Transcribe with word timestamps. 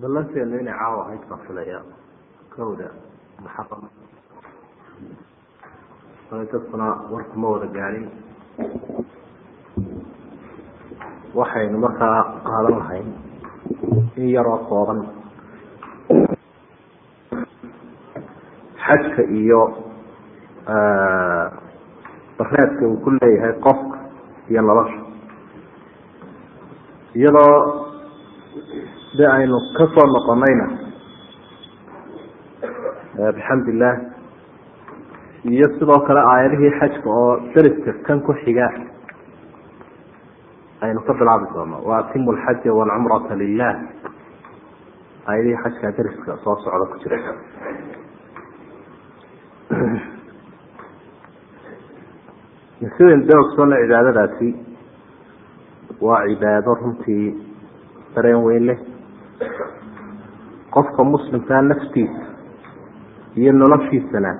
ballanteenu 0.00 0.56
inay 0.60 0.72
caawa 0.72 1.00
ahayd 1.04 1.22
baan 1.28 1.40
filaya 1.46 1.78
kowda 2.54 2.88
muxaram 3.44 3.82
dadkuna 6.52 6.86
warkuma 7.12 7.46
wada 7.54 7.68
gaadhin 7.76 8.06
waxaynu 11.34 11.76
markaa 11.84 12.40
qaadan 12.48 12.78
lahayn 12.80 13.08
in 14.16 14.28
yaroo 14.34 14.58
kooban 14.70 15.00
xajka 18.86 19.22
iyo 19.40 19.60
bareedka 22.38 22.82
uu 22.88 22.96
ku 23.04 23.10
leeyahay 23.20 23.54
qofka 23.66 23.98
iyo 24.50 24.60
nolosha 24.64 25.00
iyadoo 27.14 27.89
de 29.16 29.26
aynu 29.26 29.58
ka 29.76 29.84
soo 29.94 30.06
noqonayna? 30.06 30.66
Bixamdi 33.34 33.70
illah 33.70 33.96
iyo 35.44 35.66
sidoo 35.78 36.00
kale 36.06 36.20
aayadihii 36.20 36.78
xajka 36.80 37.08
oo 37.10 37.40
deriska 37.54 37.92
kan 38.06 38.20
ku 38.22 38.32
xiga 38.44 38.66
aynu 40.80 41.00
ka 41.06 41.12
bilaabi 41.14 41.46
doono 41.54 41.76
waatimu 41.82 42.32
lxaja 42.32 42.72
walcumrata 42.72 43.34
lilah 43.34 43.74
aayadihii 45.26 45.62
xajka 45.62 45.92
deriska 45.96 46.36
soo 46.44 46.56
socda 46.62 46.86
ku 46.86 46.98
jira. 47.02 47.18
Sidaynu 52.96 53.26
de 53.26 53.34
ogsoona 53.36 53.76
cibaadadaasi 53.82 54.48
waa 56.00 56.26
cibaado 56.28 56.74
runtii 56.74 57.26
dareen 58.14 58.44
weyn 58.44 58.66
leh 58.66 58.78
qofka 60.74 61.04
muslimkaa 61.12 61.62
naftiisa 61.62 62.22
iyo 63.40 63.52
noloshiisana 63.52 64.30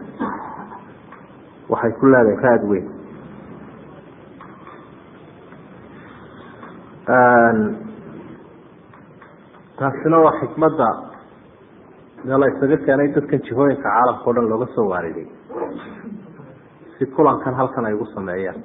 waxay 1.72 1.92
ku 1.98 2.06
leedahay 2.12 2.38
raad 2.44 2.62
weyn. 2.70 2.86
Taasina 9.78 10.18
waa 10.24 10.38
xikmadda 10.40 10.88
dee 12.24 12.38
la 12.40 12.46
isaga 12.52 12.76
keenay 12.84 13.08
dadkan 13.14 13.40
jihooyinka 13.46 13.82
caalamka 13.88 14.30
o 14.30 14.32
dhan 14.36 14.48
looga 14.50 14.66
soo 14.74 14.88
waariday. 14.92 15.26
Si 16.98 17.06
kulankan 17.06 17.54
halkan 17.54 17.86
ay 17.86 17.94
ugu 17.94 18.06
sameeyaan. 18.14 18.60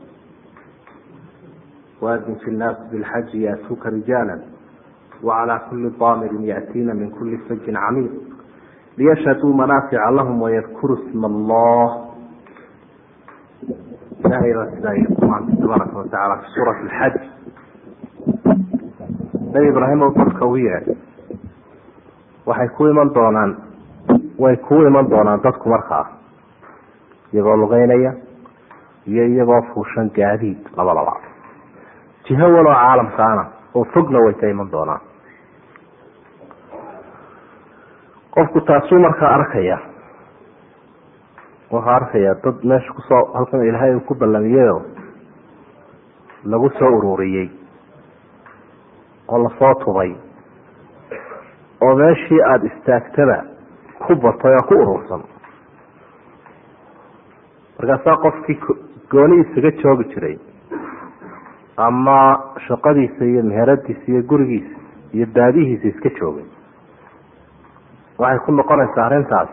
Waadin 2.01 2.35
fi 2.43 2.51
nnaasi 2.51 2.81
bilxaji 2.91 3.43
yaatuuka 3.45 3.89
rijaala 3.89 4.35
wacalaa 5.23 5.59
kuli 5.69 5.89
daamirin 5.99 6.43
yaatiina 6.51 6.93
min 6.93 7.11
kuli 7.11 7.37
fajin 7.47 7.75
camiiq 7.75 8.11
liyashhaduu 8.97 9.53
manaafica 9.53 10.11
lahum 10.11 10.41
wayadkuru 10.41 10.97
sma 11.11 11.27
allah 11.27 11.89
ilahay 14.25 14.53
baa 14.53 14.67
sidaa 14.75 14.93
qur'aanka 15.19 15.55
tabaaraka 15.61 15.97
watacaala 15.97 16.35
fi 16.41 16.47
suurat 16.55 16.77
alxaj 16.83 17.15
nabi 19.53 19.67
ibraahim 19.67 20.01
o 20.01 20.09
dadka 20.19 20.45
u 20.45 20.55
yeedhay 20.57 20.97
waxay 22.45 22.69
ku 22.77 22.87
iman 22.87 23.13
doonaan 23.13 23.51
way 24.39 24.55
ku 24.67 24.75
iman 24.89 25.09
doonaan 25.09 25.41
dadku 25.43 25.69
markaa 25.69 26.05
iyagoo 27.33 27.57
lugeynaya 27.57 28.13
iyo 29.07 29.23
iyagoo 29.25 29.61
fuushan 29.73 30.09
gaadiid 30.15 30.57
labadaba 30.77 31.13
jiho 32.27 32.47
waloo 32.55 32.73
caalamkaana 32.73 33.54
oo 33.75 33.83
fogna 33.93 34.19
way 34.25 34.33
ka 34.33 34.47
iman 34.53 34.71
doonaan. 34.71 35.01
Qofku 38.35 38.61
taasuu 38.61 38.99
markaa 38.99 39.33
arkaya 39.35 39.77
wuxuu 41.71 41.89
arkayaa 41.97 42.35
dad 42.43 42.63
meesha 42.63 42.93
ku 42.93 43.01
soo 43.01 43.23
halkan 43.33 43.65
ilaahay 43.67 43.93
uu 43.95 43.99
ku 44.07 44.15
ballamiyeyoo 44.15 44.81
lagu 46.45 46.69
soo 46.79 46.91
ururiyey 46.97 47.49
oo 49.27 49.39
la 49.43 49.49
soo 49.59 49.73
tubay 49.83 50.11
oo 51.81 51.95
meeshii 51.95 52.41
aada 52.49 52.65
istaagtada 52.71 53.37
ku 54.07 54.15
batay 54.15 54.53
oo 54.55 54.67
ku 54.67 54.73
urursan. 54.83 55.23
Markaasaa 57.79 58.17
qofkii 58.23 58.59
gooni 59.11 59.41
isaga 59.41 59.71
joogi 59.81 60.05
jiray 60.13 60.37
ama 61.77 62.39
shaqadiisa 62.67 63.25
iyo 63.25 63.43
meheradiisa 63.43 64.05
iyo 64.07 64.21
gurigiisa 64.23 64.75
iyo 65.13 65.25
baadihiisa 65.35 65.87
iska 65.87 66.09
joogay 66.19 66.45
waxay 68.17 68.39
ku 68.45 68.51
noqonaysaa 68.51 69.05
arrintaas. 69.05 69.49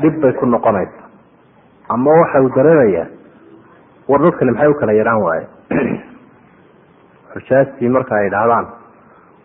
Dhib 0.00 0.20
bay 0.22 0.32
ku 0.32 0.46
noqonaysaa. 0.46 1.08
Ama 1.88 2.10
waxa 2.10 2.40
uu 2.42 2.54
dareemayaa 2.54 3.06
war 4.08 4.20
dadkani 4.22 4.50
maxay 4.52 4.68
u 4.68 4.74
kala 4.74 4.92
yaraan 4.92 5.22
waaye. 5.22 5.46
Xujaastii 7.32 7.88
marka 7.88 8.14
ay 8.14 8.30
dhahdaan 8.30 8.66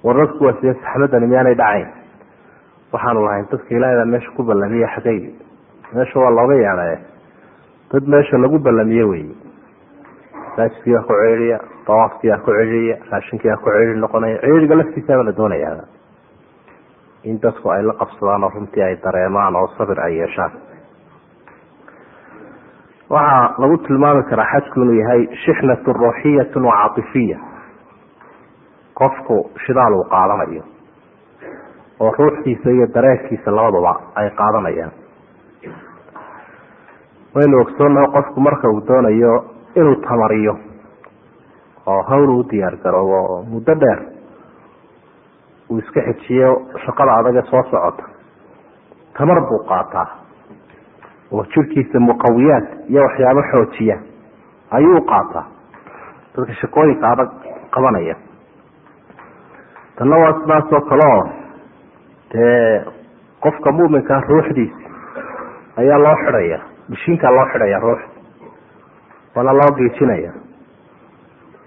war 0.03 0.15
dadku 0.17 0.45
waa 0.45 0.53
sidee 0.61 0.73
saxmadani 0.73 1.27
miyaanay 1.27 1.55
dhacayn? 1.55 1.87
Waxaanu 2.93 3.25
lahayn 3.25 3.47
dadka 3.51 3.75
ilaahidaa 3.75 4.05
meesha 4.05 4.31
ku 4.37 4.43
ballamiye 4.43 4.87
xagay 4.95 5.19
meesha 5.93 6.19
waa 6.19 6.29
looga 6.29 6.55
yeedhaye 6.55 6.97
dad 7.91 8.07
meesha 8.07 8.37
lagu 8.37 8.59
ballamiye 8.59 9.03
wey 9.03 9.25
masaajidkiyaa 10.57 11.03
ku 11.07 11.13
ceeriya 11.13 11.57
dawaafkiyaa 11.87 12.37
ku 12.45 12.51
ceriya 12.51 12.95
raashinkiyaa 13.11 13.57
ku 13.63 13.69
ceri 13.69 13.95
noqonaya 13.99 14.37
ceeriga 14.43 14.75
laftiisaaba 14.77 15.23
la 15.25 15.33
doonayaa 15.37 15.85
in 17.23 17.39
dadku 17.43 17.69
ay 17.69 17.83
la 17.87 17.93
qabsadaan 18.01 18.43
oo 18.43 18.49
runtii 18.55 18.83
ay 18.83 18.95
dareemaan 19.03 19.55
oo 19.55 19.67
sabir 19.77 19.99
ay 20.05 20.17
yeeshaan. 20.19 20.51
Waxaa 23.09 23.55
lagu 23.61 23.77
tilmaami 23.77 24.23
karaa 24.29 24.45
xajku 24.53 24.79
yahay 24.99 25.21
shixnatu 25.45 25.93
ruuxiyatu 25.93 26.59
wa 26.67 26.73
caatifiya. 26.77 27.37
Qofku 28.99 29.51
shidaal 29.65 29.93
uu 29.93 30.03
qaadanayo 30.13 30.63
oo 31.99 32.11
ruuxdiisa 32.19 32.69
iyo 32.75 32.87
dareenkiisa 32.95 33.51
labaduba 33.55 33.93
ay 34.15 34.29
qaadanayaan. 34.29 34.91
Waynu 37.35 37.61
ogsoonaha 37.61 38.07
qofku 38.15 38.39
marka 38.41 38.67
uu 38.69 38.81
doonayo 38.87 39.33
inuu 39.75 39.95
tamariyo 40.05 40.53
oo 41.87 42.01
hawl 42.09 42.29
u 42.29 42.43
diyaar 42.51 42.75
garoobo 42.83 43.17
oo 43.33 43.43
muddo 43.51 43.75
dheer 43.81 43.99
uu 45.69 45.77
iska 45.79 46.01
xejiyo 46.01 46.49
shaqada 46.85 47.13
adag 47.19 47.35
ee 47.35 47.45
soo 47.49 47.63
socota. 47.71 48.03
Tamar 49.17 49.39
buu 49.49 49.59
qaataa. 49.69 50.07
Oo 51.31 51.43
jirkiisa 51.53 51.99
muqawiyaad 51.99 52.65
iyo 52.89 53.01
waxyaabo 53.03 53.41
xoojiya 53.51 53.97
ayuu 54.71 55.01
qaataa. 55.11 55.45
Dadka 56.35 56.53
shaqooyinka 56.61 57.07
adag 57.13 57.29
qabanaya. 57.73 58.15
Tanna 59.97 60.17
waa 60.17 60.33
sidaasoo 60.39 60.81
kale 60.89 61.05
oo 61.15 61.23
dee 62.33 62.85
qofka 63.43 63.71
muminkaa 63.71 64.21
ruuxdiisa 64.29 64.77
ayaa 65.77 65.99
loo 66.05 66.15
xidhaya 66.25 66.59
mishiinkaa 66.89 67.31
loo 67.35 67.45
xidhaya 67.53 67.79
ruuxda 67.79 68.12
waana 69.35 69.53
loo 69.59 69.71
geejinaya 69.77 70.31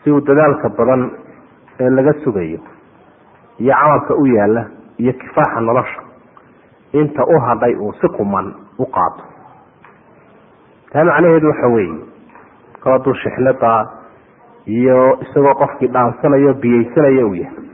si 0.04 0.10
uu 0.10 0.21
dadaalka 0.21 0.69
badan 0.78 1.10
ee 1.81 1.91
laga 1.91 2.12
sugayo 2.25 2.59
iyo 3.59 3.75
camalka 3.81 4.15
u 4.15 4.27
yaalla 4.27 4.62
iyo 4.99 5.12
kifaaxa 5.12 5.60
nolosha 5.60 6.00
inta 6.93 7.22
u 7.27 7.41
hadhay 7.47 7.75
uu 7.77 7.93
si 8.00 8.09
quman 8.16 8.54
u 8.78 8.87
qaato. 8.87 9.22
Taa 10.93 11.04
macnaheedu 11.04 11.49
waxa 11.49 11.66
weeye 11.75 11.99
kol 12.82 12.93
hadduu 12.93 13.15
shixnada 13.22 13.72
iyo 14.66 15.19
isagoo 15.25 15.54
qofkii 15.60 15.88
dhaansanayo 15.94 16.54
biyeysanayo 16.54 17.28
uu 17.28 17.34
yahay 17.34 17.65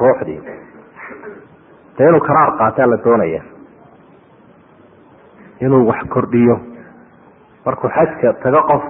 ruuxdii. 0.00 0.40
Dee 1.98 2.08
inuu 2.08 2.20
karaar 2.26 2.50
qaataa 2.58 2.86
la 2.90 2.96
doonaya 3.04 3.42
inuu 5.60 5.86
wax 5.88 6.08
kordhiyo. 6.08 6.56
Markuu 7.66 7.90
xajka 7.96 8.32
tago 8.42 8.62
qof 8.70 8.82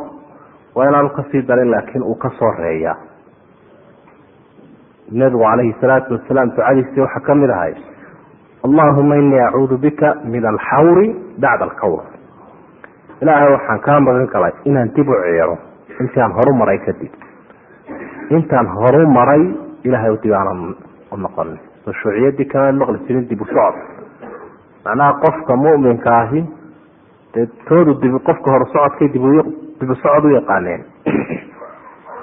waa 0.75 0.89
inaanu 0.89 1.11
ka 1.17 1.25
sii 1.31 1.43
darin 1.49 1.71
laakiin 1.71 2.03
uu 2.03 2.15
ka 2.15 2.31
soo 2.39 2.51
reeyaa. 2.59 2.97
Nabigu 5.13 5.43
calayhi 5.45 5.77
salaatu 5.81 6.15
wasalaam 6.15 6.51
ducadiisii 6.51 7.01
waxaa 7.01 7.21
ka 7.27 7.35
mid 7.35 7.51
ahay 7.51 7.75
allahuma 8.65 9.17
inii 9.17 9.41
acuudu 9.49 9.79
bika 9.79 10.15
min 10.25 10.45
alxawri 10.47 11.17
bacda 11.39 11.65
alkawr. 11.65 12.05
Ilaahay 13.23 13.53
waxaan 13.53 13.81
kaa 13.81 14.01
magan 14.01 14.27
galay 14.27 14.53
inaan 14.65 14.91
dib 14.95 15.09
u 15.09 15.15
ceero 15.23 15.59
intaan 16.01 16.33
horu 16.33 16.53
kadib. 16.87 17.13
Intaan 18.31 18.67
horu 18.67 19.07
ilahay 19.85 20.17
dib 20.23 20.33
u 21.13 21.17
noqonin. 21.17 21.59
Mashuuciyadii 21.87 22.49
kama 22.49 22.73
maqli 22.73 22.99
jirin 23.07 23.29
dib 23.29 23.41
u 23.41 23.45
macnaha 24.85 25.13
qofka 25.23 25.57
muminka 25.57 26.11
ahi 26.11 26.43
dee 27.35 27.47
toodu 27.69 27.95
dib 28.03 28.15
qofka 28.27 28.51
hor 28.51 28.65
socodkay 28.73 29.09
dib 29.13 29.23
dibu 29.23 29.43
socod 30.03 30.25
u 30.25 30.31
yaqaaneen. 30.39 30.85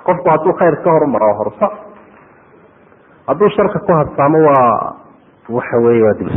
Qofku 0.06 0.30
hadduu 0.30 0.54
khayr 0.60 0.76
ka 0.84 0.92
horumaro 0.92 1.34
horsocod 1.40 1.78
hadduu 3.28 3.50
sharka 3.56 3.80
ku 3.80 3.92
habsaamo 3.94 4.40
waa 4.48 4.96
waxa 5.50 5.78
weeye 5.78 6.04
waa 6.04 6.14
dib 6.20 6.30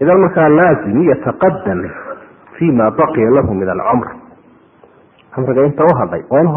idan 0.00 0.20
markaa 0.20 0.48
laazim 0.48 1.02
yataqadam 1.10 1.80
fi 2.56 2.72
ma 2.72 2.90
baqiya 2.90 3.30
lahu 3.30 3.54
min 3.54 3.68
alcumr 3.68 4.08
cumriga 5.34 5.66
inta 5.66 5.84
u 5.84 5.92
hadhay 5.98 6.22
waa 6.30 6.40
in 6.40 6.52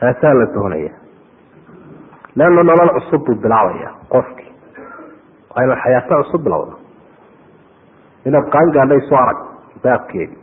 taasaa 0.00 0.34
la 0.34 0.46
doonaya. 0.54 0.90
Leanna 2.36 2.62
nolol 2.62 2.90
cusub 2.98 3.24
buu 3.26 3.34
bilaabaya 3.42 3.90
qofkii 4.10 4.52
waa 5.54 5.64
inaad 5.64 5.78
xayaato 5.84 6.14
cusub 6.22 6.42
bilowda 6.44 6.74
inaad 8.26 8.46
qaangaadha 8.50 8.94
isu 8.94 9.14
arag 9.14 9.38
baabkeedi 9.84 10.36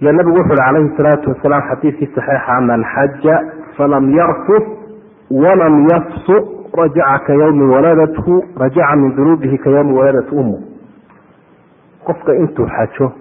ila 0.00 0.12
nabigu 0.12 0.36
wuxu 0.38 0.52
uhi 0.52 0.58
calayhi 0.64 0.96
salaatu 0.96 1.30
wasalaam 1.32 1.62
xadiidkii 1.70 2.10
saxiixa 2.14 2.60
man 2.70 2.84
xaja 2.94 3.36
falam 3.76 4.10
yarfut 4.18 4.64
walam 5.44 5.74
yafsuq 5.92 6.44
rajaca 6.80 7.18
ka 7.26 7.32
yawmi 7.42 7.64
waladathu 7.74 8.34
rajaca 8.62 8.96
min 9.02 9.14
dunuubihi 9.16 9.58
ka 9.64 9.70
yawmi 9.70 9.92
waladat 9.98 10.32
ummu. 10.32 10.58
Qofka 12.06 12.34
intuu 12.34 12.66
xajo 12.76 13.12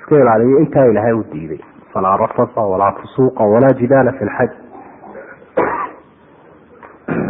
iska 0.00 0.14
ilaaliyo 0.22 0.58
intaa 0.64 0.84
ilaahay 0.90 1.12
u 1.12 1.24
diiday. 1.32 1.60
Falaa 1.92 2.16
rafasa 2.16 2.60
walaa 2.60 2.92
fusuuqa 2.92 3.44
walaa 3.44 3.74
jidaala 3.80 4.12
fi 4.12 4.24
lxaj 4.24 4.50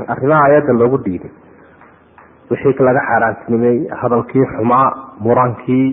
arrimaha 0.08 0.44
ayadda 0.44 0.72
loogu 0.72 0.98
diiday 1.04 1.30
wixii 2.50 2.84
laga 2.88 3.00
xaaraantinimeey 3.08 3.78
hadalkii 4.02 4.46
xumaa 4.56 4.88
murankii 5.20 5.86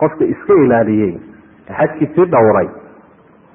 qofka 0.00 0.24
iska 0.24 0.54
ilaaliyey 0.64 1.12
xajkiisii 1.78 2.26
dhowray 2.34 2.68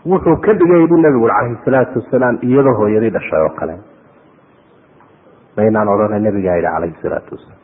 wuxuu 0.06 0.36
ka 0.46 0.54
dhigay 0.54 0.88
buu 0.88 0.98
nabigu 1.04 1.26
ui 1.26 1.30
calayhi 1.32 1.58
salaatu 1.66 2.00
wasalaam 2.00 2.36
iyadoo 2.42 2.74
hooyadii 2.80 3.10
dhashay 3.16 3.42
oo 3.44 3.50
kale. 3.60 3.76
Maynaan 5.58 5.88
odhana 5.94 6.20
nabigaa 6.20 6.56
yihi 6.56 6.68
calayhi 6.68 6.96
salaatu 7.02 7.36
wasalaam. 7.36 7.62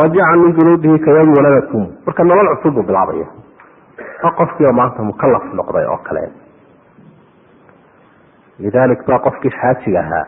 Rajaca 0.00 0.36
min 0.42 0.52
dunuubihi 0.56 0.98
ka 1.04 1.10
yawmi 1.16 1.32
waladatum 1.38 1.84
marka 2.06 2.24
nolol 2.24 2.48
cusub 2.56 2.74
buu 2.74 2.82
bilaabaya. 2.88 3.26
A 4.22 4.30
qofkiioo 4.38 4.72
maanta 4.72 5.02
mukalaf 5.02 5.44
noqday 5.60 5.86
oo 5.92 5.98
kale. 6.08 6.24
Lidalik 8.58 9.06
baa 9.08 9.18
qofkii 9.26 9.50
xaajiga 9.60 10.00
ahaa. 10.00 10.24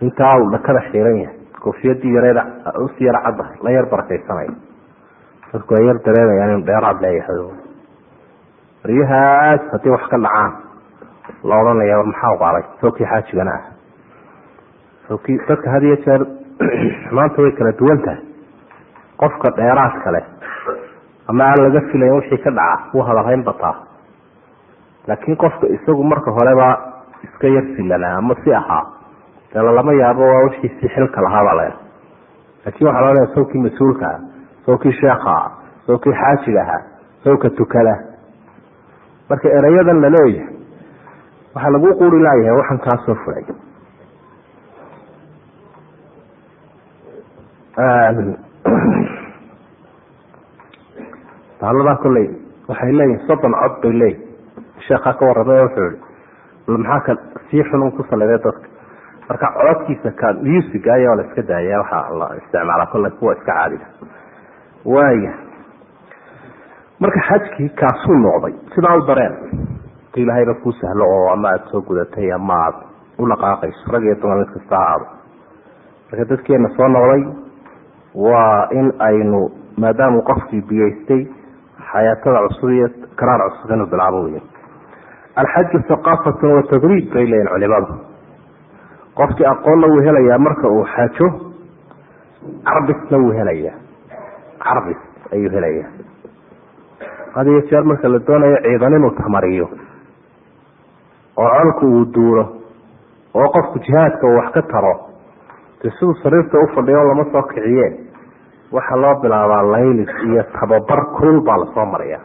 Intaa 0.00 0.38
uu 0.40 0.50
dhakada 0.52 0.80
xiiran 0.90 1.16
yahay 1.22 1.37
koofiyadii 1.60 2.14
yareeda 2.14 2.46
usi 2.84 3.04
yar 3.04 3.22
cadda 3.24 3.44
la 3.62 3.70
yar 3.70 3.86
barakaysanaya 3.90 4.52
dadku 5.52 5.74
ay 5.74 5.86
yar 5.86 5.98
dareemayaan 6.04 6.50
inuu 6.50 6.66
dheeraad 6.66 7.00
leeyahay 7.00 7.40
baryahaas 8.82 9.60
haddii 9.72 9.90
wax 9.90 10.04
ka 10.10 10.18
dhacaan 10.18 10.52
la 11.44 11.56
odhanaya 11.60 11.98
war 11.98 12.06
maxaa 12.06 12.32
uqaaday 12.34 12.64
sawkii 12.80 13.06
xaajigana 13.06 13.52
ah. 13.52 13.78
Sawkii 15.08 15.38
dadka 15.48 15.70
had 15.70 15.82
iyo 15.82 15.96
jeer 16.04 16.22
maanta 17.16 17.42
way 17.42 17.52
kala 17.52 17.72
duwan 17.78 18.02
tahay. 18.04 18.20
Qofka 19.16 19.50
dheeraad 19.56 19.94
kale 20.04 20.20
ama 21.28 21.44
aan 21.44 21.62
laga 21.64 21.80
filayn 21.92 22.12
wixii 22.12 22.42
ka 22.44 22.50
dhaca 22.50 22.92
wuu 22.94 23.02
hadalhayn 23.02 23.44
bataa. 23.44 23.74
Laakiin 25.06 25.36
qofka 25.36 25.66
isagu 25.66 26.04
marka 26.04 26.30
horeba 26.30 26.68
iska 27.24 27.48
yar 27.48 27.64
filanaa 27.76 28.18
ama 28.18 28.34
si 28.44 28.54
ahaa 28.54 28.84
dee 29.52 29.62
lama 29.78 29.92
yaabo 30.02 30.22
waa 30.32 30.42
wixiisii 30.46 30.88
xilka 30.94 31.20
lahaabaa 31.26 31.54
la 31.60 31.64
laakin 32.64 32.86
waxaa 32.86 33.04
loo 33.06 33.14
leeya 33.16 33.34
sawkii 33.34 33.62
mas'uulka 33.66 34.06
ah 34.14 34.20
sawkii 34.66 34.92
sheekha 35.00 35.32
ah 35.42 35.50
sawkii 35.86 36.12
xaajiga 36.20 36.60
ahaa 36.62 36.82
sawka 37.24 37.50
tukada. 37.50 37.94
Marka 39.30 39.48
erayadan 39.58 40.00
la 40.04 40.08
leeyahay 40.16 40.54
waxaa 41.54 41.70
lagu 41.74 41.88
quri 42.00 42.18
laayahay 42.26 42.56
waxaan 42.60 42.78
kaa 42.86 42.96
soo 43.06 43.14
fulay 43.24 43.44
baaladaa 51.60 51.96
kolley 52.02 52.26
waxay 52.68 52.92
leeyihiin 52.98 53.26
soddon 53.28 53.54
cod 53.60 53.74
bay 53.82 53.92
leeyihiin 54.00 54.82
sheekhaa 54.86 55.12
ka 55.18 55.24
warramay 55.28 55.60
wuxuu 55.64 55.90
ihi 56.68 56.78
maxaa 56.82 57.00
ka 57.06 57.12
sii 57.50 57.62
xunun 57.70 57.92
ku 57.96 58.02
saliday 58.10 58.38
dadka 58.44 58.68
marka 59.28 59.52
codadkiisa 59.56 60.10
ka 60.20 60.32
music 60.42 60.86
aya 60.86 61.14
la 61.16 61.22
iska 61.22 61.42
daaya 61.42 61.78
waxaa 61.78 62.18
la 62.18 62.28
isticmaala 62.36 62.86
kolley 62.86 63.10
kuwa 63.10 63.32
iska 63.36 63.52
caadiga 63.52 63.86
waaya 64.84 65.32
marka 67.00 67.20
xajkii 67.28 67.68
kaasuu 67.68 68.18
noqday 68.24 68.54
sidaa 68.74 68.96
u 68.96 69.06
dareen 69.06 69.34
tu 70.12 70.20
ilaahayba 70.20 70.54
kuu 70.54 70.72
sahlo 70.72 71.04
oo 71.04 71.28
ama 71.32 71.48
aada 71.48 71.64
soo 71.70 71.82
gudatay 71.82 72.32
ama 72.32 72.54
aada 72.64 72.78
u 73.18 73.28
dhaqaaqayso 73.28 73.92
rag 73.92 74.02
iyo 74.04 74.14
dumar 74.22 74.38
mid 74.38 74.50
kasta 74.54 74.76
ahaado 74.76 75.06
marka 76.10 76.24
dadkeena 76.30 76.68
soo 76.76 76.88
noqday 76.88 77.22
waa 78.14 78.68
in 78.70 78.92
aynu 78.98 79.50
maadaamuu 79.76 80.22
qofkii 80.22 80.62
biyeystay 80.68 81.26
xayaatada 81.92 82.48
cusub 82.48 82.70
iyo 82.70 82.88
karaar 83.16 83.50
cusub 83.50 83.70
inuu 83.70 83.86
bilaabo 83.86 84.22
wey 84.22 84.42
alxaju 85.36 85.78
haqaafatun 85.88 86.54
wa 86.56 86.62
bay 87.14 87.26
leeyihiin 87.26 87.48
culimadu 87.52 87.94
qofkii 89.18 89.46
aqoonna 89.52 89.86
wuu 89.92 90.02
helayaa 90.06 90.38
marka 90.46 90.68
uu 90.68 90.84
xajo 90.94 91.26
carbisna 92.68 93.18
wuu 93.22 93.32
helayaa. 93.38 93.74
Carbis 94.64 94.98
ayuu 95.32 95.50
helayaa. 95.56 95.88
Had 97.34 97.46
iyo 97.50 97.60
jeer 97.70 97.84
marka 97.84 98.08
la 98.08 98.18
doonayo 98.26 98.56
ciidan 98.64 98.92
inuu 98.98 99.10
tamariyo 99.20 99.66
oo 101.36 101.48
colku 101.58 101.86
uu 101.86 102.04
duulo 102.14 102.44
oo 103.34 103.48
qofku 103.56 103.78
jihaadka 103.86 104.26
uu 104.26 104.36
wax 104.38 104.50
ka 104.54 104.62
taro 104.72 104.94
de 105.82 105.90
siduu 105.90 106.14
sariirta 106.22 106.58
u 106.58 106.66
fadhiyo 106.74 107.02
lama 107.08 107.24
soo 107.32 107.42
kiciye 107.42 107.86
waxaa 108.72 108.96
loo 109.02 109.14
bilaabaa 109.22 109.62
laylis 109.72 110.10
iyo 110.26 110.42
tababar 110.54 111.00
kulul 111.16 111.40
baa 111.46 111.56
la 111.62 111.66
soo 111.74 111.86
maraya 111.92 112.18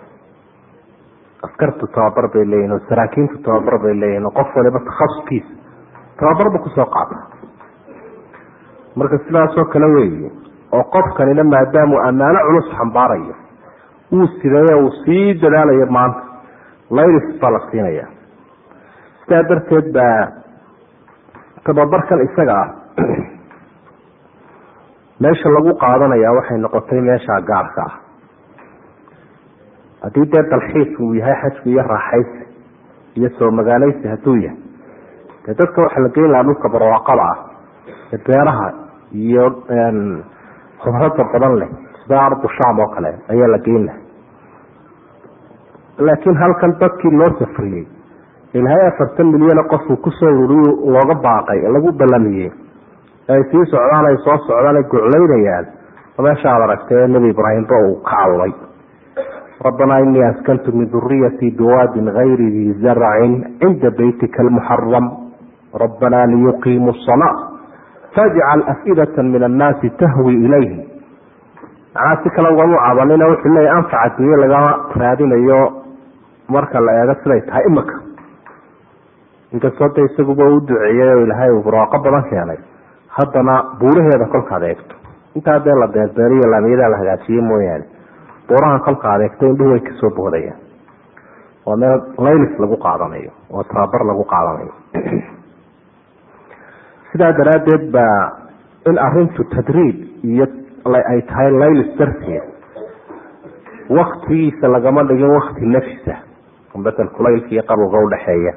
askartu 1.45 1.87
tababar 1.87 2.27
bay 2.33 2.45
leeyihiin 2.51 2.71
oo 2.73 2.79
saraakiintu 2.89 3.37
tababar 3.45 3.77
bay 3.83 3.93
leeyihiin 4.01 4.25
oo 4.25 4.31
qof 4.39 4.55
waliba 4.55 4.79
takhasuskiisa 4.89 5.53
tababarba 6.23 6.63
ku 6.63 6.69
soo 6.71 6.87
qaata 6.87 7.15
marka 8.95 9.19
sidaasoo 9.27 9.65
kale 9.65 9.85
weeye 9.85 10.31
oo 10.71 10.83
qofkanina 10.83 11.43
maadaamuu 11.43 11.99
ammaano 11.99 12.39
culus 12.47 12.67
xambaarayo 12.77 13.35
uu 14.13 14.27
sideeyo 14.27 14.79
uu 14.83 14.91
sii 15.03 15.33
dadaalayo 15.41 15.85
maanta 15.85 16.23
laylis 16.89 17.39
baa 17.41 17.51
la 17.51 17.59
siinaya. 17.71 18.07
Sidaa 19.23 19.43
darteed 19.49 19.91
baa 19.93 20.27
tababarkan 21.63 22.23
isaga 22.27 22.55
ah 22.61 22.69
meesha 25.21 25.49
lagu 25.49 25.75
qaadanaya 25.83 26.35
waxay 26.39 26.57
noqotay 26.57 27.01
meesha 27.01 27.41
gaarka 27.51 27.83
ah. 27.83 27.93
Haddii 30.03 30.31
dee 30.31 30.49
dalxiis 30.51 30.99
uu 30.99 31.13
yahay 31.19 31.35
xajku 31.41 31.69
iyo 31.69 31.83
raaxaysi 31.83 32.43
iyo 33.15 33.29
soo 33.39 33.51
magaaleysi 33.51 34.07
hadduu 34.07 34.35
yahay 34.35 34.72
dee 35.45 35.55
dadka 35.59 35.81
waxaa 35.85 36.03
la 36.05 36.09
geyn 36.15 36.31
lahaa 36.31 36.43
dhulka 36.49 36.69
barwaaqada 36.75 37.23
ah 37.31 37.37
ee 38.13 38.19
beeraha 38.27 38.67
iyo 39.13 39.45
hubrada 40.83 41.23
badan 41.33 41.55
leh 41.61 41.69
sida 42.03 42.19
ardu 42.27 42.47
sham 42.57 42.79
oo 42.79 42.87
kale 42.95 43.11
ayaa 43.33 43.47
la 43.55 43.57
geyn 43.67 43.85
laha 43.87 43.99
laakiin 46.07 46.37
halkan 46.43 46.75
dadkii 46.79 47.11
loo 47.19 47.31
safriyey 47.39 47.85
ilaahay 48.53 48.87
afartan 48.87 49.27
milyano 49.33 49.63
qofku 49.73 49.97
ku 49.97 50.11
soo 50.19 50.33
ururiy 50.43 50.73
looga 50.95 51.15
baaqay 51.25 51.59
lagu 51.75 51.91
ballamiyey 52.01 52.51
ay 53.33 53.41
sii 53.51 53.65
socdaan 53.71 54.05
ay 54.11 54.17
soo 54.25 54.37
socdaan 54.47 54.75
ay 54.79 54.83
guclaynayaan 54.83 55.65
meesha 56.25 56.49
aad 56.55 56.91
nebi 57.13 57.29
ibraahimba 57.33 57.75
uu 57.87 57.95
ka 58.03 58.15
cawday 58.15 58.53
rabbanaa 59.65 59.99
inii 60.05 60.23
askantu 60.23 60.71
min 60.77 60.89
duriyatii 60.91 61.51
biwaadin 61.57 62.05
gayri 62.17 62.47
dii 62.55 62.73
zarcin 62.83 63.33
cinda 63.59 63.89
beytika 63.91 64.43
almuxaram 64.43 65.22
rabbanaa 65.81 66.25
liyuqiimuu 66.33 66.93
salaa 67.05 67.35
fajcal 68.15 68.61
afidata 68.73 69.23
min 69.23 69.43
annaasi 69.49 69.89
tahwi 70.01 70.33
ilayhim 70.45 70.81
macnaa 71.95 72.17
si 72.23 72.29
kale 72.35 72.49
ugamu 72.55 72.77
cabanina 72.85 73.25
wuxuu 73.31 73.53
leeyahy 73.55 73.77
anfaca 73.77 74.15
dunye 74.17 74.35
lagama 74.43 74.71
raadinayo 75.01 75.59
marka 76.49 76.79
la 76.85 76.91
eego 77.01 77.15
siday 77.23 77.41
tahay 77.41 77.63
imika 77.69 77.95
inkastoo 79.53 79.89
de 79.95 80.01
isaguba 80.09 80.45
u 80.55 80.59
duceeyey 80.67 81.09
oo 81.13 81.21
ilaahay 81.25 81.51
uu 81.55 81.63
barwaaqo 81.67 81.97
badan 82.05 82.23
keenay 82.29 82.57
haddana 83.17 83.55
buuraheeda 83.79 84.25
kolkaad 84.33 84.63
eegto 84.69 84.95
intaa 85.35 85.59
dee 85.65 85.75
la 85.81 85.87
beerbeeriyo 85.95 86.49
laamiyada 86.53 86.89
la 86.93 86.97
hagaajiyey 87.01 87.41
mooyaane 87.49 87.85
buurahan 88.47 88.79
kolkaad 88.87 89.21
eegto 89.27 89.45
indhuhu 89.51 89.69
way 89.73 89.79
ka 89.87 89.93
soo 90.01 90.09
boodayaan 90.17 90.59
waa 91.65 91.77
meel 91.81 91.99
laylis 92.25 92.59
lagu 92.63 92.77
qaadanayo 92.85 93.31
oo 93.53 93.63
tababar 93.63 94.01
lagu 94.11 94.23
qaadanayo 94.33 94.73
sidaa 97.13 97.31
daraaddeed 97.39 97.85
baa 97.95 98.21
in 98.89 98.97
arintu 99.07 99.43
tadriib 99.55 99.97
iyo 100.33 100.45
ay 101.11 101.21
tahay 101.29 101.49
laylis 101.61 101.91
darteed. 101.99 102.43
Waktigiisa 103.89 104.67
lagama 104.75 105.03
dhigin 105.09 105.29
wakti 105.37 105.65
nafisa 105.75 106.15
betel 106.85 107.07
kulaylka 107.15 107.47
iyo 107.55 107.63
qabowga 107.69 107.97
udhaxeeya 108.07 108.53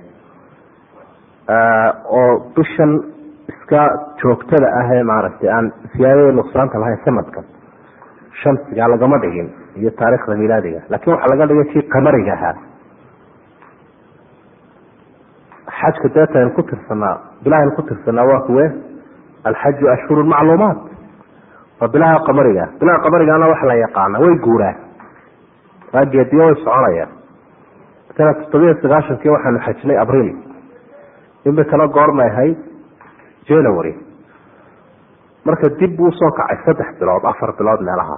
oo 2.19 2.33
bishan 2.57 2.93
iska 3.53 3.83
joogtada 4.23 4.67
ah 4.81 4.89
ee 4.97 5.03
maaragtay 5.11 5.51
aan 5.57 5.67
siyaadada 5.97 6.33
nuqsaanta 6.39 6.79
lahayn 6.83 6.99
sanadkan 7.05 7.45
shamsiga 8.43 8.89
lagama 8.95 9.19
dhigin 9.25 9.49
iyo 9.81 9.91
taariikhda 10.01 10.35
milaadiga. 10.43 10.81
Laakiin 10.91 11.13
waxaa 11.15 11.31
laga 11.33 11.47
dhigay 11.51 11.67
kii 11.73 11.85
qamariga 11.95 12.33
ahaa 12.39 12.55
xajka 15.81 16.09
deeta 16.15 16.39
aynu 16.39 16.51
ku 16.57 16.63
tirsanaa 16.63 17.15
bilaha 17.45 17.61
aynu 17.63 17.75
ku 17.77 17.83
tirsanaa 17.83 18.25
waa 18.31 18.41
kuwe 18.47 18.65
alxaju 19.45 19.89
ashhuru 19.95 20.25
macluumaat. 20.25 20.79
Waa 21.81 21.89
bilaha 21.95 22.19
qamariga. 22.27 22.65
Bilaha 22.81 22.99
qamarigana 23.05 23.47
waxa 23.53 23.67
la 23.71 23.75
yaqaana 23.85 24.19
way 24.25 24.35
guuraan. 24.47 24.77
Waa 25.93 26.05
geediyo 26.15 26.45
way 26.47 26.55
soconayaan. 26.65 27.09
Sana 28.17 28.35
toddobiya 28.35 28.75
sagaashankii 28.83 29.29
waxaanu 29.35 29.59
xajnay 29.67 29.99
abriil. 30.03 30.37
Imikana 31.45 31.87
goormay 31.97 32.29
ahayd 32.31 32.57
january. 33.49 33.95
Marka 35.45 35.69
dib 35.79 35.97
buu 35.97 36.09
u 36.09 36.13
soo 36.13 36.31
kacay 36.39 36.59
saddex 36.65 36.99
bilood 37.01 37.25
afar 37.25 37.53
bilood 37.59 37.81
meelaha. 37.87 38.17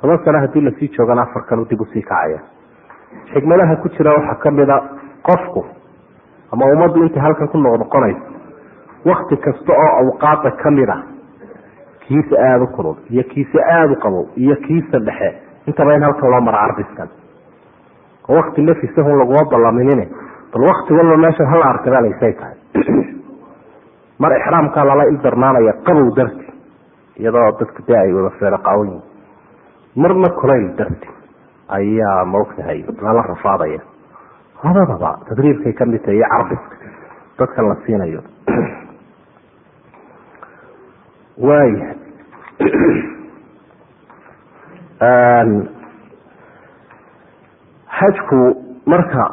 Toban 0.00 0.18
sano 0.24 0.38
haddii 0.42 0.60
la 0.66 0.70
sii 0.78 0.88
joogana 0.96 1.22
afarkanu 1.22 1.64
dib 1.70 1.80
u 1.80 1.84
sii 1.92 2.02
kacaya. 2.02 2.40
Xikmadaha 3.32 3.76
ku 3.82 3.88
jira 3.88 4.10
waxaa 4.16 4.40
kamida 4.42 4.76
qofku 5.22 5.62
ama 6.54 6.64
ummaddu 6.74 7.02
intay 7.02 7.22
halkan 7.22 7.48
ku 7.48 7.58
noqnoqonayso 7.58 8.22
wakti 9.10 9.36
kasta 9.36 9.72
oo 9.72 9.90
awqaada 10.02 10.50
ka 10.62 10.70
mid 10.70 10.88
a 10.88 10.96
kiisa 12.06 12.36
aada 12.38 12.64
u 12.64 12.66
kulul 12.76 12.96
iyo 13.10 13.24
kiisa 13.32 13.58
aada 13.76 13.92
u 13.92 13.96
qabow 14.04 14.24
iyo 14.36 14.56
kiisa 14.66 14.98
dhexe 15.06 15.30
intaba 15.66 15.94
in 15.94 16.02
halkan 16.02 16.30
loo 16.30 16.40
mara 16.40 16.58
carbiskan 16.58 17.08
oo 18.28 18.36
wakti 18.36 18.62
nafisahun 18.62 19.18
laguma 19.18 19.44
ballaminine 19.50 20.08
bal 20.52 20.62
wakti 20.70 20.94
walba 20.94 21.16
meeshan 21.16 21.46
hala 21.46 21.64
arkadaalaysay 21.64 22.32
tahay. 22.32 22.56
Mar 24.22 24.32
ixraamkaa 24.38 24.86
lala 24.86 25.04
ildarnaanaya 25.10 25.72
qabow 25.86 26.14
darti 26.16 26.46
iyadoo 27.18 27.50
dadku 27.58 27.82
dee 27.86 27.98
ay 27.98 28.12
wada 28.12 28.30
feero 28.38 28.58
qaawan 28.58 28.88
yihiin 28.88 29.02
marna 29.96 30.28
kulayl 30.40 30.68
darti 30.78 31.08
ayaa 31.68 32.24
maogtahay 32.24 32.84
lala 33.02 33.22
rafaadaya 33.22 33.80
labadaba 34.64 35.10
tadriibkay 35.28 35.72
ka 35.78 35.84
mid 35.86 36.02
tahay 36.04 36.16
iyo 36.18 36.26
carbiska 36.32 36.76
dadkan 37.38 37.68
la 37.68 37.76
siinayo. 37.86 38.20
Waaya 41.46 41.94
xajku 47.98 48.40
marka 48.86 49.24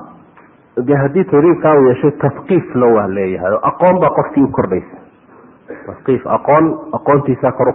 de 0.88 0.96
haddii 1.02 1.24
tadriibkaa 1.32 1.76
uu 1.80 1.86
yeeshay 1.88 2.12
taskiifna 2.24 2.86
waa 2.96 3.08
leeyahay. 3.16 3.54
Oo 3.54 3.60
aqoon 3.70 4.00
baa 4.02 4.10
qofkii 4.18 4.44
u 4.44 4.52
kordhaysa. 4.58 4.98
Taskiif 5.86 6.28
aqoon 6.28 6.66
aqoontiisaa 6.98 7.52
kor 7.52 7.70
u 7.70 7.74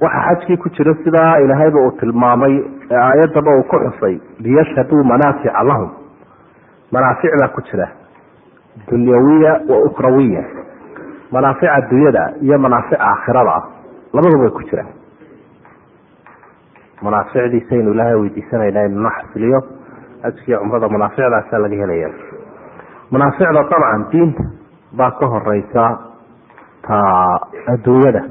waxa 0.00 0.20
xajkii 0.26 0.56
ku 0.56 0.68
jira 0.76 0.94
sidaa 1.04 1.38
ilaahayba 1.44 1.80
uu 1.86 1.90
tilmaamay 2.00 2.54
ee 2.90 2.96
aayaddaba 3.06 3.56
uu 3.58 3.62
ku 3.72 3.76
xusay 3.84 4.20
liyashhaduu 4.44 5.04
manaafica 5.04 5.62
lahum. 5.70 5.90
Manaafic 6.92 7.30
baa 7.40 7.48
ku 7.48 7.60
jira. 7.70 7.88
Dunyawiya 8.90 9.52
wa 9.68 9.78
ukhrawiya 9.88 10.44
manaafica 11.32 11.80
dunyada 11.90 12.32
iyo 12.42 12.58
manaafica 12.58 12.98
aakhirada 13.00 13.56
labaduba 14.14 14.42
way 14.44 14.50
ku 14.58 14.62
jiraan 14.70 14.88
manaaficdiisaynu 17.02 17.92
ilaahay 17.94 18.14
weydiisanayna 18.20 18.82
inuna 18.86 19.10
xasiliyo 19.18 19.60
xajkiiyo 20.22 20.58
cumrada 20.60 20.88
manaaficdaasaa 20.88 21.58
laga 21.64 21.76
helaya 21.82 22.10
manaaficda 23.10 23.52
dabcan 23.52 24.04
diinta 24.12 24.44
baa 24.98 25.10
ka 25.20 25.26
horeysa 25.34 25.84
ta 26.86 26.98
adduunyada 27.74 28.22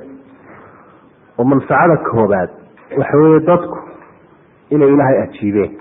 oo 1.40 1.46
manfacada 1.52 1.98
koobaad 2.10 2.50
waxa 3.00 3.18
weeye 3.18 3.40
dadku 3.50 3.78
inay 4.70 4.90
ilaahay 4.94 5.18
ajiibeen. 5.24 5.72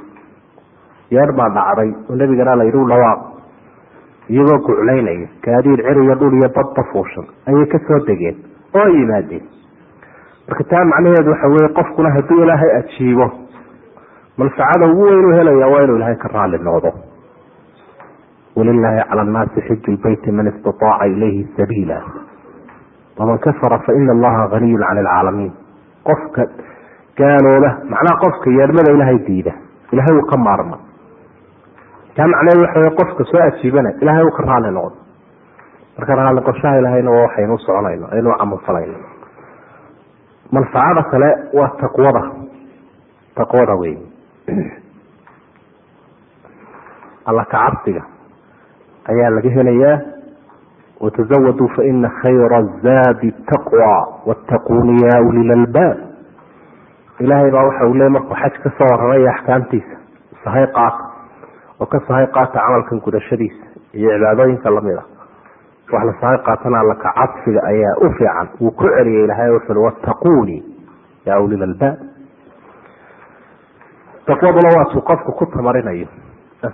Yeer 1.10 1.32
baa 1.38 1.48
dhacday 1.56 1.90
oo 2.10 2.16
nebigana 2.16 2.56
la 2.56 2.64
yidhi 2.64 2.78
u 2.78 2.88
dhawaaq. 2.88 3.20
Iyagoo 4.28 4.58
guclaynaya 4.66 5.28
gaadiid 5.44 5.80
cir 5.86 5.98
iyo 6.04 6.14
dhul 6.20 6.34
iyo 6.38 6.48
badba 6.56 6.82
fuushan 6.92 7.26
ayay 7.48 7.66
ka 7.66 7.98
degeen 8.06 8.36
oo 8.74 8.82
ay 8.84 8.92
yimaadeen. 9.00 9.44
Marka 10.48 10.64
taa 10.64 10.84
macnaheedu 10.84 11.30
waxa 11.30 11.48
weye 11.54 11.68
qofkuna 11.78 12.10
hadduu 12.16 12.42
ilaahay 12.44 12.70
ajiibo 12.80 13.26
manfacada 14.38 14.86
ugu 14.92 15.02
weyn 15.02 15.24
u 15.24 15.32
helaya 15.38 15.66
waa 15.72 15.82
inuu 15.84 15.96
ilaahay 15.96 16.16
ka 16.16 16.28
raali 16.28 16.58
noqdo. 16.58 16.92
Walilaahi 18.56 19.02
cala 19.08 19.22
annaasi 19.22 19.60
xiju 19.68 19.92
lbeyti 19.96 20.32
man 20.32 20.46
istataaca 20.52 21.06
ilayhi 21.06 21.48
sabiila 21.56 21.98
waman 23.18 23.38
kafara 23.38 23.78
faina 23.78 24.12
allaha 24.12 24.48
haniyun 24.54 24.82
cani 24.82 25.00
alcaalamiin 25.00 25.52
qofka 26.08 26.42
gaalooba 27.18 27.70
macnaha 27.92 28.16
qofka 28.24 28.50
yeedhmada 28.50 28.92
ilaahay 28.96 29.18
diida 29.26 29.52
ilahay 29.92 30.14
uu 30.16 30.26
ka 30.30 30.36
maarma 30.36 30.78
taa 32.16 32.26
macnaheedu 32.26 32.62
waxa 32.66 32.90
qofka 33.00 33.24
soo 33.30 33.42
ajiibana 33.42 33.90
ilahay 34.00 34.24
uu 34.24 34.30
ka 34.30 34.42
raali 34.42 34.70
noqdo 34.70 34.96
marka 35.98 36.14
raali 36.14 36.36
noqoshaha 36.40 36.78
ilahayna 36.78 37.10
waa 37.10 37.22
waxaynu 37.22 37.58
soconayno 37.58 38.06
aynu 38.14 38.34
camalfalayno 38.38 38.98
manfacada 40.52 41.02
kale 41.10 41.30
waa 41.58 41.68
taqwada 41.80 42.22
taqwada 43.34 43.74
wey 43.74 43.96
alla 47.26 47.44
ka 47.44 47.58
ayaa 49.08 49.30
laga 49.30 49.50
helayaa 49.50 50.17
watazawaduu 51.00 51.68
faina 51.76 52.08
khayra 52.22 52.62
zaadi 52.82 53.32
taqwa 53.50 54.08
wattaquuni 54.26 55.02
ya 55.06 55.20
uli 55.28 55.44
lalbaab 55.48 55.96
ilaahay 57.20 57.50
baa 57.50 57.64
waxa 57.68 57.86
uu 57.86 57.94
leey 57.94 58.08
markuu 58.08 58.34
xaj 58.42 58.54
ka 58.62 58.70
soo 58.78 58.88
waramaya 58.92 59.30
axkaamtiisa 59.34 59.96
sahay 60.44 60.66
qaata 60.66 61.04
oo 61.80 61.86
ka 61.86 62.00
sahay 62.08 62.26
qaata 62.26 62.58
camalkan 62.60 63.00
gudashadiisa 63.00 63.64
iyo 63.94 64.10
cibaadooyinka 64.18 64.70
la 64.70 64.80
mid 64.80 64.98
a 64.98 65.04
wax 65.92 66.04
la 66.06 66.14
sahay 66.20 66.38
qaatana 66.48 66.80
alla 66.80 66.94
ka 66.94 67.12
cabsiga 67.18 67.60
ayaa 67.72 67.94
u 68.06 68.10
fiican 68.18 68.48
wuu 68.60 68.70
ku 68.70 68.84
celiyay 68.96 69.24
ilahay 69.24 69.50
wuxuui 69.50 69.84
wattaquuni 69.86 70.58
ya 71.26 71.40
uli 71.40 71.56
lalbaab 71.56 71.96
taqwaduna 74.26 74.68
waatuu 74.78 75.00
qofku 75.10 75.32
ku 75.32 75.46
tamarinayo 75.46 76.06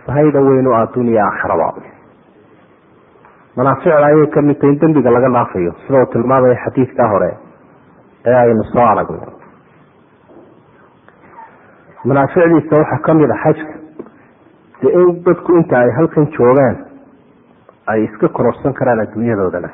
sahayda 0.07 0.41
weyn 0.41 0.67
u 0.67 0.75
adduuniya 0.75 1.25
aakhiraba 1.27 1.69
manaaficda 3.57 4.07
ayay 4.07 4.27
ka 4.35 4.43
mid 4.43 4.59
tahay 4.61 4.73
in 4.75 4.79
dembiga 4.83 5.11
laga 5.17 5.29
dhaafayo 5.37 5.73
sida 5.87 5.99
uu 6.03 6.07
tilmaamaya 6.15 6.57
xadiidkaa 6.65 7.09
hore 7.13 7.31
ee 8.27 8.35
aynu 8.43 8.65
soo 8.73 8.87
aragnay 8.93 9.21
manaaficdiisa 12.11 12.77
waxaa 12.83 12.99
ka 13.07 13.15
mid 13.21 13.31
a 13.31 13.37
xajka 13.45 13.75
de 14.83 14.89
in 15.01 15.23
dadku 15.27 15.57
inta 15.61 15.79
ay 15.83 15.91
halkan 15.99 16.27
joogaan 16.39 16.77
ay 17.93 18.05
iska 18.05 18.29
kororsan 18.29 18.73
karaan 18.75 19.01
adduunyadoodana. 19.05 19.69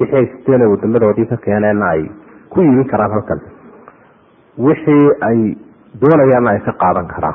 Wixii 0.00 0.54
ay 0.54 0.66
wadamadoodii 0.72 1.26
ka 1.32 1.36
keeneenna 1.36 1.86
ay 1.94 2.02
ku 2.50 2.60
iibin 2.62 2.88
karaan 2.92 3.12
halkan. 3.12 3.40
Wixii 4.58 5.06
ay 5.28 5.38
doonayaanna 6.00 6.50
ay 6.50 6.60
ka 6.66 6.72
qaadan 6.82 7.06
karaan 7.14 7.34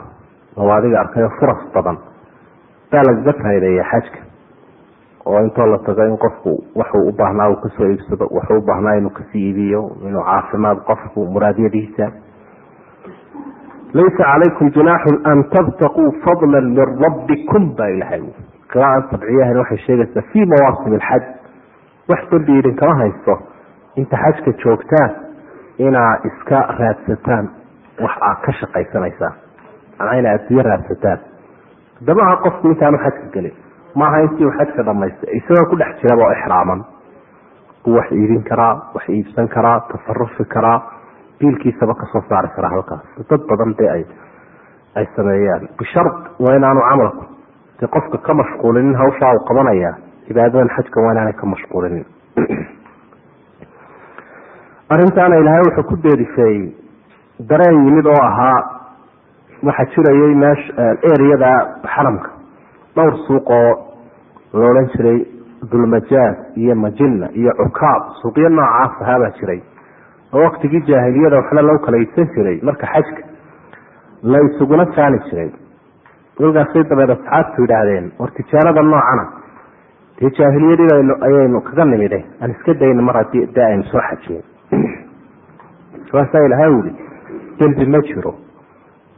oo 0.57 0.71
adiga 0.71 0.99
arkayo 0.99 1.29
furas 1.39 1.61
badan. 1.73 1.97
Baa 2.91 3.03
lagaga 3.07 3.33
faa'ideeya 3.41 3.83
xajka. 3.91 4.19
Oo 5.25 5.39
intoo 5.39 5.65
la 5.71 5.77
tago 5.85 6.03
in 6.03 6.17
qofku 6.17 6.51
waxuu 6.75 7.07
u 7.09 7.11
baahnaa 7.17 7.49
uu 7.49 7.55
ka 7.63 7.69
soo 7.77 7.87
iibsado 7.87 8.27
waxuu 8.31 8.57
u 8.57 8.65
inuu 8.97 9.09
ka 9.09 9.23
sii 9.31 9.47
iibiyo 9.47 9.81
inuu 10.07 10.23
caafimaad 10.23 10.77
qofku 10.89 11.25
muraadyadiisa 11.25 12.11
laysa 13.93 14.23
calaykum 14.23 14.71
junaaxun 14.75 15.21
an 15.31 15.43
tabtaquu 15.53 16.03
fadla 16.25 16.61
min 16.61 16.85
rabbikum 17.03 17.75
baa 17.77 17.87
ilahay 17.95 18.21
qiraan 18.73 19.03
tabciyahan 19.11 19.57
waxay 19.57 19.77
sheegaysaa 19.85 20.23
fii 20.33 20.45
mawaasim 20.45 20.93
alxaj. 20.93 21.23
Wax 22.09 22.21
dambi 22.31 22.59
idinkama 22.59 22.95
haysto. 22.95 23.33
Inta 23.95 24.17
xajka 24.17 24.51
joogtaan 24.63 25.11
inaa 25.77 26.13
iska 26.29 26.59
raadsataan 26.79 27.49
wax 28.03 28.15
aad 28.29 28.39
ka 28.45 28.51
shaqaysanaysaan 28.59 29.33
manaa 29.99 30.13
ina 30.19 30.31
adduunyo 30.35 30.63
raadsataan. 30.63 31.19
Haddamaha 31.99 32.37
qofku 32.43 32.67
intaanu 32.67 32.97
xajka 32.97 33.27
gelin 33.33 33.55
maaha 33.95 34.17
intii 34.25 34.45
uu 34.45 34.51
xajka 34.57 34.85
dhamaystay 34.85 35.37
isagoo 35.37 35.69
ku 35.69 35.77
dhex 35.77 36.01
jiraba 36.01 36.23
oo 36.23 36.31
ixraaman. 36.31 36.85
Buu 37.83 37.95
wax 37.97 38.11
iibin 38.11 38.43
karaa 38.43 38.73
wax 38.95 39.09
iibsan 39.09 39.47
karaa 39.47 39.79
tasarufi 39.91 40.45
karaa 40.45 40.79
biilkiisaba 41.39 41.93
ka 41.95 42.05
soo 42.11 42.23
saari 42.29 42.49
karaa 42.55 42.71
halkaas. 42.71 43.03
Dad 43.29 43.41
badan 43.49 43.75
dee 43.77 43.89
ay 43.89 44.03
ay 44.95 45.05
sameeyaan. 45.15 45.67
Bishard 45.77 46.15
waa 46.39 46.55
inaanu 46.55 46.81
camalku 46.89 47.25
de 47.79 47.87
qofka 47.87 48.17
ka 48.17 48.33
mashquulinin 48.33 48.95
hawshaa 48.95 49.33
uu 49.33 49.45
qabanaya 49.47 49.93
cibaadadan 50.27 50.69
xajka 50.75 51.01
waa 51.01 51.11
inaanay 51.11 51.33
ka 51.33 51.45
mashquulinin. 51.45 52.05
Arrintaana 54.93 55.35
ilaahay 55.35 55.63
wuxuu 55.67 55.83
ku 55.83 55.95
deerifeeyey 56.03 56.75
dareen 57.49 57.85
yimid 57.85 58.05
oo 58.05 58.21
ahaa 58.23 58.72
waxaa 59.63 59.85
jirayay 59.95 60.33
ereyada 61.11 61.51
xaramka. 61.95 62.29
Dhowr 62.95 63.15
suuq 63.27 63.49
oo 63.49 63.71
la 64.53 64.69
odhan 64.69 64.87
jiray 64.95 65.19
dulmajaaz 65.71 66.35
iyo 66.55 66.75
majina 66.75 67.29
iyo 67.33 67.51
cukaab 67.57 68.03
suuqyo 68.21 68.49
noocaas 68.49 69.01
ahaabaa 69.01 69.31
jiray. 69.39 69.61
Oo 70.33 70.43
waktigii 70.43 70.85
jaahiliyada 70.87 71.37
waxna 71.37 71.61
lagu 71.61 71.79
kala 71.85 71.97
iibsan 71.97 72.27
jiray 72.35 72.59
marka 72.63 72.87
xajka 72.87 73.23
la 74.23 74.39
isuguna 74.47 74.85
jaani 74.95 75.19
jiray. 75.29 75.51
Kolkaasay 76.37 76.83
dabeed 76.89 77.09
asxaabtu 77.09 77.61
yidhaahdeen 77.61 78.11
war 78.19 78.31
tijaarada 78.31 78.81
noocana 78.81 79.43
dee 80.19 80.29
jaahiliyadii 80.37 81.15
ayaynu 81.27 81.61
kaga 81.61 81.85
nimide 81.85 82.25
aan 82.41 82.51
iska 82.51 82.73
dayno 82.73 83.01
mar 83.01 83.15
haddii 83.15 83.61
aynu 83.65 83.83
soo 83.83 84.01
xajiyen 84.09 84.43
waasaa 86.13 86.43
ilahay 86.47 86.69
uli 86.69 86.93
dembi 87.59 87.85
ma 87.85 88.01
jiro 88.01 88.33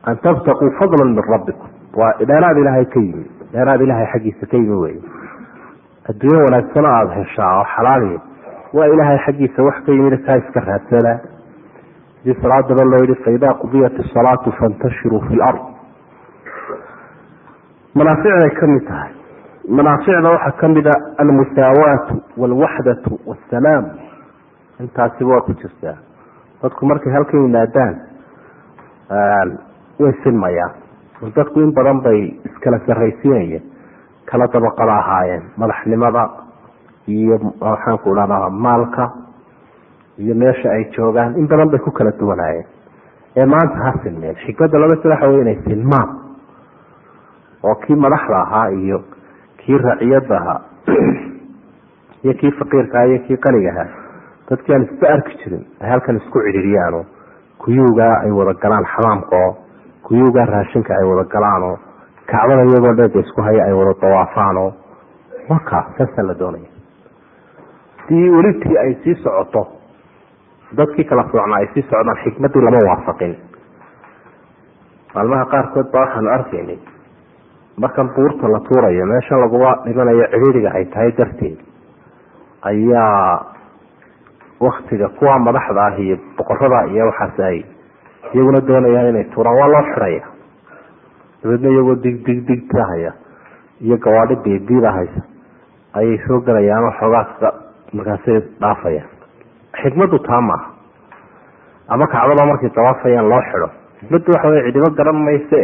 an 0.09 0.17
tabtaquu 0.25 0.71
fadla 0.79 1.05
min 1.05 1.21
rabbikum 1.33 1.69
waa 1.99 2.13
dheeraad 2.31 2.57
ilaahay 2.63 2.85
ka 2.95 2.99
yimi 2.99 3.25
dheeraad 3.53 3.81
ilaahay 3.85 4.07
xaggiisa 4.13 4.45
ka 4.51 4.57
yimi 4.57 4.75
wey 4.83 4.95
adduunyo 6.09 6.43
wanaagsanoo 6.45 6.91
aada 6.97 7.13
heshaa 7.19 7.51
oo 7.59 7.65
xalaaliya 7.75 8.19
waa 8.73 8.87
ilaahay 8.93 9.19
xaggiisa 9.25 9.63
wax 9.67 9.75
ka 9.85 9.91
yimid 9.91 10.17
kaa 10.25 10.37
iska 10.41 10.59
raadsada 10.69 11.13
haddii 12.17 12.41
salaadaba 12.41 12.83
loo 12.91 13.01
yihi 13.03 13.15
faidaa 13.25 13.53
qudiyat 13.63 13.99
isalaatu 14.05 14.51
fantashiruu 14.59 15.21
fi 15.27 15.35
lard 15.43 15.61
manaaficday 17.99 18.49
ka 18.59 18.67
mid 18.73 18.83
tahay 18.87 19.11
manaaficda 19.77 20.29
waxaa 20.35 20.51
kamida 20.61 20.91
almusaawaatu 21.23 22.13
walwaxdatu 22.37 23.19
wasalaam 23.29 23.85
intaasiba 24.79 25.29
waa 25.35 25.41
ku 25.47 25.53
jirtaa 25.61 25.97
dadku 26.63 26.85
markay 26.85 27.13
halkan 27.13 27.41
yimaadaan 27.45 27.95
way 29.99 30.13
sinmayaan. 30.23 30.73
Dadku 31.35 31.59
in 31.59 31.71
badan 31.73 32.01
bay 32.01 32.39
iskala 32.45 32.79
sarraysiinayeen 32.87 33.63
kala 34.25 34.47
dabaqada 34.53 34.93
ahaayeen 34.93 35.43
madaxnimada 35.57 36.29
iyo 37.07 37.39
waxaanku 37.61 38.11
idhahdaa 38.13 38.49
maalka 38.49 39.09
iyo 40.17 40.35
meesha 40.35 40.69
ay 40.69 40.85
joogaan 40.91 41.35
in 41.39 41.47
badan 41.47 41.69
bay 41.69 41.79
ku 41.79 41.91
kala 41.91 42.11
duwanaayeen. 42.19 42.67
Ee 43.35 43.45
maanta 43.45 43.75
ha 43.75 43.93
sinmeen 44.03 44.35
xikmadda 44.35 44.79
laba 44.79 44.95
sida 44.95 45.09
waxa 45.09 45.27
wey 45.27 45.41
inay 45.41 45.59
sinmaan. 45.67 46.09
Oo 47.63 47.75
kii 47.75 47.95
madaxda 47.95 48.37
ahaa 48.41 48.67
iyo 48.69 49.03
kii 49.57 49.77
raciyadda 49.77 50.37
ahaa 50.41 50.61
iyo 52.23 52.33
kii 52.33 52.51
faqiirka 52.51 53.05
iyo 53.05 53.19
kii 53.27 53.37
qaniga 53.37 53.71
ahaa. 53.71 53.89
Dadkii 54.49 54.73
aan 54.75 54.83
isba 54.83 55.07
arki 55.09 55.37
jirin 55.43 55.65
ay 55.81 55.89
halkan 55.89 56.17
isku 56.17 56.39
cidhiriyaanoo 56.39 57.05
kuyuugaa 57.57 58.19
ay 58.23 58.31
wada 58.31 58.53
galaan 58.53 58.85
xamaamka 58.85 59.35
oo 59.35 59.64
kuyuugaa 60.07 60.45
raashinka 60.53 60.93
ay 60.99 61.05
wada 61.11 61.23
galaanoo 61.33 61.75
kacbada 62.31 62.63
iyagoo 62.69 62.93
dheega 62.99 63.19
isku 63.25 63.41
haya 63.47 63.63
ay 63.67 63.73
wada 63.79 63.93
dawaafaanoo 64.01 64.69
waka 65.49 65.79
saasaa 65.97 66.27
la 66.27 66.33
doonaya. 66.39 66.69
Hadii 67.97 68.29
welitii 68.35 68.77
ay 68.83 68.93
sii 69.03 69.15
socoto 69.23 69.67
dadkii 70.77 71.03
kala 71.09 71.23
soocnaa 71.31 71.57
ay 71.61 71.67
sii 71.73 71.81
socdaan 71.89 72.17
xikmaddii 72.23 72.61
lama 72.65 72.79
waafaqin. 72.89 73.33
Maalmaha 75.15 75.45
qaarkood 75.53 75.91
baa 75.93 76.01
waxaanu 76.05 76.29
arkaynay 76.37 76.79
markan 77.77 78.09
buurta 78.15 78.47
la 78.53 78.59
tuurayo 78.67 79.05
meesha 79.11 79.37
laguma 79.43 79.71
dhimanayo 79.85 80.27
cidhiiriga 80.33 80.71
ay 80.79 80.85
tahay 80.85 81.11
darteed 81.17 81.57
ayaa 82.61 83.45
waktiga 84.59 85.09
kuwa 85.09 85.39
madaxda 85.39 85.81
ah 85.85 85.99
iyo 85.99 86.17
boqorada 86.37 86.79
iyo 86.91 87.05
waxaas 87.09 87.39
ay 87.39 87.57
iyaguna 88.33 88.61
doonayaan 88.67 89.07
inay 89.09 89.23
tuuraan. 89.33 89.57
Waa 89.59 89.67
loo 89.73 89.83
xidhaya 89.91 90.23
dabeedna 91.43 91.69
iyagoo 91.69 91.95
dig 92.03 92.25
dig 92.25 92.39
digtahaya 92.47 93.11
iyo 93.81 93.97
gawaadhi 93.97 94.35
haysa 94.97 95.21
ayay 95.93 96.17
soo 96.27 96.39
gelayaan 96.41 96.83
oo 96.83 96.91
xoogaa 96.99 97.51
markaasay 97.93 98.39
dhaafayaan. 98.61 99.09
Xikmaddu 99.81 100.19
taa 100.19 100.41
maaha. 100.41 100.67
Ama 101.87 102.07
kacbada 102.07 102.45
markay 102.45 102.69
dawaafayaan 102.75 103.29
loo 103.29 103.41
xidho. 103.51 103.69
Xikmaddu 103.99 104.31
waxa 104.33 104.49
wey 104.49 104.63
cidibo 104.65 104.89
garan 104.97 105.15
mayse. 105.25 105.61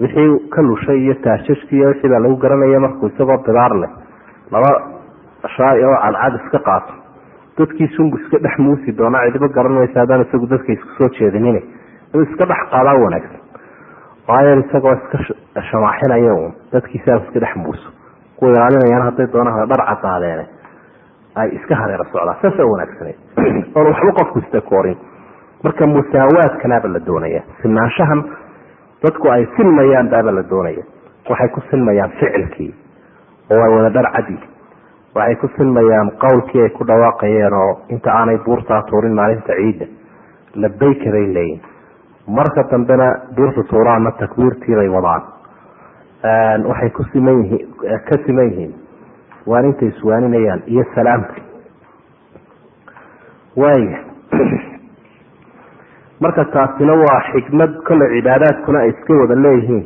Wixii 0.00 0.48
ka 0.50 0.62
lushay 0.62 0.98
iyo 1.04 1.14
taashashkii 1.24 1.76
iyo 1.78 1.88
wixii 1.88 2.08
baa 2.10 2.18
lagu 2.18 2.36
garanaya 2.36 2.80
markuu 2.80 3.06
isagoo 3.06 3.38
bidaar 3.46 3.72
leh. 3.82 3.90
Laba 4.50 4.70
shaay 5.56 5.84
oo 5.84 5.96
cadcad 6.02 6.34
iska 6.40 6.58
qaato 6.58 6.92
dadkiisunbu 7.58 8.16
iska 8.18 8.38
dhex 8.42 8.58
muusi 8.58 8.98
doonaa 8.98 9.26
cidibo 9.26 9.48
garan 9.48 9.72
maysa 9.72 10.00
haddaan 10.00 10.20
isagu 10.26 10.46
dadka 10.50 10.72
isku 10.72 10.88
soo 10.98 11.08
jeedinin 11.18 11.62
iska 12.22 12.46
dhex 12.48 12.62
qaadaa 12.70 12.94
wanaagsan. 13.04 13.40
Waayo 14.28 14.58
isagoo 14.60 14.92
iska 14.92 15.18
shamaaxinaya 15.70 16.34
un 16.34 16.54
dadkiisaa 16.72 17.16
iska 17.16 17.40
dhex 17.40 17.56
muuso. 17.56 17.88
Kuwa 18.36 18.50
ilaalinayaan 18.50 19.04
hadday 19.04 19.26
doonaan 19.32 19.68
dhar 19.68 19.82
cadaadeene 19.90 20.46
ay 21.34 21.48
iska 21.56 21.74
hareero 21.76 22.04
socdaan 22.04 22.36
saasa 22.42 22.66
wanaagsaneed 22.72 23.18
oon 23.76 23.86
waxba 23.86 24.12
qofku 24.18 24.38
istakoorin 24.38 24.98
marka 25.64 25.86
musaawaadkanaaba 25.86 26.88
la 26.92 27.06
doonaya. 27.06 27.42
Sinaanshahan 27.62 28.24
dadku 29.02 29.28
ay 29.28 29.46
sinmayaan 29.56 30.10
baaba 30.10 30.34
la 30.34 30.42
doonaya. 30.50 30.84
Waxay 31.30 31.48
ku 31.48 31.60
sinmayaan 31.70 32.10
ficilkii 32.10 32.74
oo 33.50 33.62
ay 33.62 33.70
wada 33.76 33.90
dhar 33.90 34.12
cadi 34.12 34.53
waxay 35.14 35.36
ku 35.40 35.48
sinmayaan 35.56 36.10
qowlkii 36.24 36.62
ay 36.62 36.70
ku 36.78 36.86
dhawaaqayeen 36.86 37.54
oo 37.62 37.72
inta 37.88 38.10
aanay 38.18 38.38
buurtaa 38.46 38.82
tuurin 38.90 39.14
maalinta 39.14 39.60
ciidda 39.60 39.86
labayka 40.54 41.10
bay 41.14 41.26
leeyihiin 41.34 41.74
marka 42.26 42.62
dambena 42.70 43.06
buurta 43.36 43.62
tuuraana 43.68 44.10
takbiirtiibay 44.10 44.88
wadaan. 44.88 45.22
Waxay 46.68 46.90
ku 46.90 47.04
siman 47.12 47.42
yihiin 47.44 47.68
ka 48.08 48.16
siman 48.26 48.50
yihiin. 48.50 48.74
Waaninta 49.46 49.84
iswaaninayaan 49.84 50.62
iyo 50.66 50.84
salaamka 50.94 51.34
waaya 53.56 53.98
marka 56.22 56.44
taasina 56.44 56.92
waa 56.92 57.20
xikmad 57.32 57.82
kolle 57.84 58.08
cibaadaadkuna 58.14 58.78
ay 58.78 58.88
iska 58.88 59.14
wada 59.20 59.42
leeyihiin. 59.42 59.84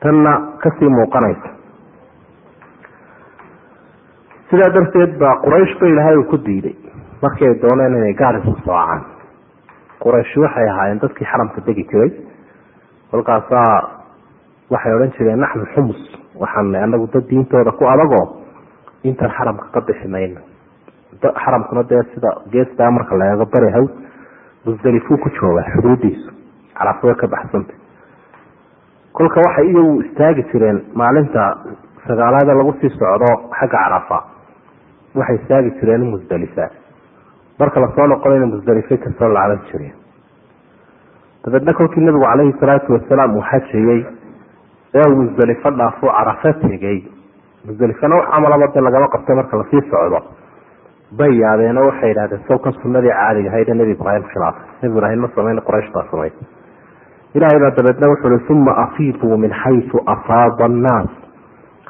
Tanna 0.00 0.32
ka 0.62 0.70
sii 0.78 0.88
muuqanaysa 0.88 1.55
sidaa 4.50 4.70
darteed 4.76 5.12
baa 5.20 5.34
quraysh 5.44 5.74
ba 5.80 5.86
ilaahay 5.92 6.16
uu 6.20 6.24
ku 6.30 6.36
diiday. 6.46 6.74
Markii 7.22 7.48
ay 7.48 7.54
dooneen 7.62 7.96
inay 7.98 8.14
gaar 8.14 8.36
isu 8.40 8.52
soocaan 8.64 9.02
quraysh 10.02 10.36
waxay 10.44 10.68
ahaayeen 10.72 11.00
dadkii 11.02 11.26
xaramka 11.32 11.60
degi 11.66 11.84
jiray. 11.90 12.10
Kolkaasaa 13.10 13.72
waxay 14.70 14.92
odhan 14.96 15.12
jireen 15.18 15.40
naxnu 15.40 15.66
xumus 15.74 16.00
waxaana 16.40 16.82
anagu 16.84 17.06
dad 17.12 17.24
diintooda 17.30 17.72
ku 17.72 17.84
adagoo 17.86 18.26
intan 19.04 19.30
xaramka 19.38 19.66
ka 19.74 19.80
bixi 19.80 20.08
mayno 20.08 20.40
xaramkuna 21.44 21.82
dee 21.88 22.02
sida 22.14 22.30
geestaa 22.52 22.90
marka 22.90 23.16
la 23.16 23.30
eego 23.32 23.46
bari 23.46 23.70
hawd 23.72 23.90
musdalifuu 24.64 25.16
ku 25.18 25.28
joogaa 25.40 25.64
xuduudiisu 25.74 26.30
carafo 26.78 27.06
way 27.06 27.14
ka 27.16 27.26
baxsanta 27.26 27.74
kolka 29.12 29.40
waxay 29.46 29.66
iyagu 29.70 30.00
istaagi 30.02 30.42
jireen 30.52 30.82
maalinta 30.94 31.44
sagaalaada 32.06 32.54
lagu 32.58 32.72
sii 32.80 32.90
socdo 32.90 33.30
xagga 33.58 33.78
carafa 33.78 34.18
waxay 35.20 35.36
istaagi 35.40 35.70
jireen 35.80 36.04
musdalifa 36.14 36.66
marka 37.58 37.80
la 37.80 37.88
soo 37.96 38.06
noqonayna 38.12 38.46
musdalife 38.54 38.96
ka 39.04 39.10
soo 39.18 39.28
laaban 39.36 39.60
jireen. 39.70 39.94
Dabeedna 41.44 41.72
kolkii 41.78 42.04
nabigu 42.04 42.24
caleyhi 42.24 42.54
salaatu 42.60 42.92
wasalaam 42.92 43.36
uu 43.36 43.42
xajayey 43.50 44.00
ee 44.94 45.04
uu 45.10 45.16
musdalifo 45.22 45.70
dhaafo 45.70 46.06
carafa 46.16 46.52
tegey 46.62 46.98
musdalifana 47.66 48.16
wax 48.16 48.26
camalaba 48.34 48.66
de 48.74 48.80
lagama 48.80 49.08
qabtay 49.14 49.34
marka 49.36 49.56
la 49.56 49.64
sii 49.70 49.82
socdo. 49.90 50.20
Bay 51.18 51.32
yaabeen 51.42 51.78
oo 51.78 51.86
waxay 51.90 52.08
yidhahdeen 52.10 52.42
sawkan 52.48 52.72
sunadii 52.82 53.10
caadiga 53.18 53.50
ahayd 53.50 53.68
ee 53.68 53.74
nebi 53.80 53.92
ibraahim 53.96 54.24
khilaafay 54.32 54.64
nebi 54.82 54.94
ibraahim 54.96 55.20
ma 55.24 55.28
samayn 55.36 55.60
quraysh 55.68 55.90
baa 55.94 56.04
samay 56.10 56.30
ilaahay 57.34 57.60
baa 57.64 57.70
dabeedna 57.78 58.10
wuxuu 58.12 58.38
hi 58.38 58.52
uma 58.52 58.72
afiiduu 58.84 59.36
min 59.44 59.50
xaysu 59.62 59.96
afaada 60.14 60.64
annaas. 60.64 61.10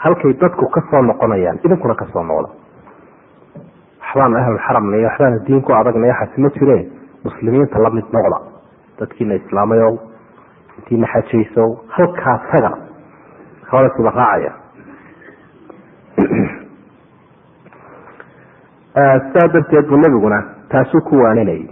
Halkay 0.05 0.33
dadku 0.43 0.69
ka 0.75 0.81
soo 0.91 1.03
noqonayaan 1.03 1.59
idinkuna 1.65 1.95
ka 1.95 2.07
soo 2.13 2.23
noqda 2.23 2.49
waxbaan 4.17 4.37
ahlulxaramna 4.37 4.97
iyo 4.97 5.09
waxbaan 5.09 5.45
diin 5.47 5.63
ku 5.63 5.73
adagna 5.73 6.07
waxaasi 6.09 6.41
ma 6.41 6.49
jireen. 6.51 6.87
Muslimiinta 7.25 7.79
la 7.79 7.91
mid 7.91 8.05
noqda. 8.13 8.39
Dadkiina 8.99 9.35
islaamayow 9.35 9.99
intiina 10.79 11.07
xajaysow 11.07 11.77
halkaa 11.89 12.39
taga 12.53 12.71
hawlasuba 13.71 14.11
raacaya. 14.11 14.53
Sidaa 18.97 19.49
darteed 19.53 19.87
buu 19.89 19.97
nebiguna 19.97 20.39
taasuu 20.69 21.01
ku 21.01 21.17
waaninayay 21.21 21.69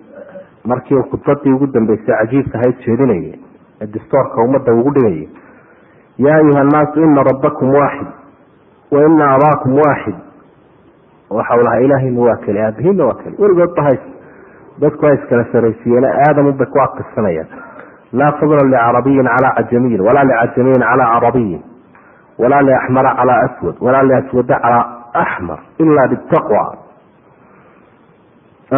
markii 0.65 0.95
uu 0.97 1.03
khudbadii 1.11 1.53
ugu 1.53 1.67
dambeysay 1.67 2.17
cajiibka 2.19 2.59
ahayd 2.59 2.77
jeedinayay 2.85 3.35
ee 3.81 3.87
distoorka 3.87 4.43
ummadda 4.43 4.75
ugu 4.75 4.91
dhigayay 4.95 5.29
yaa 6.19 6.37
ayuha 6.37 6.61
annaasu 6.61 7.01
ina 7.01 7.23
rabbakum 7.23 7.75
waaxid 7.75 8.07
wa 8.93 9.07
ina 9.07 9.31
abaakum 9.35 9.75
waaxid 9.75 10.34
waxau 11.37 11.61
lahaa 11.67 11.81
ilaahayna 11.87 12.21
waa 12.27 12.37
keli 12.45 12.61
aabihiinna 12.67 13.05
waa 13.09 13.15
keli. 13.23 13.35
Weligood 13.43 13.73
bahays 13.79 14.03
dadku 14.83 15.05
waa 15.07 15.15
iskala 15.19 15.45
saraysiiyeen 15.53 16.05
aadamunbay 16.05 16.67
ku 16.75 16.79
adkirsanayaan 16.87 17.49
laa 18.21 18.33
fadla 18.41 18.63
licarabiyin 18.73 19.27
calaa 19.35 19.53
cajamiyin 19.59 20.01
walaa 20.09 20.25
licajamiyin 20.31 20.83
calaa 20.91 21.09
carabiyin 21.15 21.63
walaa 22.43 22.63
liaxmara 22.69 23.11
calaa 23.21 23.41
aswad 23.47 23.77
walaa 23.87 24.03
liaswada 24.11 24.57
calaa 24.65 24.85
axmar 25.23 25.59
ila 25.83 26.03
bitaqwa. 26.13 26.65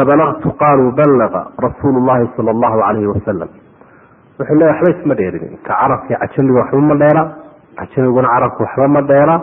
Abalagtu 0.01 0.49
qaaluu 0.61 0.91
ballaga 0.99 1.43
rasuulu 1.65 2.01
llahi 2.07 2.27
sala 2.37 2.51
allahu 2.55 2.77
calayhi 2.85 3.07
wasalam 3.15 3.49
wuxuu 4.39 4.55
leeya 4.61 4.73
waxba 4.73 4.91
isma 4.95 5.15
dheerin 5.21 5.57
ka 5.67 5.73
carabkii 5.81 6.17
cajamiga 6.23 6.59
waxba 6.63 6.81
ma 6.89 6.95
dheera 7.03 7.23
cajamiguna 7.79 8.29
carabka 8.35 8.61
waxba 8.67 8.89
ma 8.97 9.01
dheera 9.11 9.37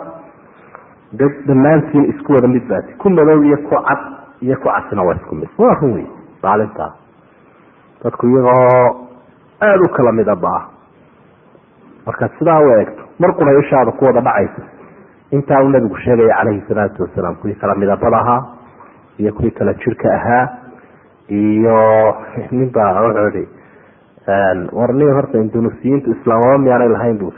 dhammaantiin 1.18 2.04
isku 2.12 2.32
wada 2.32 2.48
mid 2.48 2.66
baati 2.68 2.92
ku 2.98 3.10
madow 3.10 3.42
iyo 3.44 3.56
ku 3.68 3.74
cad 3.88 4.00
iyo 4.42 4.56
ku 4.56 4.68
casina 4.68 5.02
waa 5.02 5.14
isku 5.20 5.34
mid 5.34 5.48
waa 5.58 5.74
run 5.80 5.92
wey 5.94 6.06
maalintaa 6.42 6.92
dadku 8.04 8.26
iyagoo 8.26 9.08
aada 9.60 9.82
u 9.86 9.88
kala 9.96 10.12
midaba 10.12 10.48
ah 10.58 10.64
marka 12.06 12.28
sidaa 12.38 12.60
u 12.60 12.68
eegto 12.78 13.02
mar 13.18 13.30
qura 13.38 13.58
ishaada 13.60 13.92
ku 13.92 14.04
wada 14.04 14.20
dhacaysa 14.20 14.62
intaa 15.30 15.62
uu 15.64 15.68
nabigu 15.68 15.96
sheegaya 16.04 16.36
calayhi 16.38 16.62
salaatu 16.68 17.02
wasalaam 17.02 17.34
kuwii 17.42 17.54
kala 17.62 17.74
midabada 17.74 18.18
ahaa 18.18 18.42
iyo 19.18 19.32
kuwii 19.32 19.50
kala 19.50 19.74
jirka 19.74 20.14
ahaa 20.14 20.48
iyo 21.28 21.78
nin 22.50 22.70
baa 22.74 23.00
wuxuu 23.02 23.28
ihi 23.38 23.48
war 24.72 24.92
nin 24.94 25.12
horta 25.16 25.38
indunusiyiintu 25.38 26.10
islaamaba 26.10 26.58
miyaanay 26.58 26.88
lahayn 26.88 27.18
bu 27.18 27.32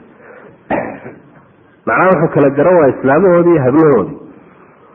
macnaha 1.86 2.10
wuxuu 2.12 2.34
kala 2.34 2.50
garan 2.58 2.76
waaya 2.78 2.94
islaamahoodii 2.96 3.58
hablahoodii. 3.66 4.18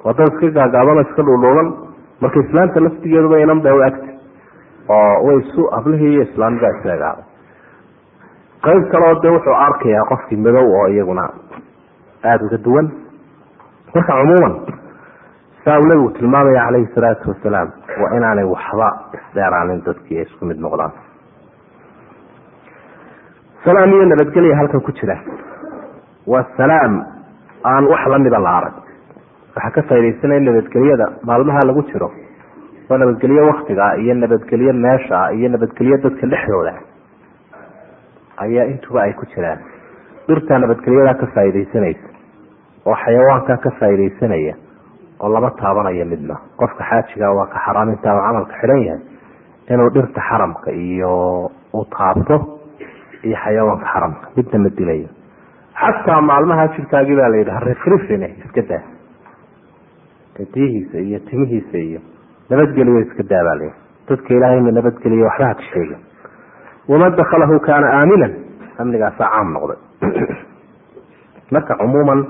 Waa 0.04 0.14
dad 0.18 0.28
iska 0.34 0.50
gaagaabano 0.58 1.02
iska 1.02 1.22
dhuluulan 1.28 1.70
marka 2.22 2.40
islaamta 2.46 2.80
laftigeeduba 2.86 3.40
inan 3.44 3.62
ba 3.66 3.74
u 3.76 3.82
agta 3.88 4.10
oo 4.90 5.14
way 5.28 5.38
hablihii 5.76 6.14
iyo 6.14 6.24
islaamigaa 6.28 6.72
isleegaaday 6.78 7.24
qayb 8.66 8.84
kaleo 8.92 9.16
de 9.24 9.30
wuxuu 9.36 9.54
arkayaa 9.66 10.06
qofkii 10.12 10.38
madow 10.46 10.66
oo 10.80 10.88
iyaguna 10.88 11.24
aada 12.24 12.46
uga 12.46 12.58
duwan. 12.66 12.88
Marka 13.96 14.14
cumuuman 14.20 14.54
saa 15.66 15.80
uu 15.80 15.88
nabigu 15.88 16.10
tilmaamaya 16.18 16.66
calayhi 16.66 16.90
salaatu 16.96 17.30
wasalaam 17.30 17.70
waa 18.02 18.16
inaanay 18.18 18.46
waxba 18.54 18.88
isdheeraanin 19.18 19.82
dadkii 19.86 20.18
ay 20.18 20.24
isku 20.28 20.46
mid 20.46 20.58
noqdaan. 20.66 20.92
Salaam 23.66 23.90
iyo 23.94 24.06
nabadgelya 24.06 24.56
halkan 24.58 24.82
ku 24.82 24.92
jira 24.92 25.18
waa 26.28 26.46
salaam 26.58 26.94
aan 27.66 27.86
wax 27.88 28.06
lamida 28.08 28.40
la 28.40 28.52
arag. 28.60 28.74
Waxaa 29.56 29.72
ka 29.76 29.82
faa'idaysanaya 29.90 30.40
nabadgelyada 30.48 31.06
maalmaha 31.24 31.60
lagu 31.68 31.82
jiro. 31.92 32.10
Waa 32.90 32.98
nabadgelyo 32.98 33.44
waktiga 33.48 33.96
iyo 33.98 34.14
nabadgelyo 34.16 34.74
meesha 34.74 35.32
iyo 35.34 35.50
nabadgelyo 35.50 35.98
dadka 35.98 36.28
dhexdooda. 36.28 36.74
Ayaa 38.38 38.66
intuba 38.74 39.02
ay 39.04 39.14
ku 39.14 39.26
jiraan. 39.34 39.60
Dhirtaa 40.28 40.60
nabadgelyadaa 40.60 41.14
ka 41.22 41.28
faaidaysanaysa 41.36 42.08
oo 42.86 42.96
xayawaankaa 43.04 43.58
ka 43.64 43.70
faaidaysanaya 43.80 44.56
oo 45.20 45.30
lama 45.30 45.52
taabanaya 45.60 46.06
midna. 46.06 46.36
Qofka 46.58 46.84
xaajiga 46.90 47.32
waa 47.38 47.48
ka 47.54 47.60
xaraam 47.66 47.90
intaa 47.94 48.16
uu 48.16 48.22
camalka 48.28 48.54
xidhan 48.62 48.82
yahay. 48.88 49.02
Inuu 49.72 49.90
dhirta 49.94 50.22
xaramka 50.30 50.72
iyo 50.72 51.12
uu 51.74 51.86
taabto 51.96 52.36
iyo 53.24 53.36
xayawaanka 53.44 53.86
xaramka. 53.94 54.26
Midna 54.38 54.58
ma 54.64 54.70
dilayo 54.70 55.08
xataa 55.82 56.22
maalmaha 56.22 56.68
jirkaagii 56.68 57.16
baa 57.16 57.30
la 57.30 57.38
yidhi 57.38 57.52
harifrifine 57.52 58.36
iska 58.46 58.62
daa. 58.70 58.84
Diyihiisa 60.54 60.98
iyo 60.98 61.20
timihiisa 61.20 61.78
iyo 61.78 62.00
nabadgeliyo 62.50 63.00
iska 63.00 63.24
daa 63.24 63.44
baa 63.44 63.56
layihi 63.56 63.76
dadka 64.10 64.34
ilaahayna 64.34 64.72
nabadgeliyo 64.72 65.26
waxba 65.26 65.48
haka 65.48 65.64
sheega 65.74 65.98
waman 66.88 67.16
dakhalahu 67.16 67.60
kaana 67.60 67.88
aaminan? 68.00 68.34
Amnigaasaa 68.78 69.30
caam 69.30 69.54
noqday. 69.54 69.80
Marka 71.52 71.76
cumuuman 71.76 72.26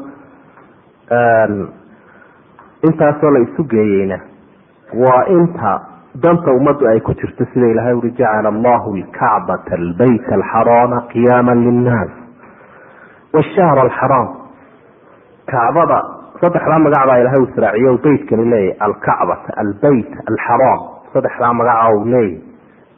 intaasoo 2.87 3.31
la 3.31 3.39
isu 3.39 3.63
geeyeyna 3.63 4.19
waa 4.93 5.23
inta 5.27 5.79
danta 6.23 6.51
ummaddu 6.51 6.87
ay 6.87 6.99
ku 6.99 7.13
jirto 7.13 7.45
sida 7.53 7.67
ilahay 7.67 7.93
uri 7.93 8.11
jacala 8.11 8.49
allahu 8.49 8.95
lkacbata 8.97 9.75
albayt 9.75 10.31
alxaraama 10.31 11.01
qiyaama 11.11 11.55
linnaas 11.55 12.20
washahra 13.35 13.81
alxaraam 13.87 14.27
kacbada 15.51 15.99
saddexdaa 16.41 16.79
magac 16.85 17.03
baa 17.09 17.17
ilahay 17.23 17.39
uu 17.43 17.49
israaciye 17.51 17.97
beytkani 18.05 18.45
leeyahy 18.53 18.77
alkacbata 18.87 19.49
albeyt 19.63 20.11
alxaraam 20.31 20.79
saddexdaa 21.13 21.53
magaca 21.59 21.89
uu 21.95 22.05
leeyahy 22.13 22.41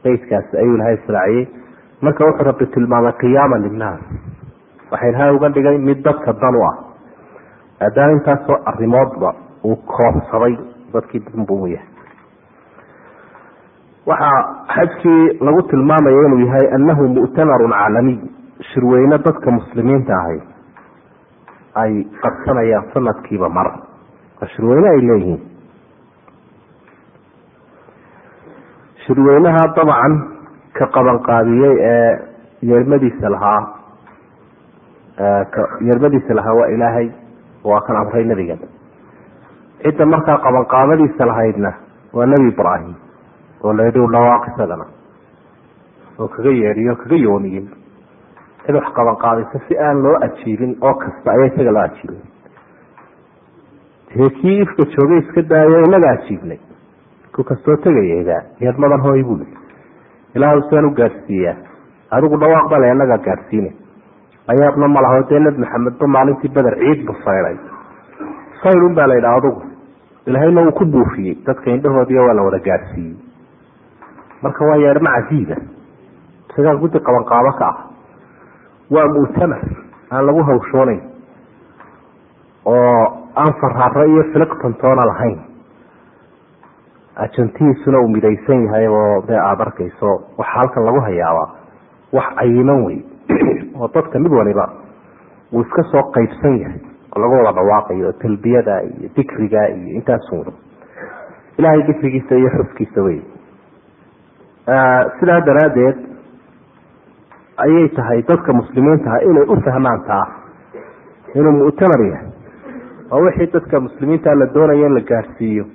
beytkaasi 0.04 0.58
ayuu 0.62 0.76
ilahay 0.78 0.96
israaciyey 1.02 1.44
marka 2.06 2.26
wuxuu 2.28 2.48
rabbi 2.50 2.66
tilmaamay 2.76 3.14
qiyaama 3.24 3.58
linnaas 3.66 4.02
waxa 4.92 5.08
ilahay 5.12 5.32
uga 5.38 5.50
dhigay 5.56 5.78
mid 5.88 6.00
dadka 6.08 6.34
dan 6.44 6.56
u 6.56 6.64
ah 6.72 6.76
maadaama 7.82 8.14
intaasoo 8.18 8.58
arimoodba 8.72 9.30
uu 9.70 9.76
koobsaday 9.96 10.56
dadkii 10.94 11.22
danbu 11.30 11.56
u 11.64 11.68
yahay 11.76 11.90
waxaa 14.10 14.40
xajkii 14.76 15.22
lagu 15.46 15.62
tilmaamaya 15.72 16.26
inuu 16.28 16.42
yahay 16.48 16.66
anahu 16.78 17.04
mu'tamarun 17.18 17.72
caalamiy 17.80 18.18
shirweyne 18.62 19.18
dadka 19.26 19.52
muslimiinta 19.52 20.14
ahay 20.20 20.40
ay 21.84 21.94
qabsanayaan 22.24 22.92
sanadkiiba 22.94 23.50
mar. 23.50 23.68
Waa 24.42 24.48
shirweyne 24.56 24.88
ay 24.90 25.02
leeyihiin. 25.10 25.42
Shirweynaha 29.06 29.64
dabcan 29.76 30.14
ka 30.78 30.86
qabanqaabiyey 30.96 31.76
ee 31.92 32.12
yeermadiisa 32.70 33.30
lahaa 33.36 33.62
yeermadiisa 35.88 36.34
lahaa 36.36 36.54
waa 36.60 36.68
ilaahay 36.76 37.08
waa 37.64 37.82
kan 37.88 37.96
amray 38.02 38.24
nebigan 38.26 38.60
cidda 39.84 40.06
markaa 40.06 40.38
qabanqaabadiisa 40.46 41.26
lahaydna 41.32 41.72
waa 42.14 42.26
nebi 42.26 42.48
ibraahim 42.54 42.96
oo 43.64 43.74
la 43.74 43.84
yidhi 43.90 44.00
oo 46.20 46.28
kaga 46.28 46.50
yeedhiyo 46.62 46.96
kaga 46.96 47.16
yooniyin 47.26 47.66
cid 48.66 48.76
wax 48.76 48.88
qabanqaadaysa 48.98 49.60
si 49.68 49.78
aan 49.88 50.02
loo 50.04 50.16
ajiibin 50.28 50.78
oo 50.82 50.94
kasta 51.04 51.32
ayaa 51.32 51.48
isaga 51.52 51.72
loo 51.78 51.84
ajiibay 51.88 52.22
dee 54.16 54.30
kii 54.40 54.60
ifka 54.62 54.84
joogay 54.96 55.18
iska 55.24 55.42
daayo 55.42 55.80
inaga 55.88 56.10
ajiibnay. 56.16 56.60
Ku 57.36 57.44
kastoo 57.44 57.76
tegayayda 57.84 58.38
yeedmadan 58.62 59.02
hooy 59.02 59.24
buli 59.24 59.48
ilaah 60.36 60.62
saan 60.70 60.86
u 60.86 60.92
gaadhsiiyaa 61.00 61.56
adigu 62.12 62.38
dhawaaq 62.38 62.70
bale 62.70 62.92
inaga 62.92 63.18
gaadhsiine 63.28 63.72
ayaabna 64.54 64.88
malaho 64.88 65.24
dee 65.30 65.40
nebi 65.40 65.60
maxamedba 65.64 66.08
maalintii 66.16 66.52
beder 66.56 66.76
ciid 66.84 67.06
bu 67.08 67.14
sayday 67.26 67.58
saydun 68.64 68.94
baa 68.96 69.08
la 69.08 69.16
yidhaha 69.16 69.38
adugu. 69.38 69.62
Ilaahayna 70.28 70.62
uu 70.62 70.72
ku 70.72 70.86
buufiyey. 70.86 71.36
Dadka 71.46 71.72
indhahoodiiya 71.72 72.22
waa 72.28 72.34
la 72.34 72.42
wada 72.44 72.60
gaadhsiiyey 72.60 73.16
marka 74.42 74.66
waa 74.66 74.78
yeedhma 74.86 75.10
casiiba. 75.16 75.56
Isagaa 76.50 76.76
guddi 76.82 77.00
qabanqaabo 77.00 77.52
ka 77.60 77.66
ah 77.72 77.78
waa 78.94 79.08
mu'tamar 79.16 79.62
aan 80.12 80.26
lagu 80.26 80.44
hawshoonayn. 80.44 81.02
Oo 82.66 83.02
aan 83.36 83.54
faraaro 83.62 84.06
iyo 84.06 84.24
filiqtantoona 84.34 85.06
lahayn. 85.06 85.40
Ajantihiisuna 87.16 88.00
uu 88.00 88.08
midaysan 88.08 88.66
yahay 88.66 88.88
oo 88.88 89.24
dee 89.28 89.40
aada 89.40 89.64
arkayso 89.64 90.10
waxaa 90.38 90.60
halkan 90.60 90.86
lagu 90.86 91.02
hayaabaa 91.02 91.50
wax 92.14 92.36
cayiman 92.38 92.86
wey 92.86 93.00
oo 93.80 93.90
dadka 93.94 94.20
mid 94.20 94.32
waliba 94.32 94.70
uu 95.54 95.62
iska 95.62 95.84
soo 95.92 96.04
qaybsan 96.14 96.60
yahay 96.62 96.82
oo 97.16 97.22
laga 97.22 97.36
wada 97.44 97.56
dhawaaqayo 97.58 98.14
talbiyada 98.22 98.82
iyo 98.82 99.10
dikriga 99.16 99.68
iyo 99.70 99.98
intaasun 99.98 100.54
ilaahay 101.58 101.84
dikrigiisa 101.88 102.36
iyo 102.36 102.50
xuskiisa 102.50 103.02
wey 103.02 103.22
sidaa 105.20 105.42
daraaddeed 105.46 106.13
ayay 107.58 107.90
tahay 107.96 108.22
dadka 108.28 108.54
muslimiintaha 108.54 109.18
inay 109.30 109.46
u 109.48 109.56
fahmaan 109.66 110.02
taa 110.08 110.26
inuu 111.36 111.52
mu'tamar 111.60 112.02
yahay. 112.12 112.28
Oo 113.12 113.22
wixii 113.26 113.52
dadka 113.54 113.80
muslimiinta 113.80 114.36
la 114.36 114.46
doonaya 114.54 114.88
in 114.88 114.94
la 114.96 115.02
gaadhsiiyo 115.02 115.66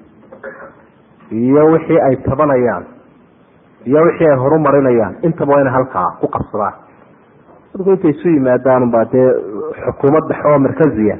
iyo 1.30 1.62
wixii 1.72 2.00
ay 2.00 2.16
tabanayaan 2.16 2.84
iyo 3.86 4.02
wixii 4.02 4.26
ay 4.30 4.36
horumarinayaan. 4.36 5.14
Intaba 5.22 5.52
waa 5.54 5.60
inay 5.60 5.72
halkaa 5.72 6.08
ku 6.20 6.26
qabsadaan. 6.28 6.74
Dadku 7.74 7.90
intay 7.90 8.10
isu 8.10 8.28
yimaadaan 8.28 8.90
baa 8.90 9.04
dee 9.12 9.28
xukuumad 9.84 10.28
dhexe 10.28 10.48
oo 10.48 10.58
markaziya 10.58 11.16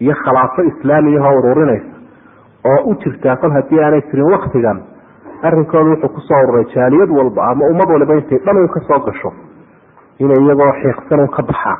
iyo 0.00 0.14
khilaafo 0.24 0.62
islaamiyahoo 0.62 1.38
ururinaysa 1.38 1.92
oo 2.70 2.90
u 2.90 2.94
jirtaa 3.02 3.36
kol 3.36 3.50
haddii 3.52 3.80
aanay 3.84 4.02
jirin 4.10 4.30
waktigan 4.32 4.78
arrinkooda 5.42 5.90
wuxuu 5.90 6.08
ku 6.14 6.20
soo 6.20 6.40
ururay 6.44 6.64
jaaliyad 6.74 7.10
walba 7.10 7.42
ama 7.50 7.66
ummad 7.70 7.88
waliba 7.90 8.14
intay 8.14 8.38
dhan 8.38 8.56
un 8.56 8.68
ka 8.68 8.80
soo 8.88 8.98
gasho 9.06 9.32
inay 10.18 10.40
iyagoo 10.44 10.72
xiiqsan 10.82 11.20
un 11.20 11.28
ka 11.36 11.42
baxaan 11.42 11.78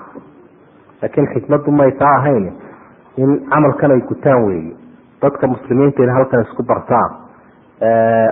laakiin 1.03 1.27
xikmaddu 1.35 1.71
may 1.73 1.90
taa 1.99 2.14
ahayn 2.18 2.53
in 3.16 3.31
camalkan 3.51 3.90
ay 3.90 4.01
gutaan 4.09 4.45
weeye. 4.47 4.75
Dadka 5.23 5.47
muslimiinta 5.47 6.03
ina 6.03 6.12
halkan 6.14 6.40
isku 6.47 6.62
bartaan 6.62 7.11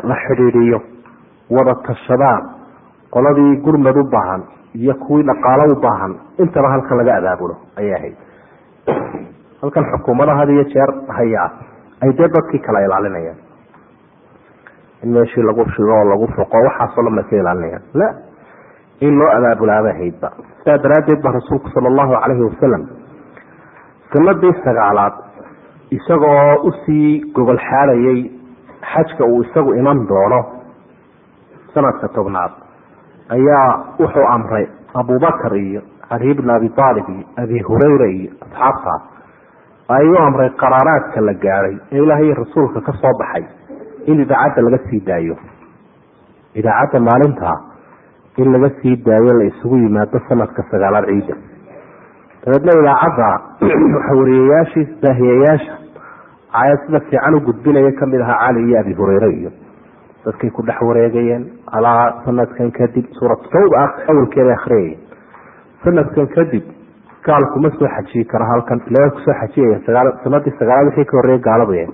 la 0.09 0.15
xidhiidhiyo 0.27 0.79
wada 1.51 1.75
tashadaan 1.87 2.43
qoladii 3.11 3.57
gurmad 3.65 3.97
u 3.97 4.05
baahan 4.15 4.43
iyo 4.75 4.95
kuwii 4.95 5.25
dhaqaalo 5.27 5.73
u 5.73 5.81
baahan 5.81 6.13
intaba 6.39 6.69
halkan 6.71 6.99
laga 6.99 7.17
abaabulo 7.19 7.55
ayay 7.79 7.95
ahayd. 7.95 8.17
Halkan 9.63 9.85
xukuumada 9.93 10.35
had 10.39 10.49
iyo 10.49 10.65
jeer 10.65 10.91
hayaa. 11.09 11.51
Ay 12.03 12.13
dee 12.19 12.29
dadkii 12.29 12.59
kala 12.67 12.81
ilaalinayaan. 12.87 13.39
In 15.03 15.13
meeshii 15.13 15.43
lagu 15.43 15.65
shigo 15.77 15.93
oo 15.99 16.05
lagu 16.11 16.27
foqo 16.37 16.57
waxaasoo 16.67 17.03
dhan 17.05 17.15
bay 17.19 17.25
ka 17.31 17.37
ilaalinayaan. 17.37 17.83
La 17.95 18.07
in 19.07 19.15
loo 19.21 19.31
abaabulaaba 19.39 19.93
haydba 20.01 20.29
sidaa 20.59 20.79
daraaddeed 20.85 21.21
ba 21.27 21.31
rasuulku 21.39 21.69
sala 21.75 21.89
allahu 21.93 22.13
calayhi 22.23 22.43
wasalam 22.51 22.83
sanadii 24.13 24.55
sagaalaad 24.67 25.15
isagoo 25.99 26.55
u 26.69 26.73
sii 26.85 27.21
gogol 27.39 27.61
xaadayay 27.69 28.21
xajka 28.93 29.25
uu 29.33 29.43
isagu 29.47 29.75
iman 29.81 30.07
doono 30.11 30.41
sanadka 31.75 32.09
tobnaad 32.19 32.53
ayaa 33.37 33.69
wuxuu 34.03 34.27
amray 34.35 34.67
abubakar 35.01 35.55
iyo 35.65 35.83
cali 36.09 36.35
bn 36.39 36.51
abi 36.57 36.69
aalib 36.87 37.09
iyo 37.15 37.25
abi 37.43 37.59
hurayra 37.69 38.07
iyo 38.17 38.31
asxaabta 38.45 38.95
ayuu 39.97 40.19
amray 40.29 40.51
qaraaraadka 40.63 41.21
la 41.29 41.35
gaadhay 41.45 41.77
ee 41.93 42.03
ilaahay 42.05 42.31
rasuulka 42.43 42.81
ka 42.89 42.93
soo 43.03 43.15
baxay 43.23 43.45
in 44.11 44.21
idaacadda 44.25 44.63
laga 44.67 44.79
sii 44.91 45.01
daayo. 45.09 45.35
Idaacadda 46.61 47.01
maalintaa 47.09 47.57
in 48.43 48.53
laga 48.55 48.71
sii 48.81 48.97
daayo 49.09 49.33
la 49.41 49.45
isugu 49.51 49.77
yimaado 49.85 50.21
sanadka 50.29 50.63
sagaalaad 50.73 51.07
ciida 51.13 51.35
dabeedna 52.45 52.73
idaacadda 52.83 53.29
waxawariyayaashii 53.97 54.87
daahiyayaasha 55.05 55.73
ayaa 56.63 56.79
sida 56.87 57.01
fiican 57.09 57.35
u 57.35 57.41
gudbinaya 57.49 57.93
ka 58.01 58.07
mid 58.13 58.21
ahaa 58.27 58.39
cali 58.47 58.63
iyo 58.69 58.79
abi 58.83 58.95
hureyre 59.01 59.29
iyo 59.41 59.51
dadkay 60.25 60.51
ku 60.57 60.63
dhex 60.69 60.81
wareegayeen 60.89 61.45
alaa 61.79 62.23
sanadkan 62.25 62.71
kadib 62.79 63.07
suurat 63.19 63.41
tawba 63.55 63.83
awalkeeda 64.13 64.53
akriyayeen 64.59 64.99
sanadkan 65.85 66.27
kadib 66.37 66.65
gaalku 67.29 67.61
ma 67.65 67.71
soo 67.79 67.89
xajiyi 67.97 68.25
karo 68.33 68.45
halkan 68.53 68.81
ila 68.91 68.99
way 69.05 69.11
ku 69.17 69.21
soo 69.27 69.35
xajiyayeen 69.43 69.83
sanadii 70.25 70.55
sagaalaad 70.61 70.87
wixii 70.91 71.05
ka 71.13 71.17
horreeyay 71.21 71.43
gaalabaya 71.49 71.87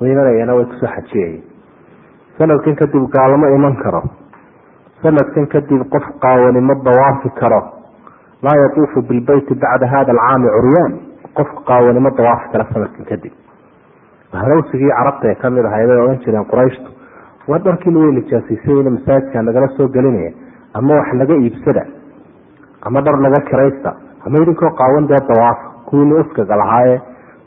weymanayana 0.00 0.54
way 0.58 0.64
ku 0.72 0.74
soo 0.82 0.90
xajiyayeen 0.96 1.42
sanadkan 2.38 2.76
kadib 2.82 3.04
gaalama 3.16 3.48
iman 3.58 3.76
karo 3.84 4.02
sanadkan 5.02 5.46
kadib 5.54 5.82
qof 5.94 6.04
qaawani 6.20 6.60
ma 6.60 6.74
dawaafi 6.74 7.30
karo. 7.40 7.60
Laa 8.42 8.56
yatuufu 8.62 9.02
bilbeyti 9.08 9.54
bacda 9.54 9.86
hada 9.86 10.12
alcaami 10.12 10.48
curyaan. 10.56 10.92
Qof 11.34 11.48
qaawani 11.68 12.00
ma 12.00 12.10
dawaafi 12.10 12.48
karo 12.52 12.64
sanadkan 12.72 13.04
kadib. 13.10 13.32
Halowsigii 14.32 14.90
carabta 14.98 15.28
ee 15.30 15.34
ka 15.34 15.50
mid 15.50 15.64
ahayd 15.64 15.88
bay 15.88 15.98
odhan 16.04 16.18
jireen 16.24 16.44
qurayshtu 16.52 16.90
waa 17.48 17.58
dharkiina 17.58 17.98
way 17.98 18.12
nijaasiisayna 18.18 18.90
masaajidka 18.96 19.42
nagala 19.42 19.68
soo 19.76 19.88
gelinaya 19.88 20.32
ama 20.74 20.94
wax 20.94 21.12
naga 21.14 21.34
iibsada? 21.34 21.82
Ama 22.86 23.00
dhar 23.02 23.16
naga 23.18 23.40
kiraysta? 23.50 23.90
Ama 24.26 24.38
idinkoo 24.38 24.70
qaawan 24.80 25.08
dee 25.10 25.20
dawaafa 25.28 25.66
kuwiini 25.86 26.14
uskaga 26.22 26.56
lahaayee 26.56 27.00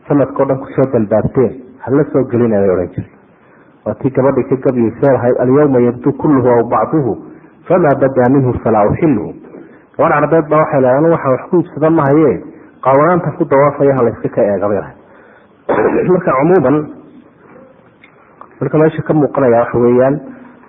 sanadkao 0.08 0.46
dhan 0.46 0.58
ku 0.60 0.68
soo 0.76 0.88
dalbaabteen 0.94 1.52
hala 1.86 2.04
soo 2.12 2.24
gelinaya 2.32 2.62
bay 2.68 2.76
odhan 2.76 3.06
waa 3.86 3.96
tii 4.02 4.12
gabadhii 4.16 4.48
ka 4.50 4.56
gabyaysa 4.66 5.14
lahayd 5.16 5.36
alyawma 5.44 5.80
yabdu 5.88 6.14
kulluhu 6.22 6.50
aw 6.56 6.64
bacduhu 6.74 7.14
famaa 7.68 7.96
badaa 8.04 8.30
minhu 8.36 8.54
falaa 8.64 8.86
uxilhu 8.92 9.28
gabadh 9.98 10.14
carbeed 10.14 10.46
baa 10.52 10.60
waxay 10.64 10.86
anu 10.98 11.12
waxaan 11.16 11.32
wax 11.36 11.44
ku 11.50 11.56
iibsada 11.62 11.90
mahaye 11.90 12.32
qaawanaantan 12.86 13.34
ku 13.38 13.46
dawaafaya 13.46 13.96
halayska 14.00 14.30
ka 14.36 14.42
eega 14.52 14.68
bay 14.72 14.80
lahay 14.84 14.96
marka 16.14 16.32
cumuuman 16.40 16.78
marka 18.60 18.78
meesha 18.78 19.02
ka 19.08 19.14
muuqanaya 19.14 19.60
waxa 19.64 19.78
weeyaan 19.86 20.16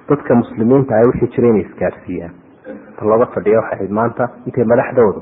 dadka 0.09 0.35
muslimiinta 0.35 0.95
ah 0.99 1.07
wixii 1.11 1.31
jira 1.35 1.49
inay 1.49 1.65
isgaarsiiyaan 1.67 2.33
ta 2.97 3.07
looga 3.11 3.27
fadhiya 3.35 3.59
waxay 3.61 3.77
ahayd 3.79 3.91
maanta 3.99 4.29
intay 4.47 4.65
madaxdoodu 4.73 5.21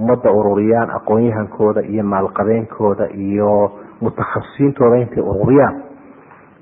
ummadda 0.00 0.30
ururiyaan 0.38 0.90
aqoon-yahankooda 0.98 1.80
iyo 1.92 2.04
maalqabeenkooda 2.12 3.06
iyo 3.26 3.50
mutakhasisiintooda 4.00 4.96
intay 5.04 5.22
ururiyaan 5.32 5.76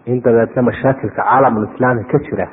in 0.07 0.22
dabeedna 0.26 0.62
mashaakilka 0.70 1.22
caalamulislaami 1.22 2.04
ka 2.12 2.18
jira 2.26 2.48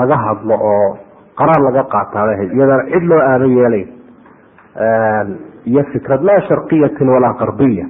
laga 0.00 0.16
hadlo 0.26 0.54
oo 0.72 0.98
qaraar 1.38 1.60
laga 1.66 1.82
qaataabay 1.94 2.34
ahayd 2.34 2.52
iyadana 2.56 2.84
cid 2.92 3.02
loo 3.10 3.20
aado 3.30 3.46
yeelay 3.58 3.84
iyo 5.70 5.82
fikrad 5.92 6.22
laa 6.28 6.40
sharqiyatin 6.48 7.08
walaa 7.14 7.34
qarbiya 7.42 7.86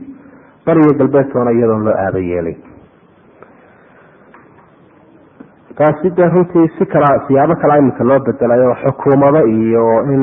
bariyo 0.66 0.92
galbeedtoona 1.00 1.50
iyadoon 1.56 1.84
loo 1.88 1.94
aado 2.04 2.18
yeelay. 2.30 2.56
Taasi 5.78 6.10
dee 6.16 6.28
runtii 6.34 6.68
si 6.78 6.86
kala 6.86 7.10
siyaabo 7.26 7.54
kala 7.62 7.76
iminka 7.78 8.04
loo 8.04 8.18
bedelayo 8.26 8.74
xukuumado 8.82 9.40
iyo 9.46 9.84
in 10.14 10.22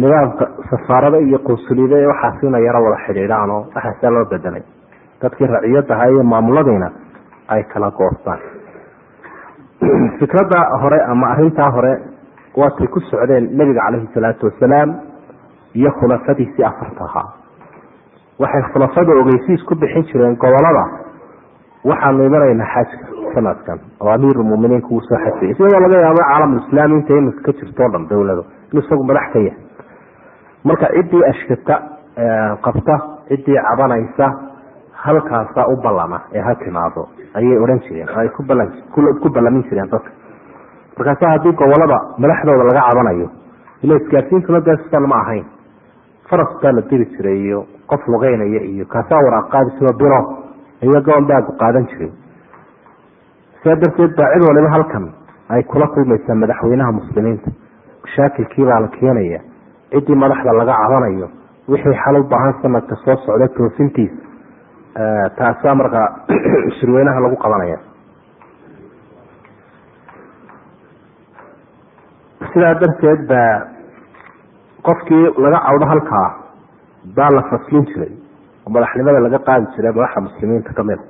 nidaamka 0.00 0.44
safaarado 0.70 1.18
iyo 1.26 1.38
qunsuliyada 1.46 1.96
ee 2.02 2.06
waxaasina 2.12 2.58
yaro 2.66 2.80
wada 2.84 2.98
xidhiidhaan 3.06 3.50
oo 3.56 3.60
waxaasaa 3.74 4.10
loo 4.16 4.24
bedelay 4.32 4.62
dadkii 5.22 5.46
raciyadaha 5.54 6.04
iyo 6.12 6.22
maamuladiina 6.32 6.88
ay 7.54 7.62
kala 7.72 7.90
goostaan 7.98 8.40
fikradda 10.18 10.60
hore 10.82 10.98
ama 11.12 11.26
arintaa 11.34 11.70
hore 11.70 11.92
waatay 12.56 12.86
ku 12.86 13.00
socdeen 13.00 13.48
nebiga 13.58 13.80
caleyhi 13.86 14.08
salaatu 14.14 14.46
wasalaam 14.46 14.94
iyo 15.74 15.90
khulafadiisii 16.00 16.64
afarta 16.64 17.04
ahaa. 17.04 17.28
Waxay 18.38 18.62
khulafada 18.72 19.12
ogeysiis 19.20 19.64
ku 19.66 19.74
bixin 19.74 20.04
jireen 20.10 20.36
gobollada. 20.36 20.84
Waxaanu 21.84 22.24
imanaynaa 22.26 22.66
xajka 22.74 23.06
sanadkan 23.34 23.78
oo 24.00 24.08
amiirulmuminiinka 24.14 24.88
uu 24.90 25.00
soo 25.08 25.18
xajiyay 25.24 25.54
sidoo 25.54 25.80
laga 25.84 25.96
yaabo 26.04 26.22
caalamulislaami 26.28 26.94
inta 26.98 27.12
imika 27.18 27.40
ka 27.46 27.52
jirto 27.58 27.82
o 27.84 27.88
dhan 27.92 28.06
dowlado 28.08 28.44
inuu 28.72 28.82
isagu 28.84 29.04
madax 29.04 29.26
ka 29.32 29.38
yahay. 29.38 29.58
Marka 30.64 30.86
ciddii 30.94 31.24
ashkata 31.30 31.76
qabta 32.64 32.94
ciddii 33.28 33.58
cabanaysa 33.68 34.26
halkaasa 35.06 35.66
u 35.72 35.76
ballama 35.84 36.18
ee 36.34 36.40
ha 36.46 36.54
timaado. 36.64 37.08
Ayay 37.34 37.58
odhan 37.64 37.80
jireen 37.86 38.08
oo 38.08 38.18
ay 38.20 38.28
ku 39.22 39.28
ballamin 39.34 39.62
jireen 39.68 39.88
dadka. 39.92 40.10
Markaasa 40.98 41.30
haddii 41.32 41.52
gobollada 41.60 41.98
madaxdooda 42.22 42.64
laga 42.70 42.82
cabanayo 42.88 43.28
ila 43.84 43.94
isgaarsiintuna 44.00 44.60
dee 44.68 44.76
sidan 44.84 45.06
ma 45.12 45.16
ahayn. 45.22 45.44
Faras 46.30 46.52
baa 46.62 46.72
la 46.72 46.80
diri 46.90 47.04
jiray 47.16 47.38
iyo 47.46 47.66
qof 47.90 48.06
lugeynaya 48.08 48.60
iyo 48.72 48.84
kaasaa 48.94 49.20
waraaq 49.26 49.48
qaadi 49.54 49.70
jiro 49.78 49.92
biro. 50.00 50.20
Iyo 50.82 51.00
goon 51.08 51.26
baagu 51.30 51.52
qaadan 51.62 51.86
jiray. 51.90 52.10
Sidaa 53.62 53.76
darteed 53.82 54.12
baa 54.18 54.30
cid 54.34 54.42
waliba 54.48 54.70
halkan 54.74 55.04
ay 55.48 55.62
kula 55.62 55.86
kulmaysaa 55.94 56.34
madaxweynaha 56.42 56.92
muslimiinta. 56.98 57.50
Mashaakilkiibaa 58.04 58.80
la 58.80 58.88
keenaya 58.96 59.40
ciddii 59.92 60.14
madaxda 60.24 60.52
laga 60.60 60.74
cabanayo 60.82 61.28
wixii 61.68 61.94
xal 62.04 62.16
u 62.20 62.24
baahan 62.32 62.54
sanadka 62.62 62.96
soo 63.04 63.16
socda 63.26 63.48
toosintiisa 63.56 64.14
taasaa 65.38 65.74
markaa 65.74 66.08
shirweynaha 66.78 67.20
lagu 67.20 67.36
qabanaya. 67.36 67.78
Sidaa 72.52 72.74
darteed 72.80 73.26
baa 73.28 73.66
qofkii 74.82 75.24
laga 75.38 75.58
cawdo 75.66 75.86
halkaa 75.86 76.28
baa 77.16 77.30
la 77.30 77.42
faslin 77.50 77.86
jiray 77.86 78.12
madaxnimada 78.68 79.20
laga 79.20 79.38
qaadi 79.38 79.66
jiray 79.76 79.92
madaxa 79.92 80.20
muslimiinta 80.20 80.72
kamida 80.72 81.02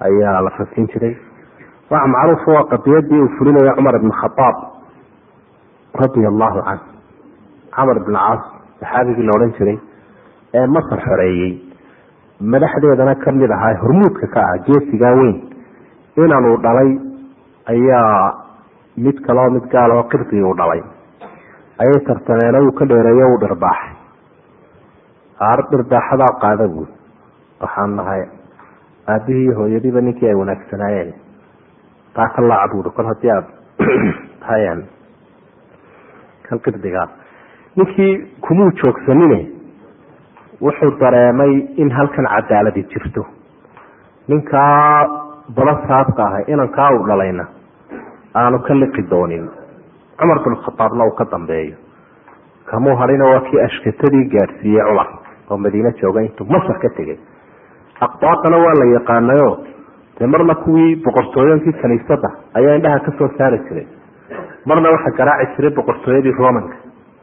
ayaa 0.00 0.40
la 0.40 0.50
faslin 0.50 0.88
jiray. 0.88 1.16
Waxa 1.90 2.06
macruuf 2.06 2.48
waa 2.48 2.64
qadiyadii 2.72 3.20
uu 3.20 3.28
fulinaya 3.38 3.76
cumar 3.76 3.96
ibn 3.96 4.10
khadaab 4.10 4.56
radia 5.94 6.28
allahu 6.28 6.62
canh 6.64 6.80
camar 7.76 7.96
ibn 7.96 8.14
caas 8.14 8.42
saxaabigii 8.80 9.26
la 9.26 9.32
odhan 9.36 9.52
jiray 9.58 9.78
ee 10.54 10.66
masar 10.66 11.00
xoreeyey 11.04 11.65
madaxdeedana 12.40 13.14
ka 13.16 13.32
mid 13.32 13.50
ahaa 13.50 13.76
hormuudka 13.80 14.26
ka 14.28 14.40
ah 14.40 14.58
geesigaa 14.66 15.14
weyn. 15.16 15.36
Inanuu 16.16 16.56
dhalay 16.62 16.90
ayaa 17.72 18.34
mid 18.96 19.20
kaleo 19.26 19.50
mid 19.50 19.68
gaal 19.72 19.90
oo 19.90 20.02
qirdigii 20.12 20.42
u 20.44 20.54
dhalay. 20.56 20.82
Ayay 21.78 22.00
tartameeno 22.06 22.60
uu 22.66 22.72
ka 22.72 22.84
dheereeyo 22.88 23.28
uu 23.32 23.40
dhirbaaxay 23.40 23.94
aar 25.40 25.60
dhirbaaxadaa 25.70 26.32
qaada 26.40 26.68
guud. 26.68 26.88
Waxaan 27.60 27.96
nahay 27.96 28.28
aabihii 29.08 29.54
hooyadiiba 29.56 30.00
ninkii 30.00 30.28
ay 30.28 30.34
wanaagsanaayeen. 30.34 31.14
Taa 32.14 32.28
ka 32.28 32.42
laaca 32.48 32.72
buuri 32.72 32.90
kol 32.90 33.06
haddii 33.06 33.30
aada 33.30 33.48
tahayan 34.40 34.84
kan 36.48 36.60
qirdigaa 36.60 37.08
ninkii 37.76 38.12
kumuu 38.40 38.70
joogsanine 38.80 39.55
wuxuu 40.60 40.90
dareemay 41.00 41.52
in 41.76 41.90
halkan 41.90 42.26
cadaaladi 42.34 42.82
jirto. 42.92 43.22
Ninkaa 44.28 45.08
bada 45.56 45.74
saabka 45.88 46.22
ahay 46.26 46.44
inankaa 46.52 46.90
uu 46.96 47.06
dhalayna 47.08 47.44
aanu 48.34 48.58
ka 48.66 48.74
liqi 48.74 49.02
doonin. 49.10 49.44
Cumar 50.18 50.38
bin 50.44 50.56
khadaabna 50.64 51.04
uu 51.06 51.14
ka 51.18 51.24
dambeeyo. 51.30 51.76
Kamuu 52.70 52.96
hadhina 53.00 53.24
waa 53.30 53.40
kii 53.40 53.60
ashkatadii 53.66 54.24
gaadhsiiyey 54.34 54.82
cumar 54.88 55.08
oo 55.50 55.56
madiine 55.58 55.92
jooga 56.00 56.20
intuu 56.22 56.46
masar 56.50 56.78
ka 56.82 56.88
tegay. 56.96 57.18
Aqbaaqana 58.00 58.56
waa 58.64 58.74
la 58.80 58.86
yaqaanayo 58.96 59.50
dee 60.18 60.26
marna 60.26 60.54
kuwii 60.64 60.96
boqortooyankii 61.04 61.72
kaniisada 61.82 62.28
ayaa 62.58 62.74
indhaha 62.78 62.98
ka 63.06 63.12
soo 63.18 63.28
saari 63.38 63.58
jiray. 63.68 63.86
Marna 64.66 64.90
waxaa 64.90 65.16
garaaci 65.18 65.54
jiray 65.56 65.70
boqortooyadii 65.78 66.32
romanka 66.38 66.76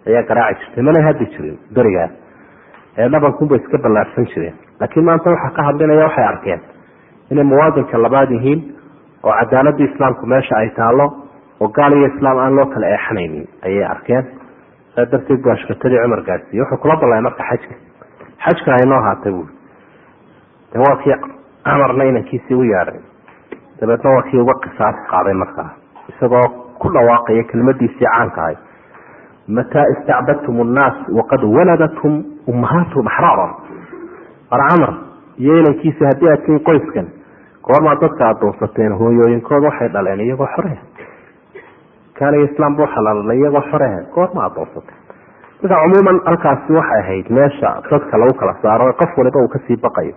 ayaa 0.08 0.24
garaaci 0.30 0.60
jirtay 0.65 0.84
mana 0.84 1.04
haddi 1.08 1.26
jirin 1.36 1.58
berigaa 1.76 2.08
ee 2.97 3.10
dhabankunbay 3.13 3.58
iska 3.62 3.77
ballaarsan 3.84 4.25
jireen. 4.34 4.56
Laakiin 4.79 5.06
maanta 5.06 5.29
waxaa 5.34 5.51
ka 5.58 5.62
hadlinaya 5.67 6.06
waxay 6.08 6.25
arkeen 6.32 6.62
inay 7.32 7.43
muwaadinka 7.51 7.97
labaad 8.06 8.32
yihiin 8.32 8.62
oo 9.23 9.34
cadaaladii 9.39 9.88
islaamku 9.91 10.25
meesha 10.34 10.56
ay 10.62 10.69
taalo 10.79 11.06
oo 11.62 11.67
gaal 11.77 11.93
iyo 11.97 12.08
islaam 12.13 12.38
aan 12.38 12.56
loo 12.56 12.65
kala 12.73 12.88
eexanaynin 12.93 13.47
ayay 13.65 13.86
arkeen. 13.86 14.25
Saa 14.95 15.06
darteed 15.12 15.41
bu 15.43 15.49
ashkatadii 15.51 15.99
cumar 16.03 16.21
gaadsiiye 16.29 16.62
wuxuu 16.63 16.77
kula 16.82 16.95
balay 17.01 17.21
marka 17.21 17.43
xajka. 17.49 17.75
Xajka 18.45 18.71
haynoo 18.77 19.01
haatay 19.08 19.32
buui 19.32 19.47
de 20.73 20.79
waa 20.79 20.95
kii 21.03 21.15
camarna 21.65 22.03
inankiisii 22.03 22.56
u 22.56 22.63
yeadhay 22.73 22.99
dabeedna 23.82 24.10
waa 24.15 24.21
kii 24.29 24.39
uga 24.43 24.53
qisaas 24.63 24.95
qaaday 25.12 25.34
markaa. 25.34 25.69
Isagoo 26.10 26.45
ku 26.82 26.88
dhawaaqaya 26.93 27.43
kelmadiisii 27.51 28.06
caanka 28.06 28.41
ahay 28.41 28.56
mataa 29.47 29.86
istacbadtum 29.93 30.62
nnaas 30.69 30.95
waqad 31.19 31.43
waladatum 31.56 32.13
ummahaatuhum 32.51 33.08
axraaran 33.08 33.51
war 34.51 34.62
camar 34.69 34.93
iyo 35.43 35.58
inankiisi 35.62 36.06
haddii 36.10 36.29
aad 36.34 36.45
tiin 36.45 36.60
qoyskan 36.69 37.08
goormaa 37.67 37.95
dadka 38.01 38.29
adoonsateen 38.29 38.93
hooyooyinkooda 39.01 39.67
waxay 39.67 39.89
dhaleen 39.93 40.19
iyagoo 40.27 40.47
xore 40.56 40.77
kaaliga 42.19 42.43
islaam 42.51 42.75
buu 42.77 42.88
xalaalnay 42.95 43.38
iyagoo 43.41 43.63
xore 43.71 43.89
goorma 44.15 44.45
adoonsateen 44.49 44.99
marka 45.62 45.82
cumuuman 45.84 46.21
halkaasi 46.29 46.73
waxay 46.79 46.99
ahayd 47.03 47.27
meesha 47.38 47.69
dadka 47.91 48.17
lagu 48.21 48.34
kala 48.39 48.53
saaro 48.62 48.93
qof 49.01 49.17
waliba 49.17 49.39
uu 49.43 49.47
ka 49.56 49.60
sii 49.67 49.77
baqayo 49.86 50.15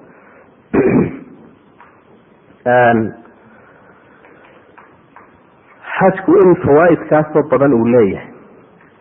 xajku 5.98 6.32
in 6.42 6.54
fawaaidkaasoo 6.64 7.42
badan 7.50 7.74
uu 7.78 7.86
leeyahay 7.94 8.28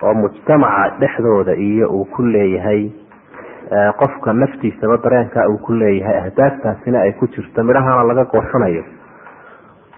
oo 0.05 0.13
mujtamaca 0.13 0.97
dhexdooda 0.99 1.53
iyo 1.55 1.89
uu 1.89 2.05
ku 2.05 2.21
leeyahay 2.23 2.81
qofka 3.99 4.33
naftiisaba 4.33 4.97
dareenka 5.03 5.47
uu 5.49 5.57
ku 5.65 5.73
leeyahay 5.73 6.17
ahdaaftaasina 6.21 6.99
ay 7.05 7.11
ku 7.19 7.27
jirto 7.27 7.63
midhahana 7.63 8.03
laga 8.09 8.25
goosanayo. 8.33 8.83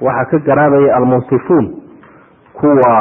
Waxaa 0.02 0.26
ka 0.32 0.38
garaabaya 0.48 0.96
almunsifuun 0.96 1.68
kuwa 2.54 2.94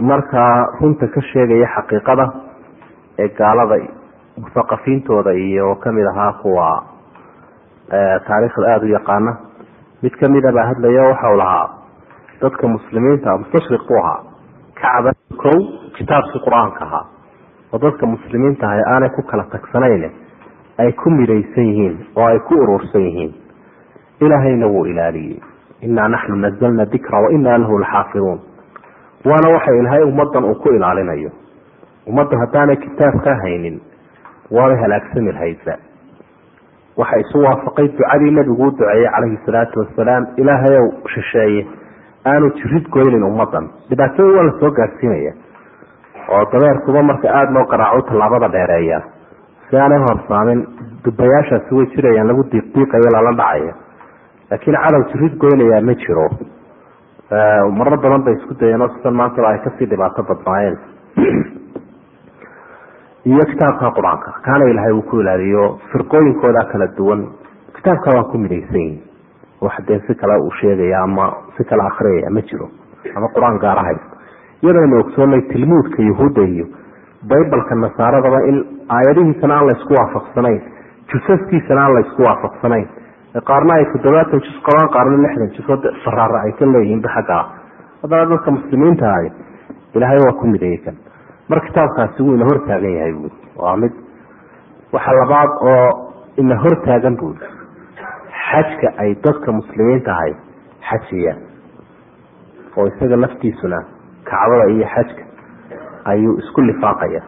markaa 0.00 0.66
runta 0.80 1.06
ka 1.14 1.20
sheegaya 1.32 1.68
xaqiiqada 1.76 2.26
ee 3.18 3.28
gaalada 3.38 3.76
musaqafiintooda 4.42 5.32
iyo 5.34 5.74
ka 5.82 5.92
mid 5.92 6.06
ahaa 6.12 6.32
kuwa 6.42 6.68
taariikhda 8.26 8.66
aada 8.72 8.84
u 8.86 8.88
yaqaana. 8.96 9.32
Mid 10.02 10.14
kamida 10.20 10.52
baa 10.52 10.66
hadlaya 10.70 11.02
waxau 11.10 11.36
lahaa 11.36 11.68
dadka 12.42 12.68
muslimiinta 12.68 13.38
mustashriq 13.38 13.82
buu 13.88 13.98
ahaa 14.02 14.20
kacba 14.80 15.10
kow 15.42 15.58
kitaabkii 16.02 16.40
qur'aanka 16.46 16.84
ahaa 16.84 17.04
oo 17.72 17.78
dadka 17.78 18.06
muslimiinta 18.06 18.66
ahay 18.66 18.82
aanay 18.92 19.10
ku 19.16 19.22
kala 19.22 19.44
tagsanayn 19.54 20.10
ay 20.82 20.92
ku 20.92 21.10
midaysan 21.10 21.64
yihiin 21.70 21.96
oo 22.16 22.26
ay 22.26 22.38
ku 22.48 22.54
urursan 22.54 23.02
yihiin. 23.06 23.32
Ilaahayna 24.20 24.66
wuu 24.66 24.86
ilaaliyey. 24.86 25.38
Inaa 25.82 26.08
naxnu 26.08 26.36
nazalna 26.36 26.84
dikra 26.86 27.20
wa 27.20 27.30
lahu 27.58 27.78
laxaafiduun 27.78 28.40
waana 29.24 29.48
waxa 29.54 29.72
ilaahay 29.80 30.02
ummadan 30.02 30.44
uu 30.44 30.54
ku 30.54 30.68
ilaalinayo. 30.68 31.30
Ummadda 32.06 32.38
haddaanay 32.38 32.76
kitaabka 32.76 33.34
haynin 33.42 33.80
waabay 34.50 34.76
halaagsami 34.76 35.32
lahaydba 35.32 35.76
waxa 36.96 37.18
isu 37.20 37.38
waafaqay 37.42 37.88
ducadii 37.88 38.30
nabigu 38.30 38.66
u 38.66 38.70
duceeyey 38.70 39.08
calayhi 39.14 39.38
salaatu 39.46 39.80
wasalaam 39.80 40.26
ilaahayow 40.36 40.92
shisheeye 41.14 41.66
aanu 42.26 42.50
jirid 42.58 42.88
goynin 42.90 43.22
ummadan 43.22 43.70
dhibaatada 43.90 44.28
waa 44.36 44.42
la 44.48 44.52
soo 44.60 44.70
gaadsiinaya 44.70 45.32
oo 46.34 46.44
dabeerkuba 46.52 47.02
marka 47.10 47.28
aada 47.38 47.50
loo 47.56 47.64
garaaco 47.72 48.02
tallaabada 48.08 48.48
dheereeya. 48.56 48.98
Si 49.70 49.76
aanay 49.76 49.98
horsaamin 50.06 50.60
dubayaashaasi 51.04 51.74
way 51.78 51.86
jirayaan 51.94 52.28
lagu 52.30 52.42
diiqdiiqayo 52.52 53.10
lala 53.16 53.32
dhacayo. 53.40 53.72
Laakiin 54.50 54.76
cadow 54.84 55.02
jirid 55.12 55.34
goynayaa 55.42 55.80
ma 55.88 55.94
jiro. 56.02 56.26
Marar 57.78 57.96
badan 58.04 58.22
bay 58.26 58.34
isku 58.38 58.54
dayeen 58.60 58.82
oo 58.82 58.88
sidan 58.96 59.14
maantaba 59.20 59.48
ay 59.52 59.58
ka 59.64 59.70
sii 59.78 59.86
dhibaato 59.92 60.22
badnaayeen. 60.30 60.76
Iyo 63.24 63.44
kitaabka 63.50 63.90
qur'aanka 63.96 64.30
kaana 64.44 64.64
ilaahay 64.70 64.92
uu 64.92 65.02
ku 65.10 65.20
ilaaliyo 65.22 65.78
firqooyinkooda 65.92 66.64
kala 66.72 66.86
duwan. 66.98 67.20
Kitaabka 67.76 68.10
waa 68.16 68.24
ku 68.30 68.38
midaysan 68.38 68.74
yihiin 68.80 69.02
wax 69.62 69.78
dee 69.88 70.00
si 70.06 70.14
kale 70.14 70.34
uu 70.42 70.50
sheegaya 70.60 71.02
ama 71.06 71.26
si 71.56 71.64
kale 71.64 71.82
akriyaya 71.86 72.30
ma 72.34 72.40
jiro 72.42 72.66
ama 73.16 73.28
qur'aan 73.34 73.58
gaar 73.62 73.78
iyadaynu 74.62 74.96
ogsoonay 75.02 75.40
tilmuudka 75.52 76.02
yahuudda 76.10 76.42
iyo 76.54 76.66
baybalka 77.30 77.74
nasaaradaba 77.84 78.40
in 78.50 78.56
aayadihiisana 78.96 79.54
aan 79.58 79.66
laysku 79.70 79.92
waafaqsanayn 79.98 80.60
jusaskiisana 81.12 81.80
aan 81.84 81.94
laysku 81.96 82.22
waafaqsanayn. 82.28 82.86
Qaarna 83.50 83.72
ay 83.78 83.84
toddobaatan 83.92 84.40
jus 84.46 84.56
qabaan 84.66 84.88
qaarna 84.96 85.16
lixdan 85.24 85.50
jus. 85.56 85.68
Oo 85.70 85.78
faraara 86.04 86.38
ay 86.46 86.52
ka 86.58 86.66
leeyihiinba 86.72 87.08
xaggaa 87.16 87.44
haddana 88.02 88.24
dadka 88.32 88.50
muslimiinta 88.56 89.06
ahay 89.12 89.28
ilaahay 89.94 90.18
waa 90.26 90.32
ku 90.40 90.46
mideeyey 90.52 90.78
kan 90.84 90.96
mar 91.48 91.60
kitaabkaasi 91.66 92.22
wuu 92.22 92.34
ina 92.38 92.44
hortaagan 92.50 92.92
yahay 92.98 93.12
buui 93.18 93.30
waa 93.62 93.76
mid 93.82 93.92
waxa 94.92 95.12
labaad 95.20 95.50
oo 95.72 95.88
ina 96.42 96.56
hortaagan 96.64 97.16
buui 97.20 97.36
xajka 98.50 98.88
ay 99.02 99.10
dadka 99.24 99.52
muslimiinta 99.60 100.10
ahay 100.16 100.32
xajiyaan. 100.90 101.40
Oo 102.76 102.86
isaga 102.92 103.16
laftiisuna 103.24 103.78
kacbada 104.30 104.66
iyo 104.74 104.86
xajka 104.94 105.22
ayuu 106.12 106.38
isku 106.42 106.60
lifaaqaya. 106.68 107.22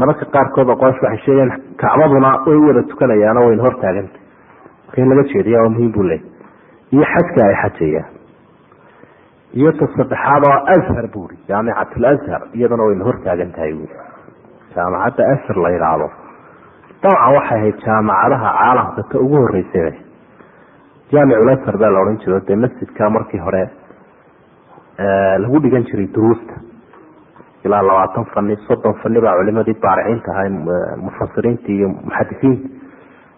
Mararka 0.00 0.24
qaarkood 0.34 0.68
aqoonsh 0.74 1.00
waxay 1.04 1.18
sheegeen 1.24 1.50
kacbaduna 1.82 2.30
way 2.46 2.58
wada 2.66 2.82
tukanayaano 2.90 3.40
wayna 3.46 3.62
hortaaganta 3.66 4.18
in 5.00 5.08
laga 5.10 5.22
jeediya 5.32 5.60
waa 5.62 5.68
muhiim 5.74 5.92
buu 5.94 6.02
leey 6.10 6.22
iyo 6.94 7.04
xajka 7.12 7.40
ay 7.48 7.54
xajayaan 7.62 8.08
iyo 9.58 9.70
ta 9.78 9.86
saddexaad 9.96 10.42
oo 10.50 10.58
ashar 10.74 11.06
buuri 11.14 11.36
jaamicatul 11.48 12.04
ashar 12.10 12.40
iyaduna 12.58 12.82
wayna 12.88 13.04
hortaagan 13.08 13.50
tahay 13.56 13.72
buuri 13.78 13.94
jaamacadda 14.74 15.22
ashar 15.34 15.56
la 15.64 15.70
yidhaahdo 15.74 16.08
dabcan 17.02 17.34
waxay 17.36 17.58
ahayd 17.58 17.76
jaamacadaha 17.86 18.48
caalamka 18.58 19.02
ta 19.12 19.16
ugu 19.24 19.36
horeysay 19.44 19.94
jaamicul 21.12 21.48
ashar 21.54 21.76
baa 21.82 21.90
la 21.94 22.00
odhan 22.04 22.18
jiro 22.24 22.40
dee 22.48 22.56
masjidka 22.64 23.10
markii 23.16 23.38
hore 23.46 23.62
lagu 25.42 25.60
dhigan 25.62 25.84
jiray 25.90 26.08
duruusta 26.14 26.54
ilaa 27.64 27.82
labaatan 27.82 28.24
fani 28.34 28.56
soddon 28.66 28.94
fani 29.02 29.20
baa 29.20 29.36
culimadii 29.36 29.74
baariciinta 29.82 30.30
ahay 30.32 30.50
mufasiriinta 31.04 31.72
iyo 31.72 31.88
muxadisiinta 31.88 32.68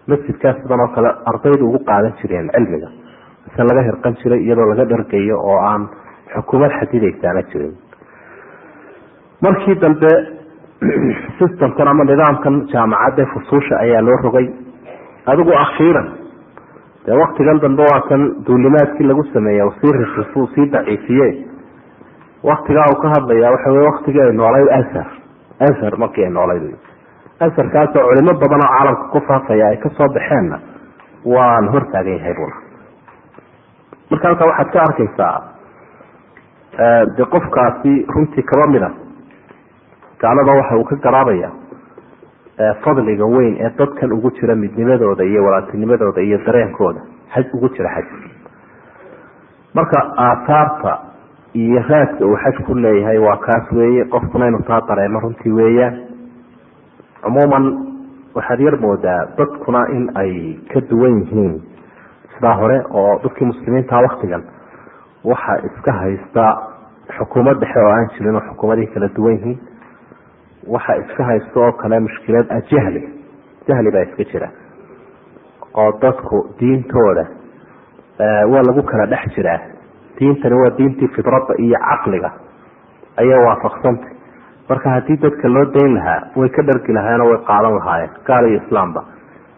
masjidkaas 0.07 0.57
sidan 0.63 0.81
oo 0.81 0.89
kale 0.89 1.11
ardaydu 1.31 1.69
ugu 1.69 1.79
qaadan 1.89 2.13
jireen 2.21 2.51
cilmiga. 2.55 2.89
Mise 3.47 3.63
laga 3.69 3.83
hirqan 3.89 4.17
jiray 4.23 4.41
iyadoo 4.47 4.69
laga 4.71 4.85
dhargayo 4.91 5.37
oo 5.51 5.59
aan 5.71 5.89
xukuumad 6.35 6.73
xadidaysaana 6.79 7.43
jirin. 7.51 7.75
Markii 9.43 9.81
dambe 9.81 10.11
systemkan 11.39 11.89
ama 11.89 12.05
nidaamkan 12.05 12.55
jaamacadda 12.73 13.27
fusuusha 13.33 13.79
ayaa 13.79 14.03
loo 14.03 14.19
rogay. 14.23 14.47
Adigu 15.27 15.53
akhiiran. 15.65 16.09
Dee 17.07 17.19
waktigan 17.23 17.61
dambe 17.61 17.83
waa 17.83 18.01
kan 18.09 18.23
duulimaadkii 18.47 19.07
lagu 19.07 19.25
sameeya 19.33 19.71
sii 19.81 20.47
sii 20.55 20.71
daciifiye 20.73 21.46
waktigaa 22.43 22.87
uu 22.93 23.01
ka 23.03 23.09
hadlaya 23.15 23.51
waxa 23.51 23.71
wey 23.73 23.85
waktigii 23.87 24.21
ay 24.23 24.33
noolayd 24.33 24.69
ashar 24.79 25.07
ashar 25.69 25.97
markii 25.99 26.25
ay 26.25 26.31
noolayd. 26.31 26.65
Asharkaasoo 27.41 28.05
culimo 28.09 28.33
badan 28.41 28.61
oo 28.65 28.71
caalamka 28.77 29.05
ku 29.13 29.21
faafaya 29.29 29.67
ay 29.69 29.77
ka 29.77 29.89
soo 29.97 30.09
baxeenna 30.09 30.59
waan 31.25 31.69
hortaagan 31.69 32.17
yahay 32.19 32.35
buna. 32.35 32.57
Marka 34.11 34.29
halkaa 34.29 34.47
waxaad 34.51 34.71
ka 34.73 34.81
arkaysaa 34.89 35.43
de 37.17 37.25
qofkaasi 37.35 37.93
runtii 38.15 38.43
kaba 38.43 38.71
mida. 38.73 38.91
Gaalada 40.21 40.53
waxa 40.61 40.77
uu 40.77 40.85
ka 40.85 40.97
garaabaya 40.97 41.51
fadliga 42.85 43.25
weyn 43.25 43.57
ee 43.61 43.71
dadkan 43.79 44.13
ugu 44.13 44.31
jira 44.31 44.55
midnimadooda 44.55 45.25
iyo 45.25 45.45
walaatinimadooda 45.45 46.21
iyo 46.23 46.39
dareenkooda 46.47 47.01
xaj 47.35 47.47
ugu 47.55 47.69
jira 47.69 47.91
xaj. 47.95 48.07
Marka 49.75 49.99
aathaarta 50.17 50.99
iyo 51.63 51.81
raadka 51.89 52.25
uu 52.27 52.37
xaj 52.45 52.57
ku 52.67 52.75
leeyahay 52.75 53.19
waa 53.19 53.37
kaas 53.47 53.73
weeye. 53.73 54.05
Qofkuna 54.05 54.47
inuu 54.49 54.63
taa 54.69 54.81
dareemo 54.89 55.21
runtii 55.21 55.53
weeyaan 55.59 55.95
cumuuman 57.23 57.65
waxaad 58.35 58.61
yar 58.61 58.77
moodaa 58.81 59.21
dadkuna 59.39 59.87
in 59.97 60.11
ay 60.23 60.33
ka 60.73 60.81
duwan 60.91 61.21
yihiin. 61.21 61.55
Sidaa 62.35 62.55
hore 62.61 62.79
oo 62.91 63.19
dadkii 63.25 63.47
muslimiinta 63.47 63.97
waktigan 64.07 64.43
waxa 65.25 65.57
iska 65.69 65.93
haysta 65.93 66.45
xukuumad 67.19 67.59
dhexe 67.61 67.81
oo 67.81 67.91
aan 67.93 68.09
jirin 68.17 68.35
oo 68.37 68.41
xukuumadihii 68.51 68.93
kala 68.95 69.09
duwan 69.17 69.35
yihiin 69.39 69.59
waxa 70.75 70.97
iska 70.97 71.25
haysta 71.25 71.61
oo 71.61 71.73
kale 71.73 72.01
mushkilad 72.01 72.47
ah 72.51 72.61
jahli. 72.71 73.03
Jahli 73.69 73.91
baa 73.91 74.03
iska 74.03 74.25
jira. 74.33 74.49
Oo 75.75 75.93
dadku 76.03 76.47
diintooda 76.61 77.25
waa 78.53 78.63
lagu 78.69 78.83
kala 78.83 79.07
dhex 79.07 79.35
jiraa 79.37 79.61
diintani 80.19 80.55
waa 80.63 80.71
diintii 80.79 81.09
fidradda 81.17 81.55
iyo 81.65 81.79
caqliga. 81.89 82.31
Ayay 83.21 83.41
waafaqsantay. 83.47 84.11
Marka 84.69 84.91
haddii 84.95 85.17
dadka 85.23 85.49
loo 85.49 85.65
dayn 85.75 85.95
lahaa 85.95 86.21
way 86.37 86.49
ka 86.57 86.63
dhargi 86.63 86.93
lahaayeenoo 86.97 87.29
way 87.33 87.39
qaadan 87.51 87.75
lahaayeen 87.79 88.11
gaal 88.29 88.47
iyo 88.51 88.61
islaamba. 88.63 89.01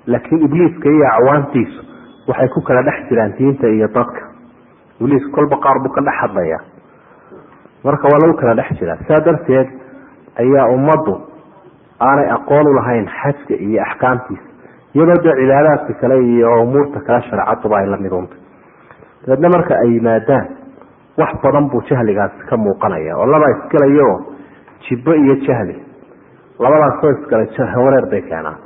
Laakiin 0.07 0.43
ibliiska 0.47 0.89
iyo 0.97 1.07
acwaantiisu 1.13 1.81
waxay 2.29 2.49
ku 2.49 2.61
kala 2.69 2.83
dhex 2.89 3.09
jiraan 3.09 3.33
diinta 3.39 3.67
iyo 3.69 3.89
dadka. 3.89 4.21
Ibliis 5.01 5.25
kolba 5.35 5.57
qaar 5.65 5.79
buu 5.83 5.93
ka 5.97 6.01
dhex 6.01 6.15
hadlaya 6.23 6.59
marka 7.85 8.09
waa 8.13 8.19
lagu 8.23 8.35
kala 8.41 8.55
dhex 8.55 8.79
jiraa. 8.81 8.97
Saa 9.09 9.21
darteed 9.27 9.69
ayaa 10.43 10.67
ummaddu 10.75 11.15
aanay 12.01 12.29
aqoon 12.37 12.67
u 12.67 12.75
lahayn 12.79 13.07
xajka 13.21 13.55
iyo 13.67 13.83
axkaamtiisa. 13.83 14.45
Iyadoo 14.95 15.23
dee 15.25 15.35
cibaadaadka 15.41 15.93
kale 16.01 16.17
iyo 16.25 16.63
umuurta 16.63 17.01
kale 17.07 17.23
shareecaduba 17.31 17.77
ay 17.81 17.87
la 17.93 17.97
dabeedna 19.27 19.49
marka 19.55 19.75
ay 19.83 19.91
yimaadaan 19.97 20.47
wax 21.19 21.33
badan 21.43 21.69
buu 21.71 21.83
jahligaasi 21.91 22.47
ka 22.49 22.57
muuqanaya 22.57 23.17
oo 23.19 23.27
laba 23.27 23.47
iskalayo 23.55 24.09
jibbo 24.89 25.13
iyo 25.15 25.35
jahli. 25.47 25.77
Labadaasoo 26.59 27.11
iskale 27.11 27.47
wareer 27.85 28.07
bay 28.11 28.23
keenaan. 28.23 28.59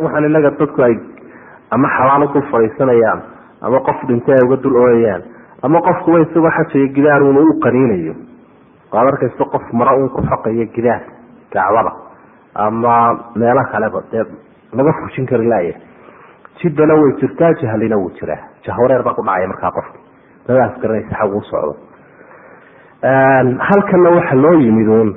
Waxaan 0.00 0.24
inaga 0.24 0.50
dadku 0.58 0.82
ay 0.82 0.94
ama 1.70 1.88
xalaan 1.96 2.22
u 2.22 2.28
dul 2.32 2.42
fadhiisanayaan 2.52 3.20
ama 3.62 3.80
qof 3.80 3.98
dhintay 4.08 4.34
ay 4.34 4.44
uga 4.46 4.56
dul 4.62 4.76
ooyayaan 4.76 5.22
ama 5.62 5.80
qofkuba 5.80 6.20
isagoo 6.24 6.50
xajayo 6.56 6.88
gidaar 6.96 7.22
uuna 7.22 7.40
u 7.40 7.60
qaniinayo. 7.64 8.14
Waad 8.92 9.06
arkaysa 9.12 9.44
qof 9.52 9.64
mara 9.72 9.96
uun 9.96 10.08
ku 10.10 10.20
xoqayo 10.22 10.66
gidaar 10.74 11.02
gacbada 11.52 11.92
ama 12.54 12.94
meelo 13.36 13.62
kaleba 13.72 14.00
dee 14.12 14.24
laga 14.76 14.92
fujin 15.00 15.26
kari 15.26 15.46
laaya 15.48 15.74
jibbana 16.60 16.94
way 17.00 17.12
jirtaa 17.20 17.52
jahlina 17.62 17.96
wuu 17.96 18.10
jiraa. 18.18 18.40
Jahwareer 18.66 19.02
baa 19.02 19.14
ku 19.14 19.22
dhacaya 19.22 19.48
markaa 19.52 19.70
qofki 19.76 19.98
dadaas 20.48 20.74
garanaysa 20.82 21.14
xag 21.20 21.34
uu 21.34 21.42
socdo. 21.50 21.74
Halkanna 23.68 24.10
waxa 24.16 24.34
loo 24.36 24.54
yimid 24.60 24.88
uun 24.88 25.10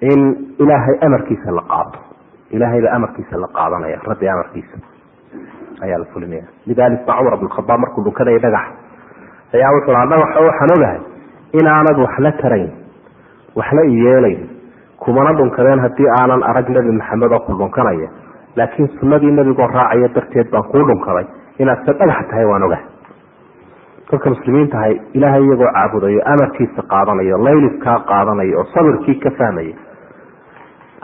in 0.00 0.20
ilaahay 0.58 0.96
amarkiisa 1.06 1.50
la 1.50 1.62
qaato 1.72 1.98
ilaahayba 2.50 2.90
amarkiisa 2.96 3.36
la 3.36 3.48
qaadanaya 3.56 3.98
rabbi 4.08 4.28
amarkiisa. 4.28 4.76
Ayaa 5.82 5.98
la 5.98 6.04
fulinaya. 6.12 6.44
Lidalik 6.66 7.04
ba 7.06 7.14
cumar 7.18 7.36
bn 7.36 7.80
markuu 7.80 8.04
dhunkanaya 8.04 8.38
dhagax. 8.38 8.66
Ayaa 9.54 9.70
wuxuu 9.74 9.92
lahaa 9.92 10.06
dhagaxo 10.12 10.40
waxaan 10.48 10.70
ogahay 10.76 11.00
inaanad 11.52 11.98
waxla 11.98 12.32
tarayn 12.42 12.70
waxla 13.56 13.82
iyeelayn 13.84 14.48
kumana 14.98 15.32
dhunkadeen 15.38 15.80
haddii 15.80 16.08
aanan 16.20 16.42
arag 16.42 16.68
nebi 16.68 16.92
maxamed 16.92 17.32
oo 17.32 17.40
ku 17.46 17.52
dhunkanaya 17.58 18.08
laakiin 18.56 18.88
sunadii 19.00 19.32
nebigoo 19.38 19.66
raacaya 19.66 20.08
darteed 20.14 20.50
baan 20.52 20.64
kuu 20.72 20.84
dhunkaday 20.88 21.26
inaad 21.58 21.84
se 21.86 21.92
dhagax 21.98 22.28
tahay 22.30 22.44
waan 22.50 22.62
ogahay. 22.62 22.84
Dadka 24.10 24.30
muslimiintahay 24.30 24.94
ilaahay 25.14 25.42
iyagoo 25.46 25.70
caabudayo 25.76 26.20
amarkiisa 26.32 26.82
qaadanayo 26.92 27.38
layliskaa 27.46 27.98
qaadanayo 28.10 28.58
oo 28.58 28.66
sabirkii 28.74 29.14
ka 29.24 29.30
fahmaya 29.38 29.74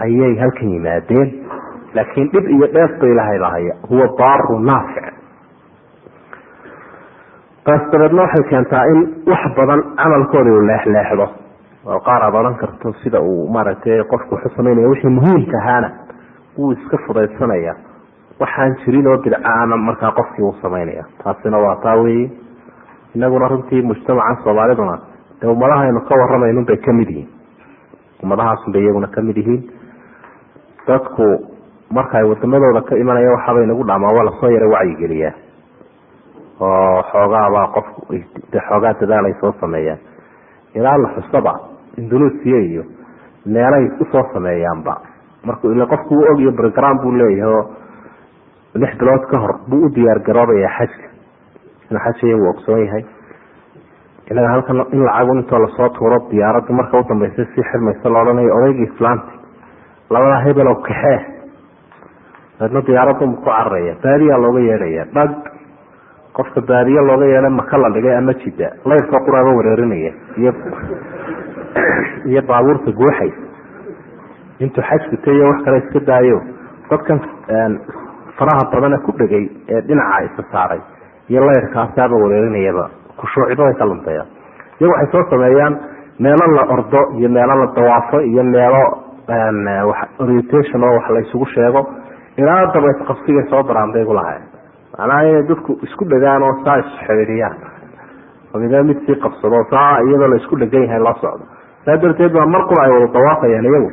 ayay 0.04 0.34
halkan 0.42 0.70
yimaadeen. 0.74 1.28
Laakiin 1.94 2.30
dhib 2.32 2.48
iyo 2.56 2.66
dheef 2.74 2.98
ba 3.00 3.06
ilaahay 3.06 3.38
lahaya 3.38 3.74
huwa 3.90 4.06
daaru 4.18 4.58
naafic. 4.60 5.06
Taas 7.64 7.82
dabeedna 7.92 8.22
waxay 8.22 8.44
keentaa 8.50 8.84
in 8.92 8.98
wax 9.26 9.42
badan 9.56 9.82
camalkooda 10.02 10.50
uu 10.50 10.66
leexleexdo 10.66 11.26
oo 11.86 12.00
qaar 12.00 12.22
aad 12.22 12.34
odhan 12.34 12.54
karto 12.60 12.92
sida 13.02 13.20
uu 13.20 13.48
maaragtay 13.54 14.02
qofku 14.10 14.34
wuxuu 14.34 14.88
wixii 14.90 15.10
muhiimka 15.18 15.58
ahaana 15.62 15.88
wuu 16.58 16.72
iska 16.72 16.98
fudaysanaya 17.06 17.74
waxaan 18.40 18.76
jirin 18.84 19.06
oo 19.06 19.16
bidcaana 19.24 19.76
markaa 19.76 20.12
qofkii 20.18 20.44
uu 20.44 20.54
samaynaya 20.62 21.04
taasina 21.24 21.58
waa 21.58 21.76
taa 21.82 21.96
weeye. 21.96 22.30
Inaguna 23.14 23.48
runtii 23.48 23.82
mujtamaca 23.82 24.42
soomaaliduna 24.44 24.98
dee 25.40 25.48
ummadahaynu 25.50 26.00
ka 26.08 26.14
waramaynu 26.20 26.64
bay 26.66 26.76
ka 26.76 26.92
mid 26.92 27.08
yihiin. 27.08 27.28
Ummadahaasunbay 28.22 28.82
iyaguna 28.82 29.06
ka 29.06 29.22
mid 29.22 29.36
yihiin. 29.36 29.62
Dadku 30.86 31.26
marka 31.90 32.18
wadamadooda 32.26 32.80
ka 32.88 32.96
imanaya 32.96 33.30
waxaaba 33.30 33.62
inagu 33.64 33.84
dhamaa 33.84 34.12
waa 34.16 34.24
la 34.24 34.32
soo 34.40 34.50
yara 34.50 34.68
wacyigeliyaa 34.68 35.32
oo 36.60 37.02
xoogaabaa 37.12 37.66
qofku 37.74 38.00
xoogaa 38.68 38.94
dadaal 39.00 39.34
soo 39.40 39.52
sameeyaan. 39.60 39.98
Ilaa 40.74 40.96
la 40.98 41.08
xusaba 41.16 41.52
indonesia 41.96 42.58
iyo 42.68 42.84
meelay 43.46 43.84
u 44.00 44.04
soo 44.12 44.24
sameeyaanba 44.34 45.00
markuu 45.44 45.72
ila 45.72 45.86
qofku 45.86 46.14
u 46.14 46.24
ogyo 46.32 46.52
brogram 46.52 46.98
buu 47.02 47.12
leeyahay 47.12 47.52
oo 47.54 47.64
lix 48.74 48.96
bilood 48.98 49.24
ka 49.30 49.38
hor 49.38 49.54
buu 49.68 49.84
u 49.86 49.88
diyaar 49.94 50.20
garoobaya 50.26 50.68
xajka. 50.78 51.06
Inuu 51.90 52.00
xajaya 52.04 52.36
ogsoon 52.50 52.80
yahay. 52.86 53.04
Inaga 54.30 54.48
halkan 54.52 54.76
in 54.92 55.04
lacagu 55.06 55.34
intoo 55.38 55.58
la 55.58 55.68
soo 55.76 55.88
tuuro 55.88 56.18
diyaaradda 56.30 56.72
marka 56.74 56.98
udambeysa 56.98 57.44
si 57.54 57.62
xirmaysa 57.62 58.08
la 58.10 58.20
odhanayo 58.22 58.54
odayga 58.58 58.82
islaamti 58.90 59.32
labadaa 60.10 60.40
hebel 60.44 60.66
oo 60.66 60.74
kaxee 60.82 61.18
daedna 62.60 62.80
diyaaradunbu 62.86 63.36
ku 63.36 63.44
cararaya 63.44 63.94
baadiyaa 64.02 64.38
looga 64.44 64.60
yeedhaya. 64.60 65.04
Dhag 65.14 65.30
qofka 66.36 66.60
baadiye 66.60 67.00
looga 67.00 67.26
yeedha 67.26 67.50
maka 67.50 67.78
la 67.78 67.88
dhigay 67.94 68.16
ama 68.18 68.32
jida 68.42 68.68
layrka 68.84 69.20
quraaba 69.26 69.50
wareerinaya 69.58 70.12
iyo 70.40 70.52
iyo 72.26 72.42
baabuurta 72.48 72.90
guuxay 72.92 73.30
intuu 74.64 74.82
xajkutay 74.88 75.34
iyo 75.36 75.46
wax 75.50 75.58
kale 75.64 75.78
iska 75.82 76.00
daayo. 76.08 76.38
Dadkan 76.90 77.18
faraha 78.38 78.64
badane 78.72 78.98
ku 79.06 79.12
dhegay 79.18 79.44
ee 79.68 79.80
dhinaca 79.88 80.24
isa 80.28 80.42
saaray. 80.52 80.80
Iyo 81.30 81.40
layrkaasaaba 81.46 82.16
wareerinayaba. 82.22 82.84
Khushuuciba 83.20 83.64
way 83.64 83.74
ka 83.80 83.84
luntaya 83.86 84.24
iyagu 84.80 84.92
waxay 84.92 85.10
soo 85.12 85.24
sameeyaan 85.30 85.74
meelo 86.20 86.46
la 86.56 86.62
ordo 86.74 87.00
iyo 87.18 87.28
meelo 87.28 87.54
la 87.60 87.66
dawaafo 87.76 88.20
iyo 88.20 88.42
meelo 88.44 88.82
orientation 90.18 90.82
oo 90.84 90.94
wax 90.96 91.08
la 91.10 91.20
isugu 91.20 91.46
sheego. 91.54 91.82
Ilaa 92.36 92.66
daba 92.74 92.90
isqabsigay 92.92 93.46
soo 93.50 93.62
daraan 93.68 93.92
bay 93.92 94.04
gulahayn 94.04 94.42
macnaha 94.98 95.22
inay 95.28 95.42
dadku 95.48 95.78
isku 95.82 96.04
dhegaan 96.04 96.42
oo 96.42 96.52
saa 96.64 96.76
isxeiriyaan 96.82 97.56
midba 98.60 98.82
mid 98.88 98.98
sii 99.06 99.16
qabsado 99.24 99.64
saa 99.70 100.00
iyadoo 100.04 100.28
la 100.32 100.36
isku 100.36 100.56
dhegan 100.60 100.82
yahay 100.86 101.00
loo 101.00 101.14
socdo 101.22 101.44
saa 101.86 101.96
darteed 102.02 102.32
baa 102.36 102.46
mar 102.54 102.62
qura 102.70 102.82
ay 102.86 102.90
wada 102.94 103.08
dawaafayaan 103.16 103.64
iyagu 103.70 103.90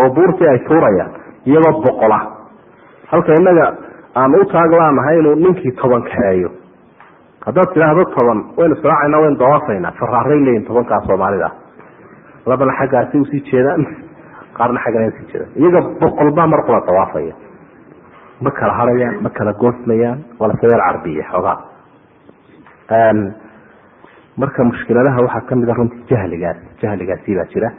oo 0.00 0.08
buurtii 0.16 0.48
ay 0.48 0.58
tuurayaan 0.68 1.10
iyagoo 1.46 1.80
boqola. 1.84 2.18
Halka 3.10 3.34
innaga 3.38 3.66
aan 4.14 4.34
u 4.34 4.44
taaglaanahay 4.52 5.18
inuu 5.18 5.34
ninkii 5.44 5.72
toban 5.80 6.02
kaxeeyo 6.02 6.50
haddaad 7.46 7.68
tidhaahdo 7.74 8.04
toban 8.16 8.38
waynu 8.56 8.74
israacayna 8.78 9.18
waynu 9.22 9.38
dawaafaynaa 9.38 9.92
faraaray 10.00 10.60
tobankaa 10.68 11.00
soomaalida. 11.06 11.50
Labana 12.46 12.72
xaggaasi 12.78 13.18
u 13.18 13.24
sii 13.24 13.42
jeedaan 13.50 13.86
qaarna 14.56 14.80
xaggana 14.84 15.06
u 15.06 15.10
sii 15.18 15.26
jeedaan. 15.32 15.50
Iyaga 15.60 15.80
boqol 16.00 16.30
baa 16.36 16.46
mar 16.46 16.60
qura 16.66 16.80
dawaafaya 16.86 17.34
ma 18.40 18.50
kala 18.50 18.72
harayaan 18.72 19.22
ma 19.22 19.30
kala 19.30 19.52
goosmayaan 19.52 20.18
wala 20.40 20.54
sabeer 20.60 20.80
carbiya 20.86 21.24
xoogaa 21.32 21.58
marka 24.36 24.64
mushkiladaha 24.64 25.22
waxaa 25.26 25.46
ka 25.48 25.54
mid 25.56 25.68
a 25.70 25.74
runtii 25.78 26.04
jahligaas 26.10 26.56
jahligaasi 26.82 27.36
baa 27.38 27.44
jira. 27.54 27.70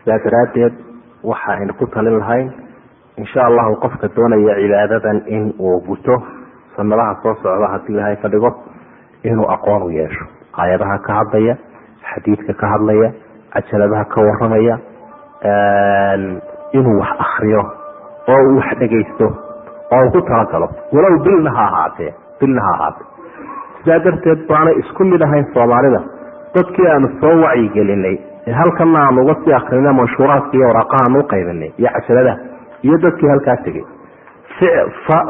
Sidaa 0.00 0.18
daraaddeed 0.24 0.74
waxa 1.22 1.52
aynu 1.52 1.74
ku 1.78 1.86
talin 1.86 2.18
lahayn 2.18 2.52
insha 3.16 3.40
allahu 3.48 3.76
qofka 3.84 4.08
doonaya 4.16 4.54
cibaadadan 4.60 5.18
in 5.26 5.52
uu 5.58 5.80
guto 5.88 6.16
sanadaha 6.76 7.14
soo 7.22 7.34
socda 7.42 7.68
haddii 7.74 7.92
ilaahay 7.94 8.16
ka 8.16 8.28
inuu 9.24 9.48
aqoon 9.54 9.82
u 9.82 9.90
yeesho. 9.90 10.24
Aayadaha 10.58 10.98
ka 11.06 11.12
hadlaya 11.18 11.56
xadiidka 12.10 12.52
ka 12.60 12.66
hadlaya 12.72 13.12
cajaladaha 13.54 14.04
ka 14.14 14.20
waramaya 14.28 14.78
inuu 16.72 16.98
wax 17.00 17.10
akriyo 17.24 17.62
oo 18.28 18.42
uu 18.48 18.56
wax 18.58 18.78
dhegaysto 18.80 19.26
oo 19.96 20.10
ku 20.10 20.20
talagalo 20.28 20.68
walow 20.92 21.18
bilna 21.24 21.50
ha 21.56 21.64
ahaatee 21.70 22.12
bilna 22.40 22.60
ha 22.66 22.72
ahaatee 22.74 23.06
sidaa 23.84 23.98
darteed 24.06 24.40
baanay 24.50 24.74
isku 24.82 25.04
mid 25.12 25.22
ahayn 25.26 25.46
soomaalida. 25.54 26.00
Dadkii 26.54 26.86
aanu 26.92 27.08
soo 27.20 27.34
wacyigelinay 27.44 28.16
ee 28.48 28.52
halkana 28.60 28.98
aanu 29.06 29.22
uga 29.24 29.34
sii 29.44 29.52
akrinay 29.58 29.92
manshuuraadka 30.00 30.56
iyo 30.58 30.66
waraaqaha 30.70 31.04
aanu 31.06 31.18
uqaybinay 31.24 31.70
iyo 31.80 31.88
cajaladaha 31.96 32.36
iyo 32.86 32.96
dadkii 33.04 33.28
halkaa 33.32 33.56
tegey 33.64 33.84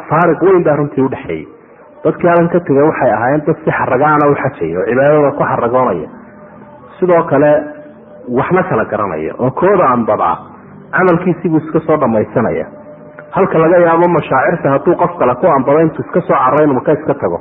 faariq 0.09 0.43
weyn 0.47 0.65
baa 0.67 0.77
runtii 0.81 1.05
udhexeeyey 1.09 1.47
dadkii 2.05 2.29
halkan 2.31 2.49
ka 2.55 2.61
tegay 2.69 2.83
waxay 2.89 3.11
ahaayeen 3.17 3.43
dad 3.47 3.57
si 3.65 3.71
xaragaana 3.79 4.25
u 4.33 4.35
xajaya 4.43 4.79
oo 4.81 4.87
cibaadada 4.91 5.31
ku 5.39 5.45
xaragoonaya 5.51 6.09
sidoo 6.99 7.23
kale 7.31 7.51
waxna 8.39 8.63
kala 8.71 8.85
garanaya 8.93 9.33
oo 9.45 9.51
kooda 9.61 9.85
anbadaa 9.95 10.37
camalkiisibuu 10.97 11.59
iska 11.65 11.81
soo 11.87 11.97
dhamaysanaya 12.03 12.67
halka 13.37 13.59
laga 13.63 13.79
yaabo 13.87 14.07
mashaacirta 14.17 14.69
hadduu 14.75 14.95
qof 15.03 15.13
kale 15.21 15.35
ku 15.41 15.47
ambado 15.57 15.81
intuu 15.87 16.05
iska 16.07 16.21
soo 16.29 16.37
carray 16.43 16.65
inu 16.67 16.75
maka 16.79 16.93
iska 16.99 17.15
tago 17.23 17.39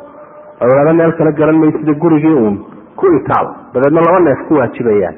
oolaba 0.62 0.94
meel 0.94 1.14
kale 1.18 1.32
garan 1.34 1.60
may 1.60 1.72
sida 1.72 1.94
gurigii 1.94 2.34
uun. 2.34 2.58
Ku 2.96 3.06
itaal 3.20 3.48
dabeedna 3.74 4.02
laba 4.02 4.20
neef 4.20 4.48
ku 4.48 4.54
waajibayaan 4.56 5.16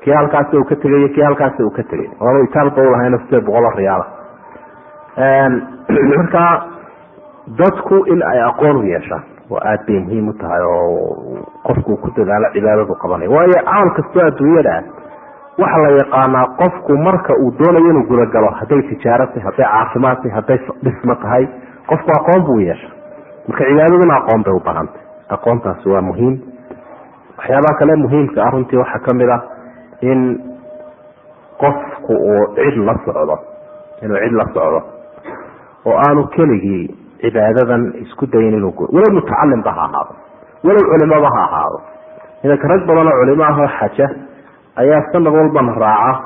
kii 0.00 0.12
halkaasi 0.12 0.56
uu 0.56 0.64
ka 0.64 0.76
tegay 0.76 1.08
kii 1.08 1.22
halkaasi 1.22 1.62
uu 1.62 1.70
ka 1.70 1.82
tegay. 1.82 2.10
Oonu 2.20 2.44
itaalba 2.44 2.82
ulahayn 2.82 3.18
sideed 3.18 3.44
boqoloo 3.44 3.74
riyaala 3.76 4.06
marka 6.16 6.42
dadku 7.58 8.04
in 8.06 8.22
ay 8.22 8.40
aqoon 8.42 8.76
u 8.76 8.82
yeeshaan 8.82 9.22
oo 9.50 9.58
aada 9.58 9.82
bay 9.86 9.98
muhiim 10.00 10.28
u 10.28 10.32
tahay 10.32 10.62
oo 10.62 11.42
qofku 11.66 11.96
ku 11.96 12.10
dadaalo 12.16 12.52
cibaadadu 12.52 12.94
qabanayo 13.02 13.30
waayo 13.32 13.58
camal 13.64 13.90
kastoo 13.96 14.26
adduunyada 14.26 14.72
ah 14.78 14.84
waxaa 15.58 15.82
la 15.82 15.90
yaqaanaa 16.00 16.46
qofku 16.60 16.98
marka 17.06 17.32
uu 17.42 17.50
doonayo 17.58 17.90
inuu 17.90 18.06
gudagalo 18.10 18.50
hadday 18.60 18.82
tijaaro 18.90 19.26
tahay 19.26 19.42
hadday 19.48 19.66
caafimaad 19.72 20.28
hadday 20.36 20.58
dhismo 20.84 21.14
tahay 21.14 21.48
qofku 21.90 22.10
aqoon 22.18 22.44
buu 22.46 22.60
yeesha 22.60 22.88
marka 23.48 23.64
cibaadaduna 23.68 24.14
aqoon 24.20 24.42
bay 24.46 24.54
u 24.54 24.60
baahantay 24.66 25.02
aqoontaasi 25.36 25.88
waa 25.92 26.02
muhiim. 26.10 26.34
Waxyaabaha 27.38 27.78
kale 27.78 27.94
muhiimka 28.04 28.38
ah 28.46 28.50
runtii 28.54 28.76
waxaa 28.82 28.98
ka 29.06 29.14
mid 29.14 29.30
ah 29.36 29.40
in 30.10 30.20
qofku 31.60 32.12
uu 32.12 32.54
cid 32.56 32.76
la 32.86 32.94
socdo 33.04 33.36
inuu 34.02 34.18
cid 34.24 34.32
la 34.40 34.44
socdo 34.54 34.80
oo 35.86 35.96
aanu 36.06 36.26
keligii 36.34 36.84
cibaadadan 37.20 37.92
isku 38.04 38.26
dayin 38.26 38.54
inuu 38.58 38.72
walow 38.94 39.12
mutacalimba 39.16 39.70
ha 39.78 39.82
ahaado 39.88 40.14
walow 40.64 40.84
culimaba 40.90 41.28
ha 41.36 41.42
ahaado. 41.48 41.78
Idanka 42.44 42.68
rag 42.68 42.82
badan 42.86 43.06
oo 43.08 43.18
culimo 43.20 43.44
ahoo 43.44 43.68
xaja 43.78 44.06
ayaa 44.76 45.02
sanad 45.12 45.34
walbana 45.34 45.72
raaca 45.74 46.20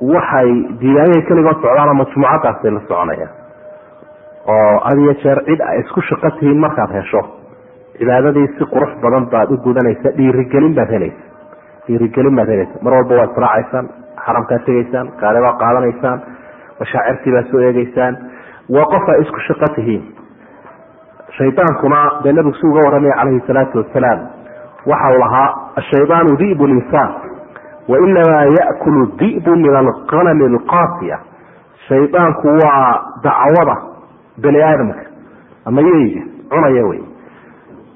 waxay 0.00 0.50
diiwaanyahay 0.80 1.22
keligood 1.28 1.56
socdaan 1.64 1.88
ama 1.92 2.04
jumucadaasay 2.12 2.70
la 2.76 2.80
soconayaan 2.88 3.32
oo 4.54 4.78
had 4.86 4.98
iyo 5.04 5.14
jeer 5.22 5.38
cid 5.48 5.60
ay 5.70 5.80
isku 5.84 6.00
shaqo 6.08 6.30
tihiin 6.38 6.60
markaad 6.64 6.90
hesho. 6.98 7.20
Cibaadadii 7.98 8.46
si 8.58 8.64
qurux 8.72 8.92
badan 9.02 9.26
baad 9.32 9.50
u 9.50 9.56
gudanaysa 9.66 10.10
dhiirigelin 10.18 10.74
baad 10.78 10.90
helaysa. 10.90 11.24
Dhiirigelin 11.86 12.36
baad 12.38 12.48
helaysa. 12.54 12.78
Mar 12.82 12.92
walba 12.98 13.14
waad 13.20 13.30
israacaysaan 13.34 13.86
xaramkaad 14.26 14.62
tegaysaan 14.68 15.06
gaari 15.20 15.40
baad 15.46 15.58
qaadanaysaan 15.62 16.18
mashaacirtii 16.80 17.32
baad 17.36 17.46
soo 17.50 17.60
eegeysaan 17.68 18.14
waa 18.76 18.84
qof 18.94 19.08
ay 19.14 19.20
isku 19.24 19.40
shaqo 19.48 19.66
tihiin. 19.76 20.04
Shaydaankuna 21.38 22.00
dee 22.24 22.32
nabigu 22.32 22.54
si 22.60 22.66
uga 22.66 22.80
warramaya 22.86 23.14
calayhi 23.20 23.42
salaatu 23.46 23.78
wasalaam 23.82 24.20
waxau 24.90 25.18
lahaa 25.22 25.48
ashaydaanu 25.80 26.36
di'bu 26.40 26.66
linsaan 26.72 27.10
wa 27.90 27.96
inamaa 28.06 28.44
ya'kulu 28.58 29.02
di'bu 29.20 29.56
min 29.64 29.74
alqanami 29.82 30.44
alqaasiya. 30.54 31.18
Shaydaanku 31.88 32.48
waa 32.62 32.86
dacwada 33.26 33.76
bani 34.42 34.62
aadamka. 34.62 35.02
Ama 35.66 35.80
yeyga 35.88 36.22
cunaya 36.50 36.84
wey 36.90 37.00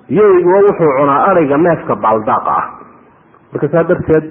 yeyguwa 0.09 0.59
wuxuu 0.67 0.93
cunaa 0.99 1.25
ariga 1.31 1.57
neefka 1.59 1.95
baaldaaqa 2.05 2.51
ah. 2.61 2.67
Marka 3.53 3.69
saa 3.73 3.85
darteed 3.91 4.25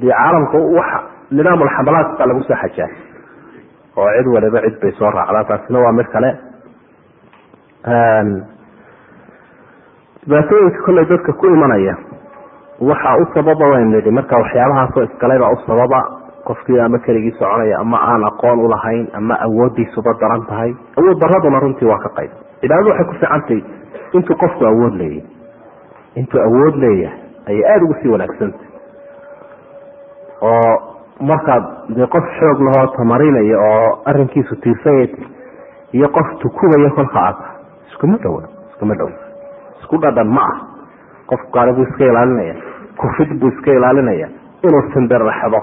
dee 0.00 0.10
caalamka 0.12 0.58
waxa 0.78 0.98
nidaam 1.36 1.62
alxamalaat 1.66 2.08
baa 2.18 2.26
lagu 2.30 2.42
soo 2.48 2.56
xajaa. 2.62 2.88
Oo 3.96 4.08
cid 4.16 4.26
waliba 4.34 4.60
cid 4.66 4.76
bay 4.82 4.92
soo 4.98 5.10
raacdaa 5.10 5.44
taasina 5.50 5.78
waa 5.84 5.92
mid 5.98 6.08
kale. 6.14 6.30
Dhibaatooyinka 10.26 10.80
kolley 10.86 11.04
dadka 11.10 11.32
ku 11.32 11.46
imanaya 11.46 11.94
waxaa 12.80 13.16
u 13.22 13.24
sababa 13.34 13.64
waynu 13.72 13.90
nidhi 13.96 14.10
marka 14.10 14.36
waxyaabahaasoo 14.42 15.02
iskaleybaa 15.08 15.50
u 15.52 15.56
sababa 15.66 16.00
qofkii 16.48 16.80
ama 16.80 16.98
keligii 16.98 17.32
soconaya 17.38 17.78
ama 17.80 17.98
aan 18.10 18.24
aqoon 18.30 18.60
ulahayn 18.66 19.06
ama 19.14 19.34
awoodiisuba 19.46 20.14
daran 20.20 20.42
tahay 20.46 20.74
awood 20.98 21.18
daraduna 21.20 21.60
runtii 21.60 21.88
waa 21.88 21.98
ka 21.98 22.08
qayb. 22.18 22.30
Cibaadadu 22.60 22.88
waxay 22.90 23.06
ku 23.06 23.12
fiicantay 23.20 23.60
intuu 24.12 24.36
qofku 24.42 24.64
awood 24.66 24.94
leeyahy 25.00 25.22
intuu 26.16 26.40
awood 26.40 26.74
leeyahay 26.76 27.18
ayay 27.48 27.64
aada 27.72 27.84
ugu 27.84 27.94
sii 28.02 28.08
wanaagsantay 28.14 28.66
oo 30.42 30.72
markaad 31.20 31.64
dee 31.96 32.06
qof 32.06 32.24
xoog 32.38 32.60
lahoo 32.66 32.86
tamarinaya 32.96 33.56
oo 33.68 34.02
arinkiisu 34.10 34.56
tiirsanya 34.56 35.06
iyo 35.92 36.08
qof 36.08 36.28
tukubaya 36.42 36.90
kolka 36.90 37.18
aad 37.28 37.36
iskuma 37.88 38.16
dhowa 38.22 38.42
iskuma 38.72 38.94
dhow. 38.94 39.10
Isku 39.80 39.98
dhadhan 40.02 40.28
ma 40.28 40.42
ah. 40.52 40.58
Qof 41.30 41.40
gaari 41.54 41.72
buu 41.72 41.82
iska 41.86 42.04
ilaalinaya 42.04 42.54
kufid 42.96 43.30
buu 43.40 43.48
iska 43.48 43.70
ilaalinaya 43.72 44.28
inuu 44.66 44.82
simbirraxdo 44.94 45.60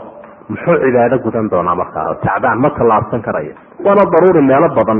muxuu 0.49 0.75
cibaado 0.83 1.17
gudan 1.25 1.49
doonaa 1.51 1.75
markaa? 1.81 2.15
Tacbaan 2.25 2.59
ma 2.63 2.69
tallaabsan 2.77 3.21
karayo 3.27 3.53
waana 3.85 4.03
daruuri 4.13 4.41
meelo 4.49 4.69
badan 4.77 4.99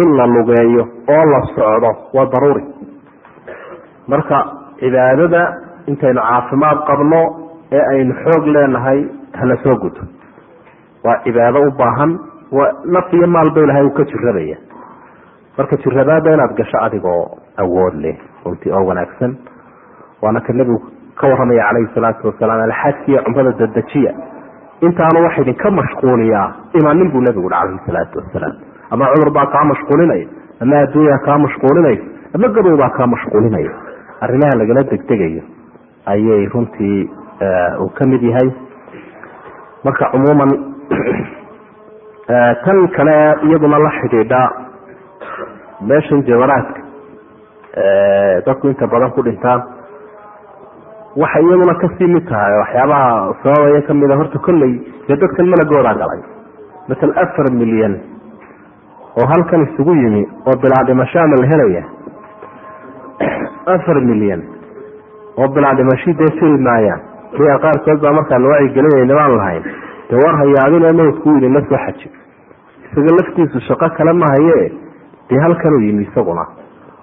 in 0.00 0.08
la 0.18 0.26
lugeeyo 0.34 0.82
oo 1.14 1.24
la 1.32 1.40
socdo 1.54 1.90
waa 2.16 2.26
daruuri. 2.34 2.64
Marka 4.08 4.38
cibaadada 4.80 5.42
intaynu 5.90 6.20
caafimaad 6.28 6.78
qabno 6.88 7.20
ee 7.76 7.82
aynu 7.92 8.14
xoog 8.24 8.46
leenahay 8.54 9.00
hala 9.40 9.56
soo 9.64 9.76
guto 9.84 10.02
waa 11.04 11.18
cibaado 11.24 11.58
u 11.68 11.70
baahan 11.80 12.12
naf 12.94 13.12
iyo 13.12 13.26
maalba 13.26 13.60
ilahay 13.64 13.84
uu 13.86 13.94
ka 13.98 14.04
jirabaya 14.12 14.56
marka 15.58 15.76
jirabaada 15.84 16.34
inaad 16.36 16.54
gasho 16.60 16.78
adigoo 16.86 17.20
awood 17.62 17.94
leh 18.04 18.16
runtii 18.44 18.72
oo 18.72 18.84
wanaagsan. 18.90 19.32
Waana 20.22 20.40
ka 20.46 20.52
nebigu 20.52 20.78
ka 21.18 21.26
warramaya 21.30 21.64
calayhi 21.68 21.94
salaatu 21.94 22.26
wasalaam 22.28 22.60
alxajkiiyo 22.68 23.22
cumrada 23.26 23.52
dadejiya 23.60 24.12
intaanu 24.80 25.24
wax 25.24 25.38
idinka 25.38 25.70
mashquuliyaa 25.70 26.48
imaanin 26.80 27.10
buu 27.12 27.20
nebigu 27.20 27.46
ui 27.46 27.50
calayhi 27.50 27.80
salaatu 27.86 28.18
wasalaam 28.18 28.56
ama 28.90 29.06
cudur 29.14 29.30
baa 29.30 29.46
kaa 29.46 29.64
mashquulinaya 29.64 30.26
ama 30.60 30.78
adduunyaa 30.78 31.18
kaa 31.26 31.38
mashquulinaya 31.38 32.00
ama 32.34 32.48
gabow 32.48 32.76
baa 32.76 32.90
kaa 32.90 33.06
mashquulinaya. 33.06 33.70
Arrimaha 34.20 34.58
lagala 34.58 34.82
degdegayo 34.82 35.42
ayay 36.06 36.46
runtii 36.54 37.10
uu 37.80 37.88
ka 37.88 38.06
mid 38.06 38.22
yahay. 38.22 38.50
Marka 39.84 40.10
cumuuman 40.12 40.50
tan 42.64 42.88
kale 42.96 43.16
iyaduna 43.48 43.78
la 43.78 43.90
xidhiidha 44.00 44.42
meeshan 45.80 46.22
jawaraadka 46.22 46.80
dadku 48.46 48.68
inta 48.68 48.86
badan 48.86 49.10
ku 49.10 49.22
dhintaan 49.22 49.79
waxay 51.16 51.42
iyaduna 51.42 51.74
ka 51.74 51.88
sii 51.98 52.06
mid 52.06 52.24
tahay 52.28 52.54
waxyaabaha 52.58 53.34
sababaya 53.42 53.82
kamida 53.82 54.16
horta 54.16 54.38
kolley 54.38 54.78
dee 55.08 55.16
dadkan 55.16 55.46
malagoodaa 55.50 55.94
galay. 55.94 56.22
Masal 56.88 57.10
afar 57.18 57.50
milyan 57.50 57.98
oo 59.18 59.26
halkan 59.26 59.66
isugu 59.66 59.94
yimi 59.94 60.22
oo 60.46 60.54
bilaa 60.62 60.84
dhimashaama 60.86 61.36
la 61.42 61.46
helaya 61.50 61.84
afar 63.74 64.00
milyan 64.00 64.42
oo 65.36 65.48
bilaa 65.48 65.74
dhimashi 65.74 66.14
dee 66.14 66.30
fili 66.38 66.58
maayaan 66.58 67.00
riya 67.38 67.58
qaarkood 67.58 68.00
baa 68.00 68.12
markaan 68.12 68.46
wacyigelinayna 68.46 69.14
baan 69.14 69.36
lahayn. 69.36 69.64
Dee 70.10 70.18
war 70.22 70.36
hayaabina 70.38 70.92
mawdku 70.92 71.36
idinla 71.38 71.60
soo 71.66 71.78
xaji. 71.86 72.10
Isaga 72.86 73.10
laftiisu 73.18 73.60
shaqo 73.66 73.90
kale 73.98 74.12
ma 74.12 74.26
haye 74.30 74.72
dee 75.30 75.42
halkanuu 75.42 75.82
yimi 75.82 76.06
isaguna 76.06 76.46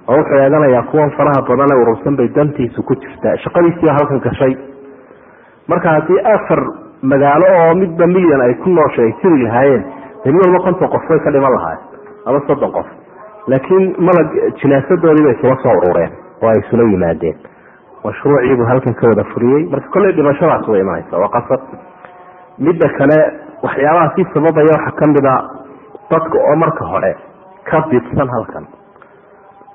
oo 0.07 0.17
wuxuu 0.19 0.37
eeganayaa 0.43 0.83
kuwan 0.91 1.11
faraha 1.17 1.41
badan 1.49 1.71
ee 1.75 1.81
urursan 1.83 2.15
bay 2.19 2.27
dantiisu 2.37 2.83
ku 2.83 2.93
jirtaa. 3.03 3.35
Shaqadiisiiba 3.43 3.93
halkan 3.97 4.19
gashay 4.27 4.53
marka 5.67 5.89
haddii 5.95 6.19
afar 6.35 6.61
magaalo 7.11 7.45
oo 7.59 7.75
midba 7.81 8.07
milyan 8.15 8.41
ay 8.47 8.53
ku 8.63 8.69
nooshay 8.69 9.05
ay 9.05 9.13
jiri 9.23 9.43
lahaayeen 9.43 9.83
dee 10.23 10.31
mid 10.35 10.41
walba 10.45 10.59
konton 10.67 10.89
qof 10.95 11.03
bay 11.09 11.19
ka 11.25 11.31
dhiman 11.35 11.51
lahaay 11.57 11.77
ama 12.25 12.39
soddon 12.47 12.71
qof. 12.77 12.87
Laakiin 13.51 13.85
malag 14.07 14.29
jinaasadoodii 14.61 15.23
bay 15.27 15.35
isula 15.37 15.57
soo 15.63 15.75
urureen 15.81 16.11
oo 16.43 16.49
ay 16.53 16.59
isula 16.63 16.83
yimaadeen. 16.93 17.37
Mashruuciibuu 18.03 18.65
halkan 18.71 18.93
ka 18.95 19.07
wada 19.11 19.23
furiyey. 19.33 19.63
Marka 19.71 19.87
kolley 19.93 20.11
dhimashadaas 20.15 20.67
way 20.71 20.81
imanaysa 20.81 21.17
waa 21.23 21.29
qasab. 21.35 21.61
Midda 22.65 22.87
kale 22.97 23.17
waxyaabaha 23.63 24.11
sii 24.15 24.25
sababaya 24.33 24.71
waxaa 24.75 24.95
ka 24.99 25.07
mid 25.13 25.25
a 25.25 25.35
dadka 26.11 26.37
oo 26.49 26.55
marka 26.63 26.85
hore 26.91 27.11
ka 27.69 27.77
didsan 27.91 28.29
halkan 28.35 28.65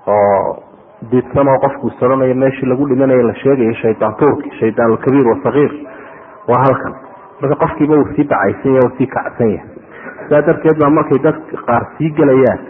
oo 0.07 0.63
didsan 1.11 1.49
oo 1.49 1.59
qofku 1.65 1.89
isodhanayo 1.89 2.35
meeshii 2.35 2.69
lagu 2.69 2.87
dhimanayo 2.89 3.23
la 3.27 3.35
sheegayo 3.43 3.75
shaydaan 3.83 4.15
tuurki 4.21 4.51
shaydaan 4.61 4.91
alkabiir 4.91 5.27
wasagiir 5.29 5.73
waa 6.49 6.59
halkan. 6.65 6.95
Marka 7.41 7.57
qofkiiba 7.63 7.95
uu 7.97 8.07
sii 8.17 8.25
bacaysan 8.25 8.75
yahay 8.75 8.91
sii 8.99 9.07
kacsan 9.07 9.51
yahay 9.51 9.69
sidaa 10.25 10.43
darteed 10.47 10.79
baa 10.81 10.91
markay 10.91 11.19
dadka 11.19 11.57
qaar 11.67 11.85
sii 11.99 12.11
gelayaan 12.19 12.61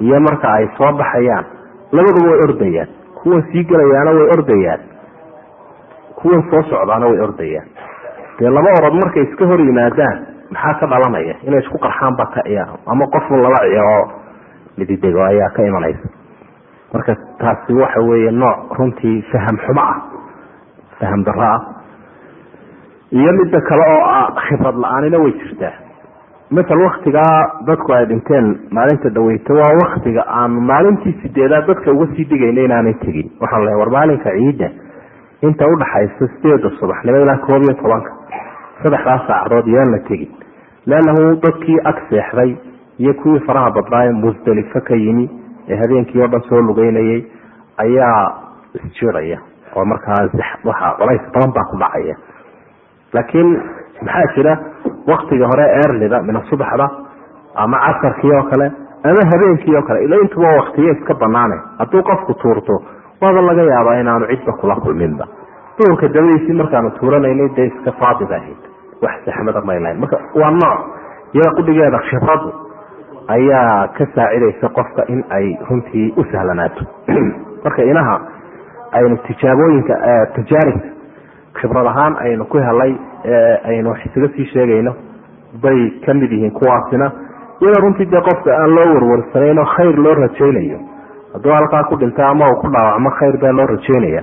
iyo 0.00 0.20
marka 0.20 0.52
ay 0.52 0.68
soo 0.78 0.92
baxayaan 1.00 1.44
labaduba 1.92 2.30
way 2.30 2.40
ordayaan. 2.48 2.88
Kuwan 3.22 3.42
sii 3.52 3.64
gelayaana 3.64 4.10
way 4.10 4.28
ordayaan. 4.36 4.80
Kuwan 6.18 6.42
soo 6.50 6.62
socdaana 6.70 7.06
way 7.06 7.20
ordayaan. 7.20 7.66
Dee 8.38 8.50
laba 8.50 8.70
orod 8.78 8.94
markay 9.02 9.22
iska 9.22 9.46
hor 9.46 9.60
yimaadaan 9.60 10.16
maxaa 10.50 10.74
ka 10.80 10.86
dhalanaya? 10.86 11.34
Inay 11.46 11.60
isku 11.60 11.78
qarxaan 11.78 12.16
ba 12.16 12.26
ka 12.34 12.42
ama 12.86 13.06
qofu 13.06 13.36
laba 13.36 13.58
ciyo 13.66 14.08
mididego 14.78 15.20
ayaa 15.24 15.50
ka 15.50 15.62
imanaysa 15.62 16.21
marka 16.92 17.16
taasi 17.38 17.72
waxa 17.82 18.00
weeye 18.08 18.30
nooc 18.30 18.72
runtii 18.78 19.22
faham 19.32 19.56
xumo 19.66 19.80
ah 19.80 19.98
faham 21.00 21.24
daro 21.24 21.42
ah. 21.42 21.60
Iyo 23.12 23.32
midda 23.38 23.60
kale 23.60 23.82
oo 23.94 24.04
ah 24.08 24.28
khibrad 24.48 24.76
la'aanina 24.82 25.18
way 25.24 25.32
jirtaa. 25.40 25.72
Masal 26.50 26.80
waktigaa 26.84 27.64
dadku 27.66 27.92
ay 27.92 28.06
dhinteen 28.06 28.46
maalinta 28.70 29.08
dhaweyto 29.10 29.54
waa 29.54 29.72
waktiga 29.82 30.24
aan 30.28 30.52
maalintii 30.70 31.12
sideedaad 31.22 31.66
dadka 31.66 31.92
uga 31.92 32.06
sii 32.16 32.24
digayna 32.24 32.60
inaanay 32.68 32.94
tegin. 33.04 33.28
Waxaan 33.40 33.64
lehay 33.64 33.78
war 33.80 33.90
maalinka 33.90 34.30
ciidda 34.38 34.68
inta 35.42 35.64
udhaxaysa 35.74 36.28
sideeda 36.34 36.70
subaxnimo 36.80 37.18
ilaa 37.24 37.38
koob 37.46 37.62
iyo 37.68 37.74
tobanka 37.82 38.10
saddexdaas 38.82 39.26
saacadood 39.28 39.66
yaan 39.74 39.92
la 39.92 39.98
tegin. 40.08 40.30
Leannahu 40.86 41.36
dadkii 41.44 41.78
ag 41.84 41.98
seexday 42.10 42.56
iyo 42.98 43.14
kuwii 43.14 43.40
faraha 43.46 43.70
badnaaye 43.76 44.12
musdelifo 44.12 44.80
ka 44.80 44.94
yimi 44.96 45.28
ee 45.68 45.76
habeenkii 45.82 46.22
oo 46.22 46.28
dhan 46.32 46.42
soo 46.48 46.60
lugeynayay 46.68 47.20
ayaa 47.84 48.22
isjiiraya 48.78 49.38
oo 49.76 49.84
markaa 49.84 50.20
waxa 50.64 50.94
culays 50.98 51.22
badan 51.34 51.52
baa 51.56 51.64
ku 51.70 51.76
dhacaya. 51.82 52.16
Laakiin 53.14 53.50
maxaa 54.06 54.32
jira 54.36 54.54
waktiga 55.10 55.46
hore 55.52 55.66
erlida 55.84 56.22
mina 56.22 56.40
subaxda 56.50 56.86
ama 57.54 57.76
casarkii 57.86 58.32
oo 58.38 58.42
kale 58.50 58.66
ama 59.04 59.22
habeenkii 59.32 59.76
oo 59.76 59.82
kale 59.82 60.04
ila 60.04 60.16
intuba 60.24 60.48
waktiyo 60.60 60.92
iska 60.92 61.14
banaane 61.14 61.56
hadduu 61.78 62.02
qofku 62.02 62.34
tuurto 62.34 62.82
waaba 63.22 63.40
laga 63.48 63.62
yaabaa 63.72 64.00
inaanu 64.00 64.26
cidba 64.26 64.52
kula 64.60 64.76
kulminba. 64.76 65.26
Duurka 65.78 66.08
dabadiisii 66.08 66.52
markaanu 66.60 66.90
tuuranaynay 66.90 67.48
dee 67.56 67.66
iska 67.66 67.92
faadida 68.00 68.36
ahayd 68.36 68.60
wax 69.02 69.14
saxmada 69.26 69.60
maylahayn 69.60 70.00
marka 70.00 70.16
waa 70.40 70.50
nooc 70.50 70.80
iyada 71.34 71.50
qudhigeeda 71.58 71.98
khibradu 72.08 72.48
ayaa 73.28 73.88
ka 73.88 74.06
saacidaysa 74.14 74.68
qofka 74.68 75.04
in 75.08 75.24
ay 75.30 75.56
runtii 75.70 76.14
u 76.16 76.24
sahlanaato 76.32 76.84
marka 77.64 77.82
inaha 77.82 78.20
aynu 78.92 79.16
tijaabooyinka 79.16 79.94
tajaaribka 80.34 80.88
khibrad 81.60 81.86
ahaan 81.86 82.16
aynu 82.24 82.44
ku 82.44 82.58
helay 82.58 82.96
aynu 83.64 83.90
wax 83.90 84.06
isaga 84.06 84.28
sii 84.36 84.46
sheegayno 84.52 84.94
bay 85.62 86.00
ka 86.06 86.14
mid 86.14 86.32
yihiin 86.32 86.52
kuwaasina. 86.52 87.12
Iyadoo 87.60 87.82
runtii 87.82 88.10
dee 88.10 88.20
qofka 88.20 88.50
aan 88.56 88.74
loo 88.74 88.94
warwarsanayno 88.94 89.64
khayr 89.64 89.96
loo 89.96 90.14
rajaynayo. 90.14 90.78
Hadduu 91.32 91.52
halkaa 91.52 91.84
ku 91.84 91.96
dhinta 91.96 92.28
ama 92.28 92.50
uu 92.50 92.60
ku 92.60 92.68
dhaawacmo 92.72 93.10
khayr 93.10 93.36
baa 93.38 93.52
loo 93.52 93.66
rajaynaya. 93.66 94.22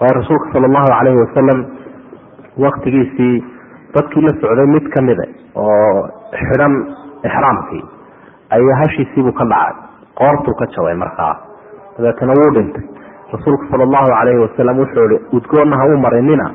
Waayo 0.00 0.14
rasuulka 0.20 0.52
sala 0.52 0.66
allahu 0.66 0.88
calayhi 0.98 1.18
wasalam 1.18 1.64
waktigiisii 2.58 3.44
dadkii 3.94 4.22
la 4.26 4.32
socday 4.40 4.66
mid 4.66 4.88
kamida 4.94 5.24
oo 5.54 6.08
xidhan 6.38 6.74
ixraamkii 7.24 7.93
ayaa 8.56 8.76
hashiisiibuu 8.82 9.32
ka 9.38 9.44
dhacay 9.44 9.74
qoortuu 10.18 10.54
ka 10.60 10.66
jabay 10.76 10.94
markaa. 10.94 11.34
Dabeetana 11.98 12.32
wuu 12.38 12.50
dhintay. 12.56 12.84
Rasuulku 13.32 13.64
sala 13.70 13.84
allahu 13.88 14.08
calayhi 14.18 14.40
wasalam 14.44 14.78
wuxuu 14.78 15.06
ihi 15.10 15.18
udgoonna 15.36 15.76
ha 15.80 15.84
u 15.94 15.98
marinina 16.04 16.46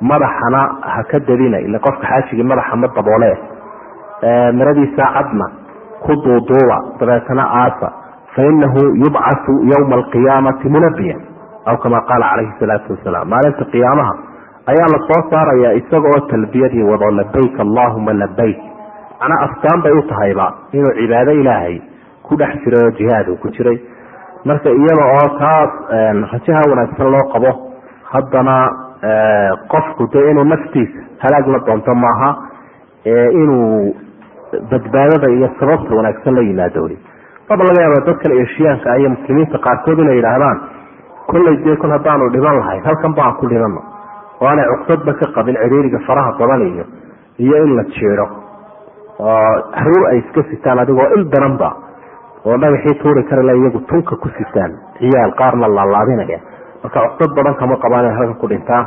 madaxana 0.00 0.60
ha 0.94 1.02
ka 1.10 1.18
dadina 1.28 1.58
ila 1.66 1.78
qofka 1.78 2.06
xaajigii 2.10 2.42
madaxa 2.52 2.76
ma 2.76 2.88
daboole. 2.96 3.32
Maradiisa 4.58 5.04
cadna 5.16 5.46
ku 6.04 6.12
duuduuba 6.24 6.76
dabeetana 7.00 7.44
aasa. 7.62 7.88
Fainahu 8.36 8.80
yubcasu 9.02 9.52
yowma 9.72 9.96
alqiyaamati 10.00 10.68
munabiyan 10.68 11.20
aw 11.66 11.76
kama 11.82 12.00
qaala 12.08 12.26
calayhi 12.30 12.52
salaatu 12.60 12.92
wasalaam 12.94 13.28
maalinta 13.32 13.64
qiyaamaha 13.72 14.12
ayaa 14.72 14.88
la 14.94 14.98
soo 15.08 15.20
saaraya 15.30 15.70
isaga 15.80 16.08
oo 16.14 16.20
talbiyadii 16.32 16.82
wado 16.90 17.08
labayk 17.18 17.56
allahuma 17.64 18.12
labayk 18.22 18.58
macnaa 19.20 19.40
astaan 19.46 19.82
bay 19.82 19.92
u 19.92 20.02
tahayba 20.12 20.46
inuu 20.72 20.92
cibaado 21.00 21.32
ilaahay. 21.32 21.80
Ku 22.22 22.36
dhex 22.36 22.54
jiray 22.64 22.84
oo 22.84 22.90
jihaad 22.98 23.28
uu 23.28 23.36
ku 23.36 23.48
jiray. 23.56 23.78
Marka 24.44 24.70
iyada 24.70 25.04
oo 25.16 25.28
taas 25.38 25.70
rajaha 26.32 26.62
wanaagsan 26.70 27.10
loo 27.14 27.24
qabo 27.32 27.50
haddana 28.12 28.56
qofku 29.72 30.06
dee 30.12 30.30
inuu 30.30 30.44
naftiisa 30.44 31.00
halaag 31.22 31.46
la 31.54 31.58
doonto 31.66 31.94
maaha 31.94 32.30
inuu 33.42 33.94
badbaadada 34.70 35.28
iyo 35.30 35.48
sababta 35.60 35.94
wanaagsan 35.94 36.34
la 36.34 36.42
yimaado 36.42 36.82
wey 36.84 36.96
waba 37.48 37.64
laga 37.64 37.82
yaaba 37.82 38.00
dadkan 38.06 38.32
eshiyaanka 38.42 38.96
iyo 38.98 39.10
muslimiinta 39.10 39.58
qaarkood 39.58 39.98
inay 39.98 40.16
yidhaahdaan 40.16 40.60
kollay 41.26 41.56
dee 41.64 41.76
kol 41.76 41.90
haddaanu 41.90 42.30
dhiban 42.34 42.58
lahayn 42.58 42.82
halkan 42.84 43.14
baan 43.18 43.34
ku 43.40 43.46
dhibano 43.48 43.82
oo 44.40 44.46
aanay 44.48 44.66
ka 44.86 45.26
qabin 45.36 45.56
ciriiriga 45.62 45.98
faraha 46.06 46.32
badan 46.38 46.62
iyo 46.70 46.84
iyo 47.38 47.56
in 47.64 47.76
la 47.76 47.84
jiiro 47.84 48.26
oo 49.18 49.50
haruur 49.80 50.04
ay 50.12 50.18
iska 50.18 50.42
sitaan 50.50 50.78
adigoo 50.78 51.08
il 51.16 51.24
daranba 51.32 51.68
oo 52.46 52.56
dhagaxii 52.58 52.98
tuuri 53.02 53.22
karala 53.24 53.52
iyagu 53.52 53.80
tunka 53.90 54.16
ku 54.16 54.28
sitaan. 54.38 54.72
Ciyaal 54.98 55.32
qaarna 55.40 55.68
laalaadinaya 55.68 56.38
marka 56.82 57.00
cuqdad 57.18 57.34
badan 57.36 57.54
kama 57.60 57.76
qabaan 57.84 58.04
inay 58.04 58.16
halkan 58.18 58.36
ku 58.40 58.46
dhintaan 58.48 58.86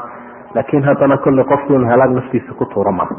laakiin 0.56 0.84
haddana 0.84 1.18
kolley 1.18 1.44
qofku 1.46 1.74
inuu 1.74 1.90
halaag 1.90 2.12
naftiisa 2.18 2.54
ku 2.60 2.66
tuuro 2.74 2.92
maaha 2.92 3.16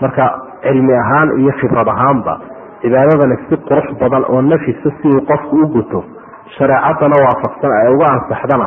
marka 0.00 0.24
cilmi 0.62 0.94
ahaan 1.02 1.28
iyo 1.40 1.52
khibrad 1.60 1.88
ahaanba 1.88 2.34
cibaadadani 2.82 3.36
si 3.48 3.56
qurux 3.68 3.86
badan 4.00 4.24
oo 4.28 4.40
nafisa 4.42 4.90
si 5.02 5.08
uu 5.08 5.20
qofku 5.30 5.56
u 5.62 5.66
guto 5.74 6.04
shareecadana 6.58 7.16
waafaqsan 7.26 7.70
ay 7.80 7.88
uga 7.94 8.06
ansaxdana 8.14 8.66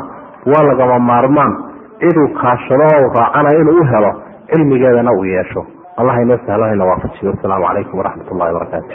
waa 0.52 0.64
lagama 0.70 1.00
maarmaan. 1.00 1.54
Ciduu 2.00 2.28
kaashado 2.40 2.86
oo 2.96 3.08
raacana 3.18 3.50
inuu 3.62 3.80
u 3.82 3.84
helo 3.92 4.12
cilmigeedana 4.52 5.12
uu 5.12 5.26
yeesho 5.26 5.62
allah 6.00 6.16
inoo 6.24 6.38
sahlo 6.48 6.64
hayna 6.70 6.86
waafajiyo 6.92 7.32
wasalaamu 7.36 7.66
calaykum 7.68 7.96
waraxmat 8.00 8.32
ullahi 8.34 8.54
wabarakaatu 8.54 8.90